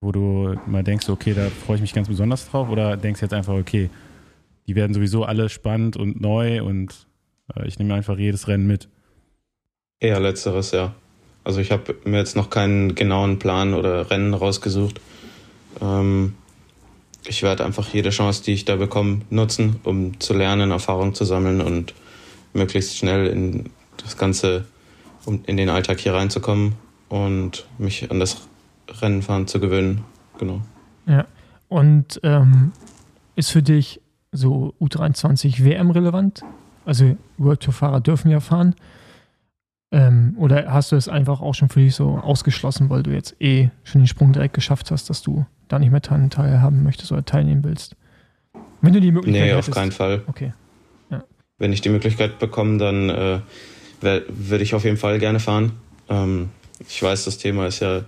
wo 0.00 0.10
du 0.10 0.54
mal 0.66 0.82
denkst, 0.82 1.08
okay, 1.08 1.34
da 1.34 1.48
freue 1.48 1.76
ich 1.76 1.82
mich 1.82 1.92
ganz 1.92 2.08
besonders 2.08 2.48
drauf 2.48 2.70
oder 2.70 2.96
denkst 2.96 3.20
jetzt 3.20 3.34
einfach, 3.34 3.54
okay, 3.54 3.90
die 4.66 4.74
werden 4.74 4.94
sowieso 4.94 5.24
alle 5.24 5.48
spannend 5.48 5.96
und 5.96 6.20
neu 6.20 6.62
und 6.62 7.06
äh, 7.54 7.66
ich 7.66 7.78
nehme 7.78 7.94
einfach 7.94 8.16
jedes 8.16 8.48
Rennen 8.48 8.66
mit. 8.66 8.88
Eher 10.00 10.20
letzteres, 10.20 10.70
ja. 10.70 10.94
Also 11.44 11.60
ich 11.60 11.72
habe 11.72 11.96
mir 12.04 12.18
jetzt 12.18 12.36
noch 12.36 12.50
keinen 12.50 12.94
genauen 12.94 13.38
Plan 13.38 13.74
oder 13.74 14.10
Rennen 14.10 14.34
rausgesucht. 14.34 15.00
Ähm, 15.80 16.34
ich 17.26 17.42
werde 17.42 17.64
einfach 17.64 17.88
jede 17.88 18.10
Chance, 18.10 18.42
die 18.42 18.52
ich 18.52 18.64
da 18.64 18.76
bekomme, 18.76 19.20
nutzen, 19.30 19.76
um 19.84 20.18
zu 20.20 20.34
lernen, 20.34 20.70
Erfahrung 20.70 21.14
zu 21.14 21.24
sammeln 21.24 21.60
und 21.60 21.94
möglichst 22.52 22.96
schnell 22.96 23.26
in 23.26 23.70
das 23.96 24.16
Ganze, 24.16 24.66
um 25.24 25.42
in 25.46 25.56
den 25.56 25.68
Alltag 25.68 26.00
hier 26.00 26.14
reinzukommen 26.14 26.74
und 27.08 27.66
mich 27.78 28.10
an 28.10 28.18
das 28.18 28.48
Rennenfahren 28.88 29.46
zu 29.46 29.60
gewöhnen. 29.60 30.04
Genau. 30.38 30.60
Ja. 31.06 31.26
Und 31.68 32.20
ähm, 32.22 32.72
ist 33.36 33.50
für 33.50 33.62
dich 33.62 34.00
so 34.32 34.74
U23 34.80 35.64
WM 35.64 35.90
relevant? 35.90 36.42
Also 36.84 37.16
World 37.38 37.60
Tour 37.60 37.72
Fahrer 37.72 38.00
dürfen 38.00 38.30
ja 38.30 38.40
fahren. 38.40 38.74
Ähm, 39.92 40.34
oder 40.38 40.72
hast 40.72 40.90
du 40.90 40.96
es 40.96 41.08
einfach 41.08 41.40
auch 41.40 41.54
schon 41.54 41.68
für 41.68 41.80
dich 41.80 41.94
so 41.94 42.18
ausgeschlossen, 42.18 42.90
weil 42.90 43.02
du 43.02 43.10
jetzt 43.10 43.40
eh 43.40 43.70
schon 43.84 44.00
den 44.00 44.08
Sprung 44.08 44.32
direkt 44.32 44.54
geschafft 44.54 44.90
hast, 44.90 45.10
dass 45.10 45.22
du 45.22 45.46
da 45.72 45.78
nicht 45.78 45.90
mehr 45.90 46.02
teilhaben 46.02 46.82
möchtest 46.82 47.12
oder 47.12 47.24
teilnehmen 47.24 47.64
willst? 47.64 47.96
Wenn 48.80 48.92
du 48.92 49.00
die 49.00 49.12
Möglichkeit 49.12 49.42
Nee, 49.42 49.52
auf 49.52 49.58
hättest. 49.58 49.76
keinen 49.76 49.92
Fall. 49.92 50.22
Okay. 50.26 50.52
wenn 51.58 51.72
ich 51.72 51.80
die 51.80 51.90
Möglichkeit 51.90 52.40
bekomme, 52.40 52.78
dann 52.78 53.08
äh, 53.08 53.40
würde 54.00 54.64
ich 54.64 54.74
auf 54.74 54.84
jeden 54.84 54.96
Fall 54.96 55.18
gerne 55.20 55.38
fahren. 55.38 55.72
Ähm, 56.08 56.50
ich 56.80 57.00
weiß, 57.00 57.24
das 57.24 57.38
Thema 57.38 57.66
ist 57.68 57.78
ja 57.80 57.98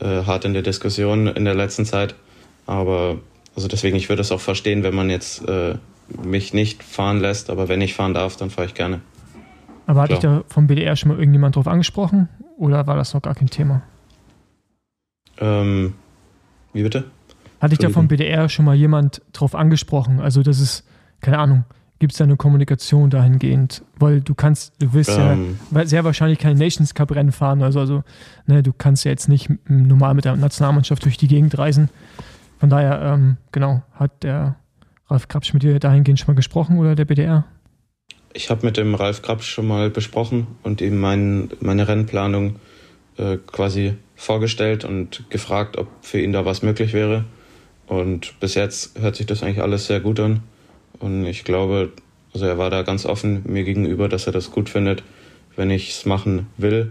äh, 0.00 0.24
hart 0.24 0.44
in 0.44 0.52
der 0.52 0.62
Diskussion 0.62 1.28
in 1.28 1.44
der 1.44 1.54
letzten 1.54 1.84
Zeit, 1.84 2.16
aber 2.66 3.18
also 3.54 3.68
deswegen, 3.68 3.96
ich 3.96 4.08
würde 4.08 4.22
es 4.22 4.32
auch 4.32 4.40
verstehen, 4.40 4.82
wenn 4.82 4.94
man 4.94 5.10
jetzt 5.10 5.48
äh, 5.48 5.76
mich 6.24 6.54
nicht 6.54 6.82
fahren 6.82 7.20
lässt, 7.20 7.50
aber 7.50 7.68
wenn 7.68 7.80
ich 7.80 7.94
fahren 7.94 8.14
darf, 8.14 8.36
dann 8.36 8.50
fahre 8.50 8.66
ich 8.66 8.74
gerne. 8.74 9.00
Aber 9.86 10.02
hatte 10.02 10.14
ich 10.14 10.18
da 10.18 10.42
vom 10.48 10.66
BDR 10.66 10.96
schon 10.96 11.10
mal 11.10 11.18
irgendjemand 11.18 11.54
drauf 11.56 11.68
angesprochen 11.68 12.28
oder 12.56 12.86
war 12.88 12.96
das 12.96 13.14
noch 13.14 13.22
gar 13.22 13.34
kein 13.34 13.48
Thema? 13.48 13.82
Ähm, 15.40 15.94
wie 16.78 16.82
bitte? 16.84 17.04
Hatte 17.60 17.74
ich 17.74 17.78
da 17.78 17.90
vom 17.90 18.06
BDR 18.06 18.48
schon 18.48 18.64
mal 18.64 18.74
jemand 18.74 19.20
drauf 19.32 19.54
angesprochen? 19.54 20.20
Also, 20.20 20.42
das 20.42 20.60
ist, 20.60 20.84
keine 21.20 21.38
Ahnung, 21.38 21.64
gibt 21.98 22.12
es 22.12 22.18
da 22.18 22.24
eine 22.24 22.36
Kommunikation 22.36 23.10
dahingehend? 23.10 23.82
Weil 23.98 24.20
du 24.20 24.34
kannst, 24.34 24.72
du 24.80 24.92
willst 24.92 25.10
Ähm. 25.10 25.58
ja 25.72 25.84
sehr 25.86 26.04
wahrscheinlich 26.04 26.38
kein 26.38 26.56
Nations 26.56 26.94
Cup 26.94 27.10
Rennen 27.10 27.32
fahren. 27.32 27.62
Also, 27.62 27.80
also 27.80 28.04
ne, 28.46 28.62
du 28.62 28.72
kannst 28.72 29.04
ja 29.04 29.10
jetzt 29.10 29.28
nicht 29.28 29.50
normal 29.68 30.14
mit 30.14 30.24
der 30.24 30.36
Nationalmannschaft 30.36 31.04
durch 31.04 31.16
die 31.16 31.26
Gegend 31.26 31.58
reisen. 31.58 31.90
Von 32.60 32.70
daher, 32.70 33.00
ähm, 33.02 33.36
genau, 33.52 33.82
hat 33.92 34.22
der 34.22 34.56
Ralf 35.08 35.28
Krapsch 35.28 35.52
mit 35.54 35.62
dir 35.62 35.78
dahingehend 35.78 36.18
schon 36.18 36.28
mal 36.28 36.36
gesprochen 36.36 36.78
oder 36.78 36.94
der 36.94 37.04
BDR? 37.04 37.44
Ich 38.34 38.50
habe 38.50 38.66
mit 38.66 38.76
dem 38.76 38.94
Ralf 38.94 39.22
Krapsch 39.22 39.48
schon 39.48 39.66
mal 39.66 39.90
besprochen 39.90 40.46
und 40.62 40.80
ihm 40.80 40.98
mein, 40.98 41.50
meine 41.60 41.88
Rennplanung 41.88 42.56
äh, 43.16 43.38
quasi 43.38 43.94
vorgestellt 44.18 44.84
und 44.84 45.30
gefragt, 45.30 45.78
ob 45.78 45.86
für 46.02 46.20
ihn 46.20 46.32
da 46.32 46.44
was 46.44 46.60
möglich 46.62 46.92
wäre. 46.92 47.24
Und 47.86 48.38
bis 48.40 48.56
jetzt 48.56 48.98
hört 49.00 49.14
sich 49.14 49.26
das 49.26 49.42
eigentlich 49.42 49.62
alles 49.62 49.86
sehr 49.86 50.00
gut 50.00 50.18
an. 50.18 50.40
Und 50.98 51.24
ich 51.24 51.44
glaube, 51.44 51.92
also 52.34 52.44
er 52.44 52.58
war 52.58 52.68
da 52.68 52.82
ganz 52.82 53.06
offen 53.06 53.44
mir 53.46 53.62
gegenüber, 53.62 54.08
dass 54.08 54.26
er 54.26 54.32
das 54.32 54.50
gut 54.50 54.68
findet, 54.68 55.04
wenn 55.54 55.70
ich 55.70 55.90
es 55.90 56.04
machen 56.04 56.48
will. 56.56 56.90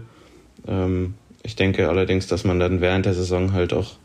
Ähm, 0.66 1.14
ich 1.42 1.54
denke 1.54 1.90
allerdings, 1.90 2.26
dass 2.26 2.44
man 2.44 2.58
dann 2.58 2.80
während 2.80 3.04
der 3.04 3.14
Saison 3.14 3.52
halt 3.52 3.74
auch, 3.74 3.96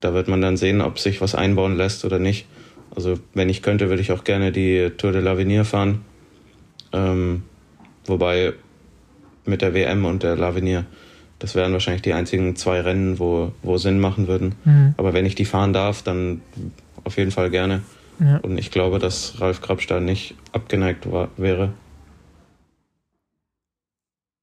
da 0.00 0.12
wird 0.12 0.26
man 0.26 0.40
dann 0.40 0.56
sehen, 0.56 0.80
ob 0.80 0.98
sich 0.98 1.20
was 1.20 1.36
einbauen 1.36 1.76
lässt 1.76 2.04
oder 2.04 2.18
nicht. 2.18 2.46
Also 2.94 3.14
wenn 3.32 3.48
ich 3.48 3.62
könnte, 3.62 3.88
würde 3.88 4.02
ich 4.02 4.10
auch 4.10 4.24
gerne 4.24 4.50
die 4.50 4.90
Tour 4.98 5.12
de 5.12 5.22
l'Avenir 5.22 5.62
fahren. 5.62 6.04
Ähm, 6.92 7.44
wobei 8.06 8.54
mit 9.44 9.62
der 9.62 9.72
WM 9.72 10.04
und 10.04 10.24
der 10.24 10.36
l'Avenir, 10.36 10.84
das 11.42 11.56
wären 11.56 11.72
wahrscheinlich 11.72 12.02
die 12.02 12.12
einzigen 12.12 12.54
zwei 12.54 12.80
Rennen, 12.80 13.18
wo, 13.18 13.52
wo 13.62 13.76
Sinn 13.76 13.98
machen 13.98 14.28
würden. 14.28 14.54
Mhm. 14.64 14.94
Aber 14.96 15.12
wenn 15.12 15.26
ich 15.26 15.34
die 15.34 15.44
fahren 15.44 15.72
darf, 15.72 16.02
dann 16.02 16.40
auf 17.02 17.16
jeden 17.16 17.32
Fall 17.32 17.50
gerne. 17.50 17.82
Ja. 18.20 18.36
Und 18.38 18.58
ich 18.58 18.70
glaube, 18.70 19.00
dass 19.00 19.40
Ralf 19.40 19.60
Krapsch 19.60 19.88
da 19.88 19.98
nicht 19.98 20.36
abgeneigt 20.52 21.10
war, 21.10 21.28
wäre. 21.36 21.72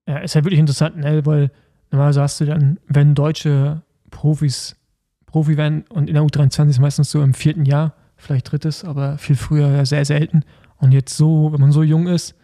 Ja, 0.09 0.17
ist 0.17 0.35
ja 0.35 0.43
wirklich 0.43 0.59
interessant, 0.59 0.97
ne? 0.97 1.25
weil 1.25 1.51
normalerweise 1.89 2.21
hast 2.21 2.41
du 2.41 2.45
dann, 2.45 2.79
wenn 2.87 3.15
deutsche 3.15 3.81
Profis 4.11 4.75
Profi 5.25 5.57
werden 5.57 5.85
und 5.89 6.09
in 6.09 6.15
der 6.15 6.23
U23 6.23 6.69
ist 6.69 6.79
meistens 6.79 7.11
so 7.11 7.21
im 7.21 7.33
vierten 7.33 7.63
Jahr, 7.63 7.93
vielleicht 8.17 8.51
drittes, 8.51 8.83
aber 8.83 9.17
viel 9.19 9.35
früher 9.35 9.69
ja 9.69 9.85
sehr 9.85 10.03
selten. 10.03 10.43
Und 10.77 10.91
jetzt 10.91 11.15
so, 11.15 11.53
wenn 11.53 11.61
man 11.61 11.71
so 11.71 11.83
jung 11.83 12.07
ist, 12.07 12.35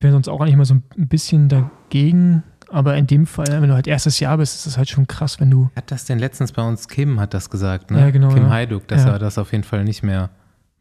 wäre 0.00 0.14
sonst 0.14 0.28
auch 0.28 0.40
eigentlich 0.40 0.56
mal 0.56 0.64
so 0.64 0.74
ein 0.74 1.08
bisschen 1.08 1.48
dagegen. 1.48 2.42
Aber 2.72 2.96
in 2.96 3.06
dem 3.06 3.26
Fall, 3.26 3.46
wenn 3.48 3.68
du 3.68 3.74
halt 3.74 3.86
erstes 3.86 4.20
Jahr 4.20 4.36
bist, 4.38 4.54
ist 4.56 4.66
das 4.66 4.78
halt 4.78 4.88
schon 4.88 5.06
krass, 5.06 5.40
wenn 5.40 5.50
du. 5.50 5.70
Hat 5.76 5.90
das 5.90 6.04
denn 6.04 6.18
letztens 6.18 6.52
bei 6.52 6.62
uns 6.62 6.86
Kim 6.88 7.18
hat 7.20 7.34
das 7.34 7.50
gesagt, 7.50 7.90
ne? 7.90 7.98
Ja, 8.00 8.10
genau, 8.10 8.28
Kim 8.32 8.44
ja. 8.44 8.50
Heiduk, 8.50 8.86
dass 8.88 9.04
Ja. 9.04 9.12
er 9.12 9.18
das 9.18 9.38
auf 9.38 9.52
jeden 9.52 9.64
Fall 9.64 9.84
nicht 9.84 10.02
mehr 10.02 10.30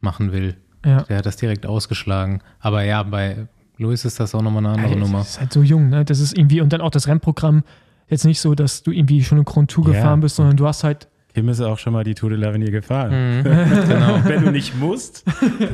machen 0.02 0.32
will. 0.32 0.56
Ja, 0.86 1.02
Der 1.04 1.18
hat 1.18 1.26
das 1.26 1.36
direkt 1.36 1.66
ausgeschlagen. 1.66 2.42
Aber 2.60 2.84
ja, 2.84 3.04
bei 3.04 3.48
Luis 3.78 4.06
ist 4.06 4.20
das 4.20 4.34
auch 4.36 4.42
nochmal 4.42 4.66
eine 4.66 4.76
andere 4.76 4.94
Ey, 4.94 5.00
Nummer. 5.00 5.20
Das 5.20 5.30
ist 5.32 5.40
halt 5.40 5.52
so 5.54 5.62
jung, 5.64 5.90
ne? 5.90 6.06
Das 6.06 6.20
ist 6.20 6.38
irgendwie, 6.38 6.62
und 6.62 6.72
dann 6.72 6.82
auch 6.82 6.92
das 6.92 7.08
Rennprogramm, 7.08 7.64
jetzt 8.08 8.24
nicht 8.26 8.40
so, 8.40 8.56
dass 8.56 8.84
du 8.84 8.92
irgendwie 8.92 9.24
schon 9.24 9.38
eine 9.40 9.46
Grand 9.46 9.72
Tour 9.72 9.86
Ja. 9.88 9.94
gefahren 9.94 10.20
bist, 10.22 10.36
sondern 10.38 10.58
du 10.58 10.68
hast 10.68 10.84
halt, 10.84 11.08
Kim 11.34 11.48
ist 11.50 11.62
auch 11.62 11.78
schon 11.78 11.94
mal 11.94 12.04
die 12.04 12.16
Tour 12.16 12.30
de 12.32 12.40
l'Avenir 12.40 12.72
gefahren. 12.72 13.40
Mhm, 13.40 13.44
genau. 13.88 14.20
Wenn 14.24 14.46
du 14.46 14.52
nicht 14.52 14.76
musst, 14.80 15.24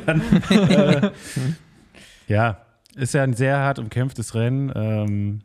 dann. 0.06 0.22
Äh, 0.50 1.12
ja, 2.28 2.58
ist 2.96 3.14
ja 3.14 3.24
ein 3.24 3.34
sehr 3.34 3.58
hart 3.60 3.80
umkämpftes 3.80 4.36
Rennen. 4.36 4.72
Ähm, 4.76 5.42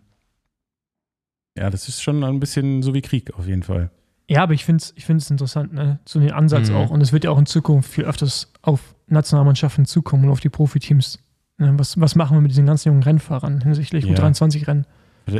ja, 1.56 1.70
das 1.70 1.88
ist 1.88 2.02
schon 2.02 2.22
ein 2.24 2.40
bisschen 2.40 2.82
so 2.82 2.94
wie 2.94 3.02
Krieg 3.02 3.32
auf 3.34 3.46
jeden 3.46 3.62
Fall. 3.62 3.90
ja, 4.28 4.42
aber 4.42 4.52
ich 4.54 4.64
finde 4.64 4.82
es 4.82 4.92
ich 4.96 5.04
find's 5.04 5.30
interessant, 5.30 5.72
ne? 5.72 5.98
So 6.04 6.20
den 6.20 6.32
Ansatz 6.32 6.70
Mhm. 6.70 6.76
auch. 6.76 6.90
Und 6.90 7.00
es 7.00 7.12
wird 7.12 7.24
ja 7.24 7.30
auch 7.30 7.38
in 7.38 7.46
Zukunft 7.46 7.90
viel 7.90 8.04
öfters 8.04 8.52
auf 8.62 8.94
Nationalmannschaften 9.08 9.86
zukommen 9.86 10.24
und 10.24 10.30
auf 10.30 10.40
die 10.40 10.48
Profiteams. 10.48 11.18
Ne? 11.58 11.72
Was, 11.78 12.00
was 12.00 12.14
machen 12.14 12.36
wir 12.36 12.40
mit 12.40 12.50
diesen 12.52 12.66
ganzen 12.66 12.88
jungen 12.90 13.02
Rennfahrern 13.02 13.60
hinsichtlich 13.62 14.04
Ja. 14.04 14.14
U23-Rennen? 14.14 14.86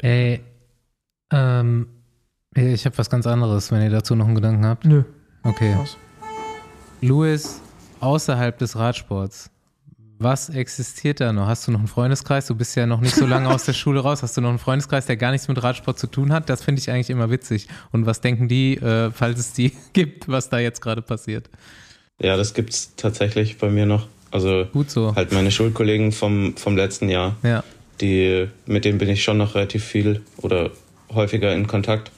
Ey, 0.02 0.40
ähm, 1.32 1.86
ich 2.54 2.84
habe 2.84 2.98
was 2.98 3.08
ganz 3.08 3.26
anderes, 3.26 3.70
wenn 3.70 3.80
ihr 3.82 3.90
dazu 3.90 4.14
noch 4.16 4.26
einen 4.26 4.34
Gedanken 4.34 4.66
habt. 4.66 4.84
Nö. 4.84 5.04
Okay. 5.44 5.74
Was? 5.78 5.96
Louis, 7.00 7.60
außerhalb 8.00 8.58
des 8.58 8.76
Radsports, 8.76 9.50
was 10.20 10.50
existiert 10.50 11.20
da 11.20 11.32
noch? 11.32 11.46
Hast 11.46 11.66
du 11.66 11.72
noch 11.72 11.78
einen 11.80 11.88
Freundeskreis? 11.88 12.46
Du 12.46 12.54
bist 12.54 12.76
ja 12.76 12.86
noch 12.86 13.00
nicht 13.00 13.14
so 13.16 13.26
lange 13.26 13.48
aus 13.48 13.64
der 13.64 13.72
Schule 13.80 14.00
raus. 14.00 14.22
Hast 14.22 14.36
du 14.36 14.40
noch 14.40 14.50
einen 14.50 14.58
Freundeskreis, 14.58 15.06
der 15.06 15.16
gar 15.16 15.32
nichts 15.32 15.48
mit 15.48 15.60
Radsport 15.62 15.98
zu 15.98 16.06
tun 16.06 16.32
hat? 16.32 16.48
Das 16.50 16.62
finde 16.62 16.80
ich 16.80 16.90
eigentlich 16.90 17.10
immer 17.10 17.30
witzig. 17.30 17.68
Und 17.90 18.06
was 18.06 18.20
denken 18.20 18.46
die, 18.46 18.76
äh, 18.76 19.10
falls 19.10 19.38
es 19.40 19.52
die 19.54 19.72
gibt, 19.92 20.28
was 20.28 20.48
da 20.50 20.58
jetzt 20.58 20.80
gerade 20.82 21.02
passiert? 21.02 21.48
Ja, 22.20 22.36
das 22.36 22.54
gibt's 22.54 22.92
tatsächlich 22.96 23.58
bei 23.58 23.70
mir 23.70 23.86
noch. 23.86 24.06
Also 24.30 24.66
Gut 24.72 24.90
so. 24.90 25.14
halt 25.16 25.32
meine 25.32 25.50
Schulkollegen 25.50 26.12
vom, 26.12 26.54
vom 26.56 26.76
letzten 26.76 27.08
Jahr. 27.08 27.36
Ja. 27.42 27.64
die, 28.00 28.46
mit 28.66 28.84
denen 28.84 28.98
bin 28.98 29.08
ich 29.08 29.24
schon 29.24 29.38
noch 29.38 29.54
relativ 29.54 29.84
viel 29.84 30.20
oder 30.36 30.70
häufiger 31.12 31.52
in 31.54 31.66
Kontakt. 31.66 32.10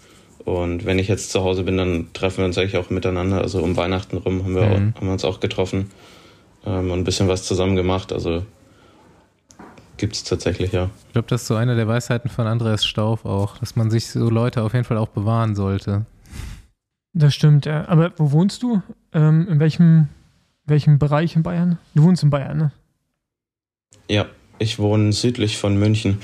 Und 0.45 0.85
wenn 0.85 0.99
ich 0.99 1.07
jetzt 1.09 1.31
zu 1.31 1.43
Hause 1.45 1.63
bin, 1.63 1.77
dann 1.77 2.13
treffen 2.15 2.39
wir 2.39 2.47
uns 2.47 2.59
eigentlich 2.59 2.77
auch 2.77 2.91
miteinander. 2.91 3.41
Also 3.41 3.63
um 3.63 3.77
Weihnachten 3.77 4.17
rum 4.17 4.43
haben 4.45 4.55
wir, 4.57 4.63
Mhm. 4.63 4.73
auch, 4.73 5.01
haben 5.01 5.07
wir 5.07 5.13
uns 5.13 5.25
auch 5.25 5.39
getroffen 5.41 5.91
ähm, 6.67 6.91
und 6.91 7.01
ein 7.01 7.05
bisschen 7.05 7.29
was 7.29 7.45
zusammen 7.45 7.77
gemacht. 7.77 8.13
Also 8.13 8.45
gibt 9.97 10.15
es 10.15 10.25
tatsächlich, 10.25 10.73
ja. 10.73 10.91
Ich 11.07 11.13
glaube, 11.13 11.29
das 11.29 11.43
ist 11.43 11.49
so 11.49 11.55
eine 11.55 11.77
der 11.77 11.87
Weisheiten 11.89 12.29
von 12.31 12.47
Andreas 12.47 12.85
Stauf 12.85 13.25
auch, 13.25 13.59
dass 13.59 13.77
man 13.77 13.91
sich 13.91 14.09
so 14.11 14.29
Leute 14.31 14.63
auf 14.63 14.73
jeden 14.73 14.85
Fall 14.85 14.97
auch 14.99 15.09
bewahren 15.09 15.55
sollte. 15.55 16.07
Das 17.15 17.35
stimmt, 17.35 17.67
ja. 17.67 17.89
Aber 17.89 18.13
wo 18.17 18.33
wohnst 18.33 18.63
du? 18.63 18.83
Ähm, 19.13 19.47
in 19.49 19.61
welchem, 19.61 20.09
welchem 20.65 20.99
Bereich 20.99 21.37
in 21.37 21.43
Bayern? 21.43 21.79
Du 21.95 22.05
wohnst 22.05 22.23
in 22.23 22.31
Bayern, 22.31 22.57
ne? 22.57 22.73
Ja, 24.09 24.27
ich 24.59 24.79
wohne 24.79 25.13
südlich 25.13 25.59
von 25.59 25.77
München, 25.79 26.19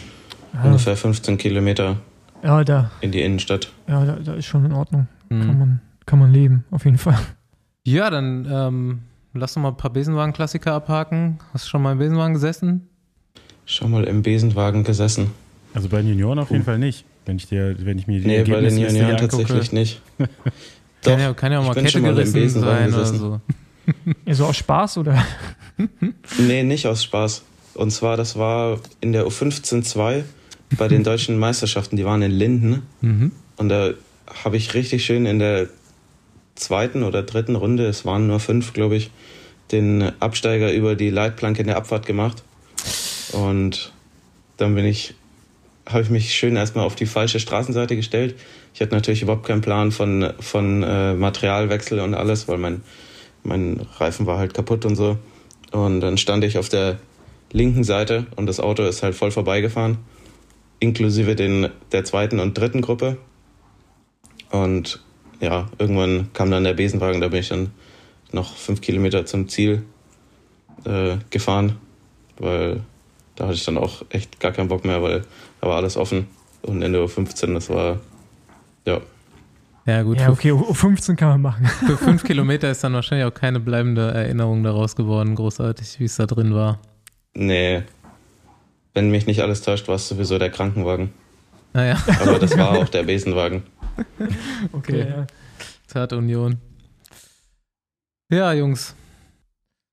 Ah, 0.54 0.64
ungefähr 0.64 0.96
15 0.96 1.36
Kilometer 1.36 1.96
ja, 2.42 2.64
da, 2.64 2.90
in 3.02 3.12
die 3.12 3.20
Innenstadt. 3.20 3.70
ja 3.86 4.04
da, 4.04 4.16
da 4.16 4.34
ist 4.34 4.46
schon 4.46 4.64
in 4.64 4.72
Ordnung. 4.72 5.06
Hm. 5.28 5.40
Kann, 5.46 5.58
man, 5.58 5.80
kann 6.06 6.18
man 6.18 6.32
leben, 6.32 6.64
auf 6.70 6.84
jeden 6.86 6.98
Fall. 6.98 7.18
Ja, 7.84 8.08
dann 8.10 8.46
ähm, 8.50 8.98
lass 9.34 9.54
doch 9.54 9.62
mal 9.62 9.68
ein 9.68 9.76
paar 9.76 9.92
Besenwagen-Klassiker 9.92 10.72
abhaken. 10.72 11.38
Hast 11.52 11.66
du 11.66 11.70
schon 11.70 11.82
mal 11.82 11.92
im 11.92 11.98
Besenwagen 11.98 12.34
gesessen? 12.34 12.88
Schon 13.66 13.90
mal 13.90 14.04
im 14.04 14.22
Besenwagen 14.22 14.84
gesessen. 14.84 15.30
Also 15.74 15.88
bei 15.88 15.98
den 15.98 16.08
Junioren 16.08 16.38
auf 16.38 16.50
jeden 16.50 16.64
Fall 16.64 16.78
nicht. 16.78 17.04
Wenn 17.26 17.36
ich, 17.36 17.46
dir, 17.46 17.76
wenn 17.78 17.98
ich 17.98 18.06
mir 18.06 18.20
die 18.20 18.26
Nee, 18.26 18.42
bei 18.44 18.60
den 18.60 18.78
Junioren 18.78 19.16
angucke. 19.16 19.44
tatsächlich 19.44 19.72
nicht. 19.72 20.00
Kann 21.02 21.20
ja, 21.20 21.32
kann 21.32 21.52
ja 21.52 21.58
auch 21.60 21.62
ich 21.62 21.68
mal 21.68 21.74
bin 21.74 21.84
Kette 21.84 21.92
schon 21.92 22.02
mal 22.02 22.08
im 22.08 22.14
gerissen 22.16 22.32
Besenwagen 22.34 22.90
sein 22.90 22.94
oder 22.94 22.98
gesessen. 23.02 23.18
so. 24.26 24.32
So 24.34 24.46
aus 24.46 24.56
Spaß 24.56 24.98
oder? 24.98 25.24
Nee, 26.38 26.64
nicht 26.64 26.86
aus 26.88 27.04
Spaß. 27.04 27.44
Und 27.74 27.92
zwar, 27.92 28.16
das 28.16 28.36
war 28.36 28.80
in 29.00 29.12
der 29.12 29.24
U15-2 29.26 30.24
bei 30.76 30.88
den 30.88 31.04
deutschen 31.04 31.38
Meisterschaften, 31.38 31.96
die 31.96 32.04
waren 32.04 32.20
in 32.22 32.32
Linden. 32.32 32.82
Mhm. 33.00 33.30
Und 33.56 33.68
da 33.68 33.90
habe 34.42 34.56
ich 34.56 34.74
richtig 34.74 35.04
schön 35.04 35.24
in 35.24 35.38
der 35.38 35.68
zweiten 36.58 37.02
oder 37.02 37.22
dritten 37.22 37.56
Runde, 37.56 37.86
es 37.86 38.04
waren 38.04 38.26
nur 38.26 38.40
fünf, 38.40 38.72
glaube 38.72 38.96
ich, 38.96 39.10
den 39.72 40.12
Absteiger 40.20 40.72
über 40.72 40.94
die 40.94 41.10
Leitplanke 41.10 41.60
in 41.60 41.66
der 41.66 41.76
Abfahrt 41.76 42.06
gemacht. 42.06 42.42
Und 43.32 43.92
dann 44.56 44.74
bin 44.74 44.84
ich, 44.84 45.14
habe 45.86 46.02
ich 46.02 46.10
mich 46.10 46.34
schön 46.34 46.56
erstmal 46.56 46.84
auf 46.84 46.94
die 46.94 47.06
falsche 47.06 47.40
Straßenseite 47.40 47.96
gestellt. 47.96 48.34
Ich 48.74 48.80
hatte 48.80 48.94
natürlich 48.94 49.22
überhaupt 49.22 49.46
keinen 49.46 49.60
Plan 49.60 49.92
von, 49.92 50.32
von 50.40 50.82
äh, 50.82 51.14
Materialwechsel 51.14 52.00
und 52.00 52.14
alles, 52.14 52.48
weil 52.48 52.58
mein, 52.58 52.82
mein 53.42 53.86
Reifen 53.98 54.26
war 54.26 54.38
halt 54.38 54.54
kaputt 54.54 54.84
und 54.84 54.96
so. 54.96 55.18
Und 55.72 56.00
dann 56.00 56.16
stand 56.18 56.44
ich 56.44 56.58
auf 56.58 56.68
der 56.68 56.98
linken 57.52 57.84
Seite 57.84 58.26
und 58.36 58.46
das 58.46 58.60
Auto 58.60 58.82
ist 58.84 59.02
halt 59.02 59.14
voll 59.14 59.30
vorbeigefahren, 59.30 59.98
inklusive 60.80 61.34
den, 61.34 61.68
der 61.92 62.04
zweiten 62.04 62.40
und 62.40 62.56
dritten 62.56 62.80
Gruppe. 62.80 63.18
Und 64.50 65.00
ja, 65.40 65.66
irgendwann 65.78 66.30
kam 66.32 66.50
dann 66.50 66.64
der 66.64 66.74
Besenwagen, 66.74 67.20
da 67.20 67.28
bin 67.28 67.40
ich 67.40 67.48
dann 67.48 67.70
noch 68.32 68.54
fünf 68.56 68.80
Kilometer 68.80 69.24
zum 69.26 69.48
Ziel 69.48 69.82
äh, 70.84 71.16
gefahren, 71.30 71.76
weil 72.38 72.80
da 73.36 73.44
hatte 73.44 73.54
ich 73.54 73.64
dann 73.64 73.78
auch 73.78 74.04
echt 74.10 74.40
gar 74.40 74.52
keinen 74.52 74.68
Bock 74.68 74.84
mehr, 74.84 75.02
weil 75.02 75.22
da 75.60 75.68
war 75.68 75.76
alles 75.76 75.96
offen. 75.96 76.26
Und 76.62 76.82
in 76.82 76.92
der 76.92 77.02
U15, 77.02 77.54
das 77.54 77.70
war, 77.70 78.00
ja, 78.84 79.00
Ja, 79.86 80.02
gut. 80.02 80.18
Ja, 80.20 80.30
okay, 80.30 80.52
U15 80.52 81.14
kann 81.14 81.28
man 81.28 81.42
machen. 81.42 81.66
für 81.66 81.96
fünf 82.04 82.24
Kilometer 82.24 82.70
ist 82.70 82.82
dann 82.82 82.94
wahrscheinlich 82.94 83.26
auch 83.26 83.34
keine 83.34 83.60
bleibende 83.60 84.10
Erinnerung 84.10 84.62
daraus 84.64 84.96
geworden, 84.96 85.34
großartig, 85.36 86.00
wie 86.00 86.04
es 86.04 86.16
da 86.16 86.26
drin 86.26 86.54
war. 86.54 86.80
nee, 87.34 87.82
wenn 88.94 89.10
mich 89.10 89.26
nicht 89.26 89.42
alles 89.42 89.62
täuscht, 89.62 89.86
war 89.86 89.94
es 89.94 90.08
sowieso 90.08 90.38
der 90.40 90.50
Krankenwagen. 90.50 91.12
Naja, 91.72 91.96
Aber 92.20 92.40
das 92.40 92.58
war 92.58 92.72
auch 92.78 92.88
der 92.88 93.04
Besenwagen. 93.04 93.62
Okay. 94.72 95.08
Ja. 95.08 95.26
Tat 95.86 96.12
Union. 96.12 96.56
Ja, 98.30 98.52
Jungs. 98.52 98.94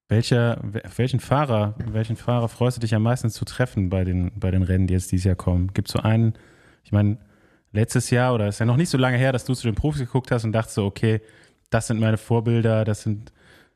Welcher, 0.07 0.59
welchen 0.97 1.19
Fahrer, 1.19 1.75
welchen 1.91 2.15
Fahrer 2.15 2.47
freust 2.47 2.77
du 2.77 2.81
dich 2.81 2.93
am 2.93 3.03
meisten 3.03 3.29
zu 3.29 3.43
treffen 3.45 3.89
bei 3.89 4.03
den, 4.03 4.31
bei 4.39 4.51
den 4.51 4.61
Rennen, 4.61 4.87
die 4.87 4.93
jetzt 4.93 5.11
dieses 5.11 5.25
Jahr 5.25 5.35
kommen? 5.35 5.73
Gibt 5.73 5.87
es 5.87 5.93
so 5.93 5.99
einen, 5.99 6.33
ich 6.83 6.91
meine, 6.91 7.17
letztes 7.71 8.09
Jahr 8.11 8.35
oder 8.35 8.47
ist 8.47 8.59
ja 8.59 8.65
noch 8.65 8.77
nicht 8.77 8.89
so 8.89 8.97
lange 8.97 9.17
her, 9.17 9.31
dass 9.31 9.45
du 9.45 9.53
zu 9.55 9.65
den 9.67 9.73
Profis 9.75 10.01
geguckt 10.01 10.29
hast 10.31 10.43
und 10.43 10.51
dachtest 10.51 10.75
so, 10.75 10.85
okay, 10.85 11.21
das 11.71 11.87
sind 11.87 11.99
meine 11.99 12.17
Vorbilder, 12.17 12.85
das 12.85 13.01
sind, 13.01 13.33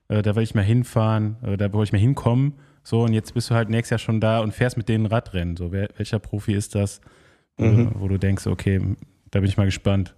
äh, 0.09 0.21
da 0.21 0.35
will 0.35 0.43
ich 0.43 0.53
mal 0.53 0.63
hinfahren, 0.63 1.37
äh, 1.43 1.57
da 1.57 1.73
will 1.73 1.83
ich 1.83 1.91
mal 1.93 1.97
hinkommen. 1.97 2.53
So, 2.83 3.01
und 3.03 3.13
jetzt 3.13 3.33
bist 3.33 3.49
du 3.49 3.55
halt 3.55 3.69
nächstes 3.69 3.91
Jahr 3.91 3.99
schon 3.99 4.21
da 4.21 4.39
und 4.41 4.53
fährst 4.53 4.77
mit 4.77 4.87
denen 4.87 5.07
Radrennen. 5.07 5.57
So, 5.57 5.71
wer, 5.71 5.89
welcher 5.97 6.19
Profi 6.19 6.53
ist 6.53 6.75
das, 6.75 7.01
Mhm. 7.57 7.89
du, 7.93 7.99
wo 7.99 8.07
du 8.07 8.17
denkst, 8.17 8.47
okay, 8.47 8.79
da 9.31 9.39
bin 9.39 9.49
ich 9.49 9.57
mal 9.57 9.65
gespannt. 9.65 10.15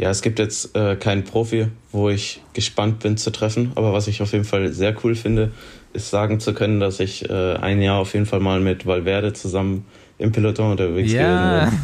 Ja, 0.00 0.08
es 0.08 0.22
gibt 0.22 0.38
jetzt 0.38 0.74
äh, 0.74 0.96
keinen 0.96 1.24
Profi, 1.24 1.66
wo 1.92 2.08
ich 2.08 2.40
gespannt 2.54 3.00
bin 3.00 3.18
zu 3.18 3.30
treffen. 3.30 3.72
Aber 3.74 3.92
was 3.92 4.08
ich 4.08 4.22
auf 4.22 4.32
jeden 4.32 4.46
Fall 4.46 4.72
sehr 4.72 4.96
cool 5.04 5.14
finde, 5.14 5.52
ist 5.92 6.08
sagen 6.08 6.40
zu 6.40 6.54
können, 6.54 6.80
dass 6.80 7.00
ich 7.00 7.28
äh, 7.28 7.56
ein 7.56 7.82
Jahr 7.82 7.98
auf 7.98 8.14
jeden 8.14 8.24
Fall 8.24 8.40
mal 8.40 8.60
mit 8.60 8.86
Valverde 8.86 9.34
zusammen 9.34 9.84
im 10.16 10.32
Peloton 10.32 10.70
unterwegs 10.70 11.12
gewesen 11.12 11.22
Ja, 11.22 11.64
bin. 11.66 11.78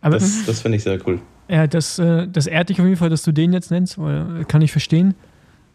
Aber 0.00 0.14
Das, 0.16 0.44
das 0.46 0.60
finde 0.60 0.76
ich 0.78 0.82
sehr 0.82 0.98
cool. 1.06 1.20
ja, 1.48 1.68
das, 1.68 2.00
äh, 2.00 2.26
das 2.26 2.48
ehrt 2.48 2.68
dich 2.68 2.80
auf 2.80 2.84
jeden 2.84 2.96
Fall, 2.98 3.10
dass 3.10 3.22
du 3.22 3.30
den 3.30 3.52
jetzt 3.52 3.70
nennst, 3.70 3.96
weil 3.96 4.40
äh, 4.40 4.44
kann 4.44 4.60
ich 4.60 4.72
verstehen. 4.72 5.14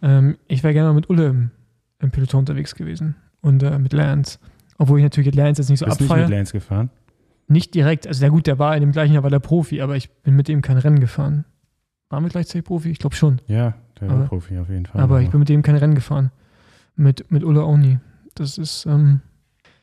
Ähm, 0.01 0.38
ich 0.49 0.63
wäre 0.63 0.74
gerne 0.74 0.89
mal 0.89 0.95
mit 0.95 1.09
Ulle 1.09 1.28
im, 1.28 1.51
im 1.99 2.11
Peloton 2.11 2.39
unterwegs 2.39 2.76
gewesen 2.76 3.15
und 3.39 3.63
äh, 3.63 3.80
mit 3.80 3.93
Lance. 3.93 4.39
Obwohl 4.78 4.99
ich 4.99 5.03
natürlich 5.03 5.34
Lance 5.36 5.61
jetzt 5.61 5.69
nicht 5.69 5.80
so 5.80 5.86
bist 5.86 6.01
nicht 6.01 6.11
abfeiere. 6.11 6.28
mit 6.28 6.38
Lance 6.38 6.51
gefahren? 6.51 6.89
Nicht 7.47 7.76
direkt, 7.76 8.07
also 8.07 8.26
na 8.26 8.30
gut, 8.30 8.45
der 8.47 8.59
war 8.59 8.76
in 8.76 8.82
dem 8.82 8.91
gleichen 8.91 9.13
Jahr 9.13 9.24
war 9.24 9.30
der 9.30 9.39
Profi, 9.39 9.80
aber 9.82 9.95
ich 9.95 10.09
bin 10.09 10.36
mit 10.36 10.49
ihm 10.49 10.61
kein 10.61 10.78
Rennen 10.78 10.99
gefahren. 10.99 11.45
Waren 12.12 12.24
wir 12.24 12.30
gleichzeitig 12.30 12.66
Profi? 12.66 12.89
Ich 12.91 12.99
glaube 12.99 13.16
schon. 13.16 13.39
Ja, 13.47 13.74
der 13.99 14.09
war 14.09 14.16
Aber- 14.18 14.26
Profi 14.28 14.57
auf 14.59 14.70
jeden 14.70 14.86
Fall. 14.86 15.01
Aber 15.01 15.22
ich 15.22 15.30
bin 15.30 15.39
mit 15.39 15.49
dem 15.49 15.62
kein 15.64 15.76
Rennen 15.78 15.95
gefahren. 15.95 16.32
Mit, 16.95 17.32
mit 17.32 17.43
Ulle 17.43 17.64
auch 17.64 17.78
nie. 17.78 17.97
Das 18.36 18.57
ist, 18.57 18.86
ähm, 18.86 19.22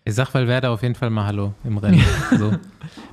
ich 0.05 0.15
sag 0.15 0.33
Valverde 0.33 0.71
auf 0.71 0.83
jeden 0.83 0.95
Fall 0.95 1.11
mal 1.11 1.27
Hallo 1.27 1.55
im 1.65 1.79
Rennen. 1.79 2.01
So. 2.39 2.55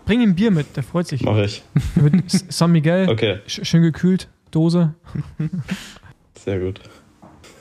bring 0.06 0.22
ihm 0.22 0.36
Bier 0.36 0.52
mit, 0.52 0.76
der 0.76 0.84
freut 0.84 1.08
sich. 1.08 1.24
Mache 1.24 1.46
ich. 1.46 1.64
mit 1.96 2.30
San 2.30 2.72
Miguel, 2.72 3.10
Okay, 3.10 3.40
sch 3.48 3.62
schön 3.66 3.82
gekühlt, 3.82 4.28
Dose. 4.52 4.94
sehr 6.38 6.60
gut. 6.60 6.82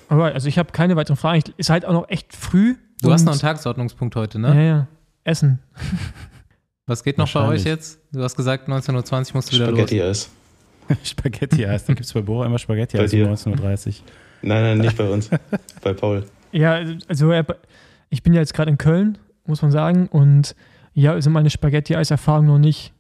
Alright, 0.09 0.35
also 0.35 0.49
ich 0.49 0.59
habe 0.59 0.73
keine 0.73 0.97
weiteren 0.97 1.17
Fragen. 1.17 1.39
Ich, 1.39 1.55
ist 1.59 1.71
halt 1.71 1.85
auch 1.85 1.93
noch 1.93 2.09
echt 2.09 2.35
früh. 2.37 2.75
Du 3.03 3.13
hast 3.13 3.25
noch 3.25 3.33
einen 3.33 3.41
Tagesordnungspunkt 3.41 4.15
heute, 4.17 4.39
Ja, 4.41 4.55
ne? 4.55 4.67
ja. 4.67 4.87
Essen. 5.25 5.59
Was 6.87 7.03
geht 7.03 7.17
noch 7.19 7.33
bei 7.33 7.47
euch 7.49 7.65
jetzt? 7.65 7.99
Du 8.13 8.23
hast 8.23 8.37
gesagt, 8.37 8.69
19.20 8.69 8.91
Uhr 9.31 9.35
musst 9.35 9.53
du 9.53 9.57
wieder 9.57 9.71
los. 9.71 9.79
Spaghetti-Eis. 9.79 10.31
Spaghetti-Eis. 11.05 11.85
Da 11.87 11.95
gibt 11.95 12.07
es 12.07 12.13
bei 12.13 12.21
Bora 12.23 12.47
immer 12.47 12.59
Spaghetti-Eis 12.59 13.11
Bei 13.11 13.23
um 13.25 13.29
dir. 13.29 13.37
19.30 13.37 13.89
Uhr. 13.89 13.95
Nein, 14.43 14.63
nein, 14.63 14.79
nicht 14.79 14.97
bei 14.97 15.09
uns. 15.09 15.31
bei 15.83 15.93
Paul. 15.93 16.25
Ja, 16.53 16.81
also 17.09 17.31
er- 17.31 17.47
ich 18.11 18.23
bin 18.23 18.33
ja 18.33 18.41
jetzt 18.41 18.55
gerade 18.55 18.71
in 18.71 18.79
Köln, 18.79 19.19
muss 19.47 19.63
man 19.63 19.71
sagen. 19.71 20.07
Und 20.09 20.55
ja, 20.93 21.21
sind 21.21 21.33
meine 21.33 21.51
Spaghetti-Eis-Erfahrungen 21.51 22.49
noch 22.49 22.59
nicht 22.59 22.93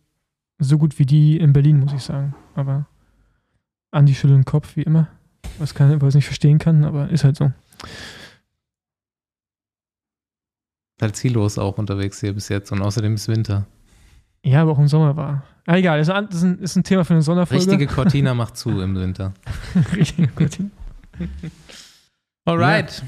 so 0.58 0.78
gut 0.78 0.98
wie 0.98 1.06
die 1.06 1.36
in 1.38 1.52
Berlin, 1.52 1.78
muss 1.80 1.92
ich 1.92 2.02
sagen. 2.02 2.34
Aber 2.54 2.86
Andi 3.90 4.14
schüttelt 4.14 4.38
den 4.38 4.44
Kopf, 4.44 4.76
wie 4.76 4.82
immer. 4.82 5.08
Was 5.58 5.74
kann, 5.74 6.00
was 6.00 6.10
ich 6.10 6.16
nicht 6.16 6.24
verstehen 6.26 6.58
kann, 6.58 6.84
aber 6.84 7.10
ist 7.10 7.22
halt 7.24 7.36
so. 7.36 7.52
Halt 11.00 11.16
ziellos 11.16 11.58
auch 11.58 11.78
unterwegs 11.78 12.20
hier 12.20 12.32
bis 12.32 12.48
jetzt 12.48 12.72
und 12.72 12.80
außerdem 12.80 13.14
ist 13.14 13.28
Winter. 13.28 13.66
Ja, 14.44 14.62
aber 14.62 14.72
auch 14.72 14.78
im 14.78 14.88
Sommer 14.88 15.16
war. 15.16 15.42
Ah, 15.66 15.76
egal, 15.76 15.98
das 15.98 16.08
ist 16.08 16.44
ein, 16.44 16.58
ist 16.58 16.76
ein, 16.76 16.84
Thema 16.84 17.04
für 17.04 17.14
eine 17.14 17.22
Sonderfolge. 17.22 17.64
Richtige 17.64 17.86
Cortina 17.94 18.34
macht 18.34 18.56
zu 18.56 18.80
im 18.82 18.94
Winter. 18.94 19.32
Richtige 19.96 20.28
gut. 20.28 20.58
Alright. 22.44 23.02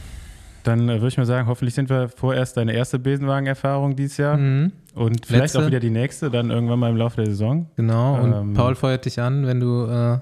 Dann 0.62 0.88
äh, 0.88 0.94
würde 0.94 1.08
ich 1.08 1.18
mal 1.18 1.26
sagen, 1.26 1.46
hoffentlich 1.46 1.74
sind 1.74 1.90
wir 1.90 2.08
vorerst 2.08 2.56
deine 2.56 2.72
erste 2.72 2.98
Besenwagen-Erfahrung 2.98 3.94
dieses 3.94 4.16
Jahr 4.16 4.36
Mhm, 4.36 4.72
und 4.94 5.26
vielleicht 5.26 5.42
Letzte. 5.42 5.60
auch 5.60 5.66
wieder 5.66 5.78
die 5.80 5.90
nächste, 5.90 6.30
dann 6.30 6.50
irgendwann 6.50 6.78
mal 6.78 6.90
im 6.90 6.96
Laufe 6.96 7.16
der 7.16 7.26
Saison. 7.26 7.68
genau. 7.76 8.16
Und 8.20 8.32
Ähm. 8.32 8.54
Paul 8.54 8.74
feuert 8.74 9.04
dich 9.04 9.20
an, 9.20 9.46
wenn 9.46 9.60
du 9.60 9.84
äh, 9.84 10.18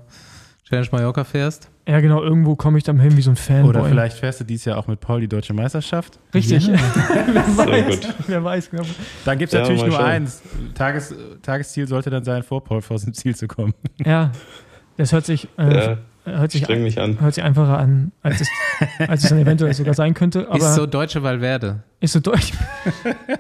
Challenge 0.69 0.89
Mallorca 0.93 1.25
fährst. 1.25 1.71
Ja, 1.87 2.01
genau, 2.01 2.23
irgendwo 2.23 2.57
komme 2.57 2.79
ich 2.79 2.85
dann 2.85 2.99
hin 2.99 3.15
wie 3.17 3.21
so 3.23 3.31
ein 3.31 3.37
Fanboy. 3.37 3.69
Oder 3.69 3.85
vielleicht 3.85 4.17
fährst 4.19 4.41
du 4.41 4.45
dieses 4.45 4.65
Jahr 4.65 4.79
auch 4.79 4.87
mit 4.87 5.01
Paul 5.01 5.21
die 5.21 5.29
deutsche 5.29 5.53
Meisterschaft. 5.53 6.19
Richtig. 6.33 6.67
Ja. 6.67 6.75
wer, 7.33 7.45
Sehr 7.45 7.67
weiß, 7.69 8.01
gut. 8.01 8.15
wer 8.27 8.45
weiß, 8.45 8.71
genau. 8.71 8.85
Dann 9.27 9.39
gibt 9.39 9.53
es 9.53 9.55
Ja, 9.55 9.61
natürlich 9.61 9.83
nur 9.83 9.93
schauen. 9.93 10.05
eins. 10.07 10.43
Tages, 10.75 11.15
Tagesziel 11.43 11.87
sollte 11.87 12.09
dann 12.09 12.25
sein, 12.25 12.43
vor 12.43 12.65
Paul 12.65 12.81
vor 12.81 12.99
dem 12.99 13.12
Ziel 13.12 13.37
zu 13.37 13.47
kommen. 13.47 13.75
Ja, 14.05 14.33
das 14.97 15.12
hört 15.12 15.27
sich, 15.27 15.49
äh, 15.59 15.75
Ja, 15.87 15.99
hört, 16.25 16.53
sich 16.53 16.67
mich 16.69 16.99
an. 16.99 17.21
hört 17.21 17.35
sich 17.35 17.45
einfacher 17.45 17.77
an, 17.79 18.12
als 18.23 18.41
es, 18.41 18.49
als 19.07 19.25
es 19.25 19.29
dann 19.31 19.39
eventuell 19.41 19.75
sogar 19.75 19.93
sein 19.93 20.15
könnte. 20.15 20.47
Aber 20.49 20.57
ist 20.57 20.75
so 20.77 20.87
deutsche 20.87 21.23
Valverde. 21.23 21.83
ist 22.01 22.12
so 22.15 22.21
deutsch. 22.21 22.53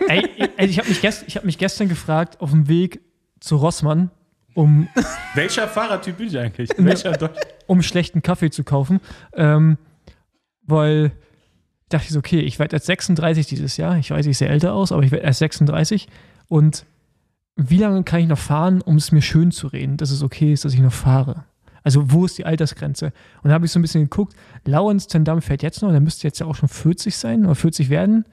ey, 0.08 0.28
ey, 0.58 0.66
ich 0.66 0.78
habe 0.78 0.88
mich, 0.90 1.00
gest, 1.00 1.24
ich 1.26 1.36
hab 1.36 1.44
mich 1.44 1.56
gestern 1.56 1.88
gefragt, 1.88 2.40
auf 2.40 2.50
dem 2.50 2.68
Weg 2.68 3.00
zu 3.40 3.56
Rossmann, 3.56 4.10
um, 4.54 4.88
Welcher 5.34 5.68
Fahrertyp 5.68 6.16
bin 6.16 6.28
ich 6.28 6.38
eigentlich? 6.38 6.70
Deutsch? 6.70 7.38
um 7.66 7.82
schlechten 7.82 8.22
Kaffee 8.22 8.50
zu 8.50 8.64
kaufen. 8.64 9.00
Ähm, 9.34 9.78
weil 10.62 11.12
ich 11.82 11.88
dachte 11.90 12.12
so, 12.12 12.18
okay, 12.18 12.40
ich 12.40 12.58
werde 12.58 12.76
erst 12.76 12.86
36 12.86 13.46
dieses 13.46 13.76
Jahr. 13.76 13.98
Ich 13.98 14.10
weiß, 14.10 14.26
ich 14.26 14.38
sehe 14.38 14.48
älter 14.48 14.74
aus, 14.74 14.92
aber 14.92 15.02
ich 15.02 15.10
werde 15.10 15.24
erst 15.24 15.40
36. 15.40 16.08
Und 16.48 16.86
wie 17.56 17.78
lange 17.78 18.02
kann 18.04 18.20
ich 18.20 18.26
noch 18.26 18.38
fahren, 18.38 18.80
um 18.80 18.96
es 18.96 19.12
mir 19.12 19.22
schön 19.22 19.50
zu 19.50 19.66
reden, 19.68 19.96
dass 19.96 20.10
es 20.10 20.22
okay 20.22 20.52
ist, 20.52 20.64
dass 20.64 20.74
ich 20.74 20.80
noch 20.80 20.92
fahre? 20.92 21.44
Also, 21.82 22.10
wo 22.10 22.24
ist 22.24 22.38
die 22.38 22.46
Altersgrenze? 22.46 23.12
Und 23.42 23.50
da 23.50 23.54
habe 23.54 23.66
ich 23.66 23.72
so 23.72 23.78
ein 23.78 23.82
bisschen 23.82 24.04
geguckt. 24.04 24.34
Lawrence 24.64 25.06
Tendam 25.06 25.42
fährt 25.42 25.62
jetzt 25.62 25.82
noch, 25.82 25.90
der 25.90 26.00
müsste 26.00 26.26
jetzt 26.26 26.40
ja 26.40 26.46
auch 26.46 26.54
schon 26.54 26.70
40 26.70 27.14
sein 27.14 27.44
oder 27.44 27.54
40 27.54 27.90
werden. 27.90 28.24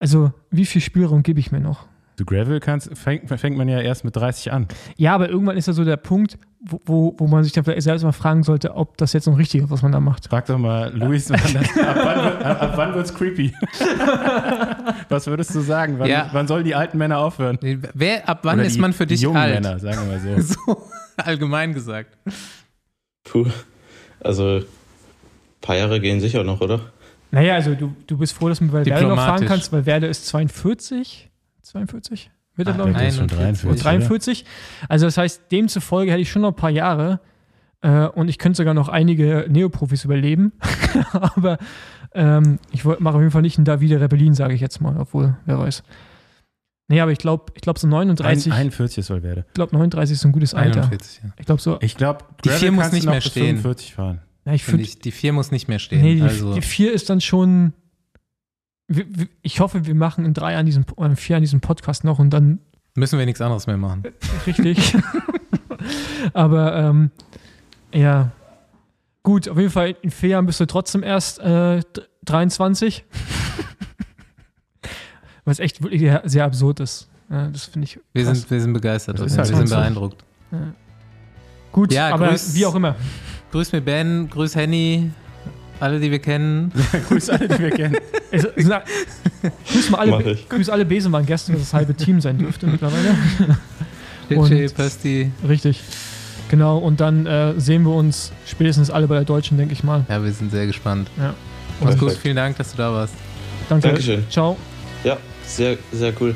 Also, 0.00 0.32
wie 0.50 0.66
viel 0.66 0.82
Spielraum 0.82 1.22
gebe 1.22 1.38
ich 1.38 1.52
mir 1.52 1.60
noch? 1.60 1.86
Du 2.18 2.24
Gravel 2.24 2.58
kannst, 2.58 2.90
fängt, 2.98 3.28
fängt 3.40 3.56
man 3.56 3.68
ja 3.68 3.80
erst 3.80 4.04
mit 4.04 4.16
30 4.16 4.50
an. 4.52 4.66
Ja, 4.96 5.14
aber 5.14 5.28
irgendwann 5.28 5.56
ist 5.56 5.66
ja 5.68 5.72
so 5.72 5.84
der 5.84 5.96
Punkt, 5.96 6.36
wo, 6.60 6.80
wo, 6.84 7.14
wo 7.16 7.26
man 7.28 7.44
sich 7.44 7.52
dann 7.52 7.62
vielleicht 7.62 7.82
selbst 7.82 8.02
mal 8.02 8.10
fragen 8.10 8.42
sollte, 8.42 8.74
ob 8.74 8.96
das 8.96 9.12
jetzt 9.12 9.26
noch 9.28 9.38
richtig 9.38 9.62
ist, 9.62 9.70
was 9.70 9.82
man 9.82 9.92
da 9.92 10.00
macht. 10.00 10.26
Frag 10.28 10.46
doch 10.46 10.58
mal 10.58 10.92
Luis, 10.92 11.30
wann 11.30 11.38
das, 11.40 11.54
ab 11.78 11.96
wann, 12.04 12.24
wird- 12.24 12.42
ab, 12.42 12.72
wann 12.74 12.94
wird's 12.94 13.14
creepy? 13.14 13.54
Was 15.08 15.26
würdest 15.26 15.54
du 15.54 15.60
sagen? 15.60 15.94
Wann, 15.98 16.08
Ja. 16.08 16.28
wann 16.32 16.46
sollen 16.48 16.64
die 16.64 16.74
alten 16.74 16.98
Männer 16.98 17.18
aufhören? 17.18 17.58
Wer, 17.94 18.28
ab 18.28 18.40
wann 18.42 18.58
Oder 18.58 18.66
ist 18.66 18.76
die, 18.76 18.80
man 18.80 18.92
für 18.92 19.06
dich 19.06 19.20
jungen 19.22 19.36
alt? 19.38 19.54
Männer, 19.54 19.78
sagen 19.78 19.98
wir 20.10 20.18
mal 20.18 20.42
so. 20.42 20.54
So 20.66 20.82
allgemein 21.16 21.72
gesagt. 21.72 22.16
Puh. 23.24 23.46
Also, 24.20 24.58
ein 24.58 24.64
paar 25.60 25.76
Jahre 25.76 26.00
gehen 26.00 26.20
sicher 26.20 26.44
noch, 26.44 26.60
oder? 26.60 26.80
Naja, 27.30 27.54
also 27.54 27.74
du, 27.74 27.94
du 28.06 28.18
bist 28.18 28.32
froh, 28.34 28.48
dass 28.48 28.58
du 28.58 28.64
mit 28.64 28.72
Valverde 28.72 29.06
noch 29.06 29.16
fahren 29.16 29.46
kannst, 29.46 29.72
weil 29.72 29.80
Valverde 29.80 30.06
ist 30.08 30.26
42. 30.26 31.27
42? 31.68 32.30
Wird 32.56 32.68
er, 32.68 32.74
Ah, 32.74 32.76
glaube 32.76 32.90
ich. 32.90 32.96
der 32.96 33.08
ist 33.08 33.16
schon 33.16 33.28
43. 33.28 33.82
43. 33.82 34.44
Also 34.88 35.06
das 35.06 35.16
heißt, 35.16 35.42
demzufolge 35.52 36.10
hätte 36.10 36.20
ich 36.22 36.30
schon 36.30 36.42
noch 36.42 36.48
ein 36.50 36.56
paar 36.56 36.70
Jahre 36.70 37.20
äh, 37.82 38.06
und 38.06 38.28
ich 38.28 38.38
könnte 38.38 38.56
sogar 38.56 38.74
noch 38.74 38.88
einige 38.88 39.46
Neoprofis 39.48 40.04
überleben. 40.04 40.52
Aber 41.12 41.58
ähm, 42.14 42.58
ich 42.72 42.84
mache 42.84 43.14
auf 43.14 43.20
jeden 43.20 43.30
Fall 43.30 43.42
nicht 43.42 43.58
einen 43.58 43.64
Davide 43.64 44.00
Rebellin, 44.00 44.34
sage 44.34 44.54
ich 44.54 44.60
jetzt 44.60 44.80
mal, 44.80 44.96
obwohl, 44.98 45.36
wer 45.46 45.58
weiß. 45.58 45.82
Nee, 46.90 47.02
aber 47.02 47.12
ich 47.12 47.18
glaube, 47.18 47.52
ich 47.54 47.60
glaube 47.60 47.78
so 47.78 47.86
39, 47.86 48.50
Ein, 48.50 48.58
41 48.60 49.04
soll 49.04 49.22
werden. 49.22 49.44
ich 49.46 49.52
glaube 49.52 49.76
39 49.76 50.14
ist 50.14 50.24
ein 50.24 50.32
gutes 50.32 50.54
Alter. 50.54 50.84
41, 50.84 51.20
ja. 51.22 51.30
Ich 51.38 51.44
glaube 51.44 51.60
so, 51.60 51.76
Ich 51.82 51.96
glaube, 51.98 52.24
Die 52.44 52.48
vier 52.48 52.72
muss 52.72 52.92
nicht 52.92 53.04
mehr 53.04 53.20
stehen. 53.20 53.58
45 53.58 53.92
fahren. 53.94 54.22
ja, 54.46 54.54
ich 54.54 54.64
Finde 54.64 54.84
finde, 54.84 54.90
ich, 54.94 54.98
die 55.00 55.10
vier 55.12 55.34
muss 55.34 55.50
nicht 55.50 55.68
mehr 55.68 55.80
stehen. 55.80 56.00
nee, 56.00 56.14
die, 56.14 56.22
also, 56.22 56.54
die 56.54 56.62
vier 56.62 56.94
ist 56.94 57.10
dann 57.10 57.20
schon, 57.20 57.74
ich 59.42 59.60
hoffe, 59.60 59.86
wir 59.86 59.94
machen 59.94 60.24
in 60.24 60.34
drei 60.34 60.52
Jahren 60.52 60.66
diesen, 60.66 60.84
oder 60.96 61.10
in 61.10 61.16
vier 61.16 61.34
Jahren 61.34 61.42
diesen 61.42 61.60
Podcast 61.60 62.04
noch 62.04 62.18
und 62.18 62.30
dann 62.30 62.60
müssen 62.94 63.18
wir 63.18 63.26
nichts 63.26 63.40
anderes 63.40 63.66
mehr 63.66 63.76
machen. 63.76 64.02
Richtig. 64.46 64.96
Aber 66.32 66.74
ähm, 66.76 67.10
ja. 67.92 68.30
Gut, 69.22 69.48
auf 69.48 69.58
jeden 69.58 69.70
Fall 69.70 69.94
in 70.00 70.10
vier 70.10 70.30
Jahren 70.30 70.46
bist 70.46 70.58
du 70.60 70.66
trotzdem 70.66 71.02
erst 71.02 71.38
äh, 71.40 71.80
d- 71.80 72.00
23. 72.24 73.04
Was 75.44 75.58
echt 75.60 75.82
wirklich 75.82 76.00
sehr, 76.00 76.22
sehr 76.24 76.44
absurd 76.44 76.80
ist. 76.80 77.08
Ja, 77.30 77.48
das 77.48 77.64
finde 77.64 77.84
ich. 77.84 78.00
Wir 78.12 78.24
sind, 78.24 78.50
wir 78.50 78.60
sind 78.60 78.72
begeistert. 78.72 79.18
Halt 79.20 79.36
wir 79.36 79.44
sind 79.44 79.66
so. 79.66 79.76
beeindruckt. 79.76 80.24
gut, 81.72 81.92
Ja, 81.92 82.14
aber 82.14 82.30
grüß- 82.30 82.54
wie 82.54 82.66
auch 82.66 82.74
immer. 82.74 82.96
Grüß 83.52 83.72
mir 83.72 83.80
Ben, 83.80 84.28
grüß 84.30 84.56
Henny, 84.56 85.10
alle, 85.80 86.00
die 86.00 86.10
wir 86.10 86.18
kennen. 86.18 86.72
Grüß 87.08 87.30
alle, 87.30 87.48
die 87.48 87.58
wir 87.58 87.70
kennen. 87.70 87.96
Also, 88.32 88.48
sag, 88.56 88.84
grüß 89.72 89.90
mal 89.90 89.98
alle, 89.98 90.32
ich. 90.32 90.48
grüß 90.48 90.68
alle 90.70 90.84
Besenwagen 90.84 91.26
gestern, 91.26 91.54
dass 91.54 91.62
das 91.62 91.74
halbe 91.74 91.94
Team 91.94 92.20
sein 92.20 92.38
dürfte 92.38 92.66
mittlerweile. 92.66 93.16
Und- 94.30 94.74
Pösti. 94.74 95.30
Richtig. 95.48 95.80
Genau, 96.50 96.78
und 96.78 97.00
dann 97.00 97.26
äh, 97.26 97.54
sehen 97.58 97.82
wir 97.82 97.92
uns 97.94 98.32
spätestens 98.46 98.90
alle 98.90 99.06
bei 99.06 99.16
der 99.16 99.24
Deutschen, 99.24 99.58
denke 99.58 99.74
ich 99.74 99.84
mal. 99.84 100.04
Ja, 100.08 100.22
wir 100.22 100.32
sind 100.32 100.50
sehr 100.50 100.66
gespannt. 100.66 101.10
Ja. 101.18 101.34
Mach's 101.80 101.98
gut, 101.98 102.12
vielen 102.12 102.36
Dank, 102.36 102.56
dass 102.56 102.70
du 102.72 102.78
da 102.78 102.92
warst. 102.92 103.14
Danke. 103.68 103.88
Dankeschön. 103.88 104.24
Ciao. 104.30 104.56
Ja, 105.04 105.18
sehr, 105.44 105.76
sehr 105.92 106.12
cool. 106.20 106.34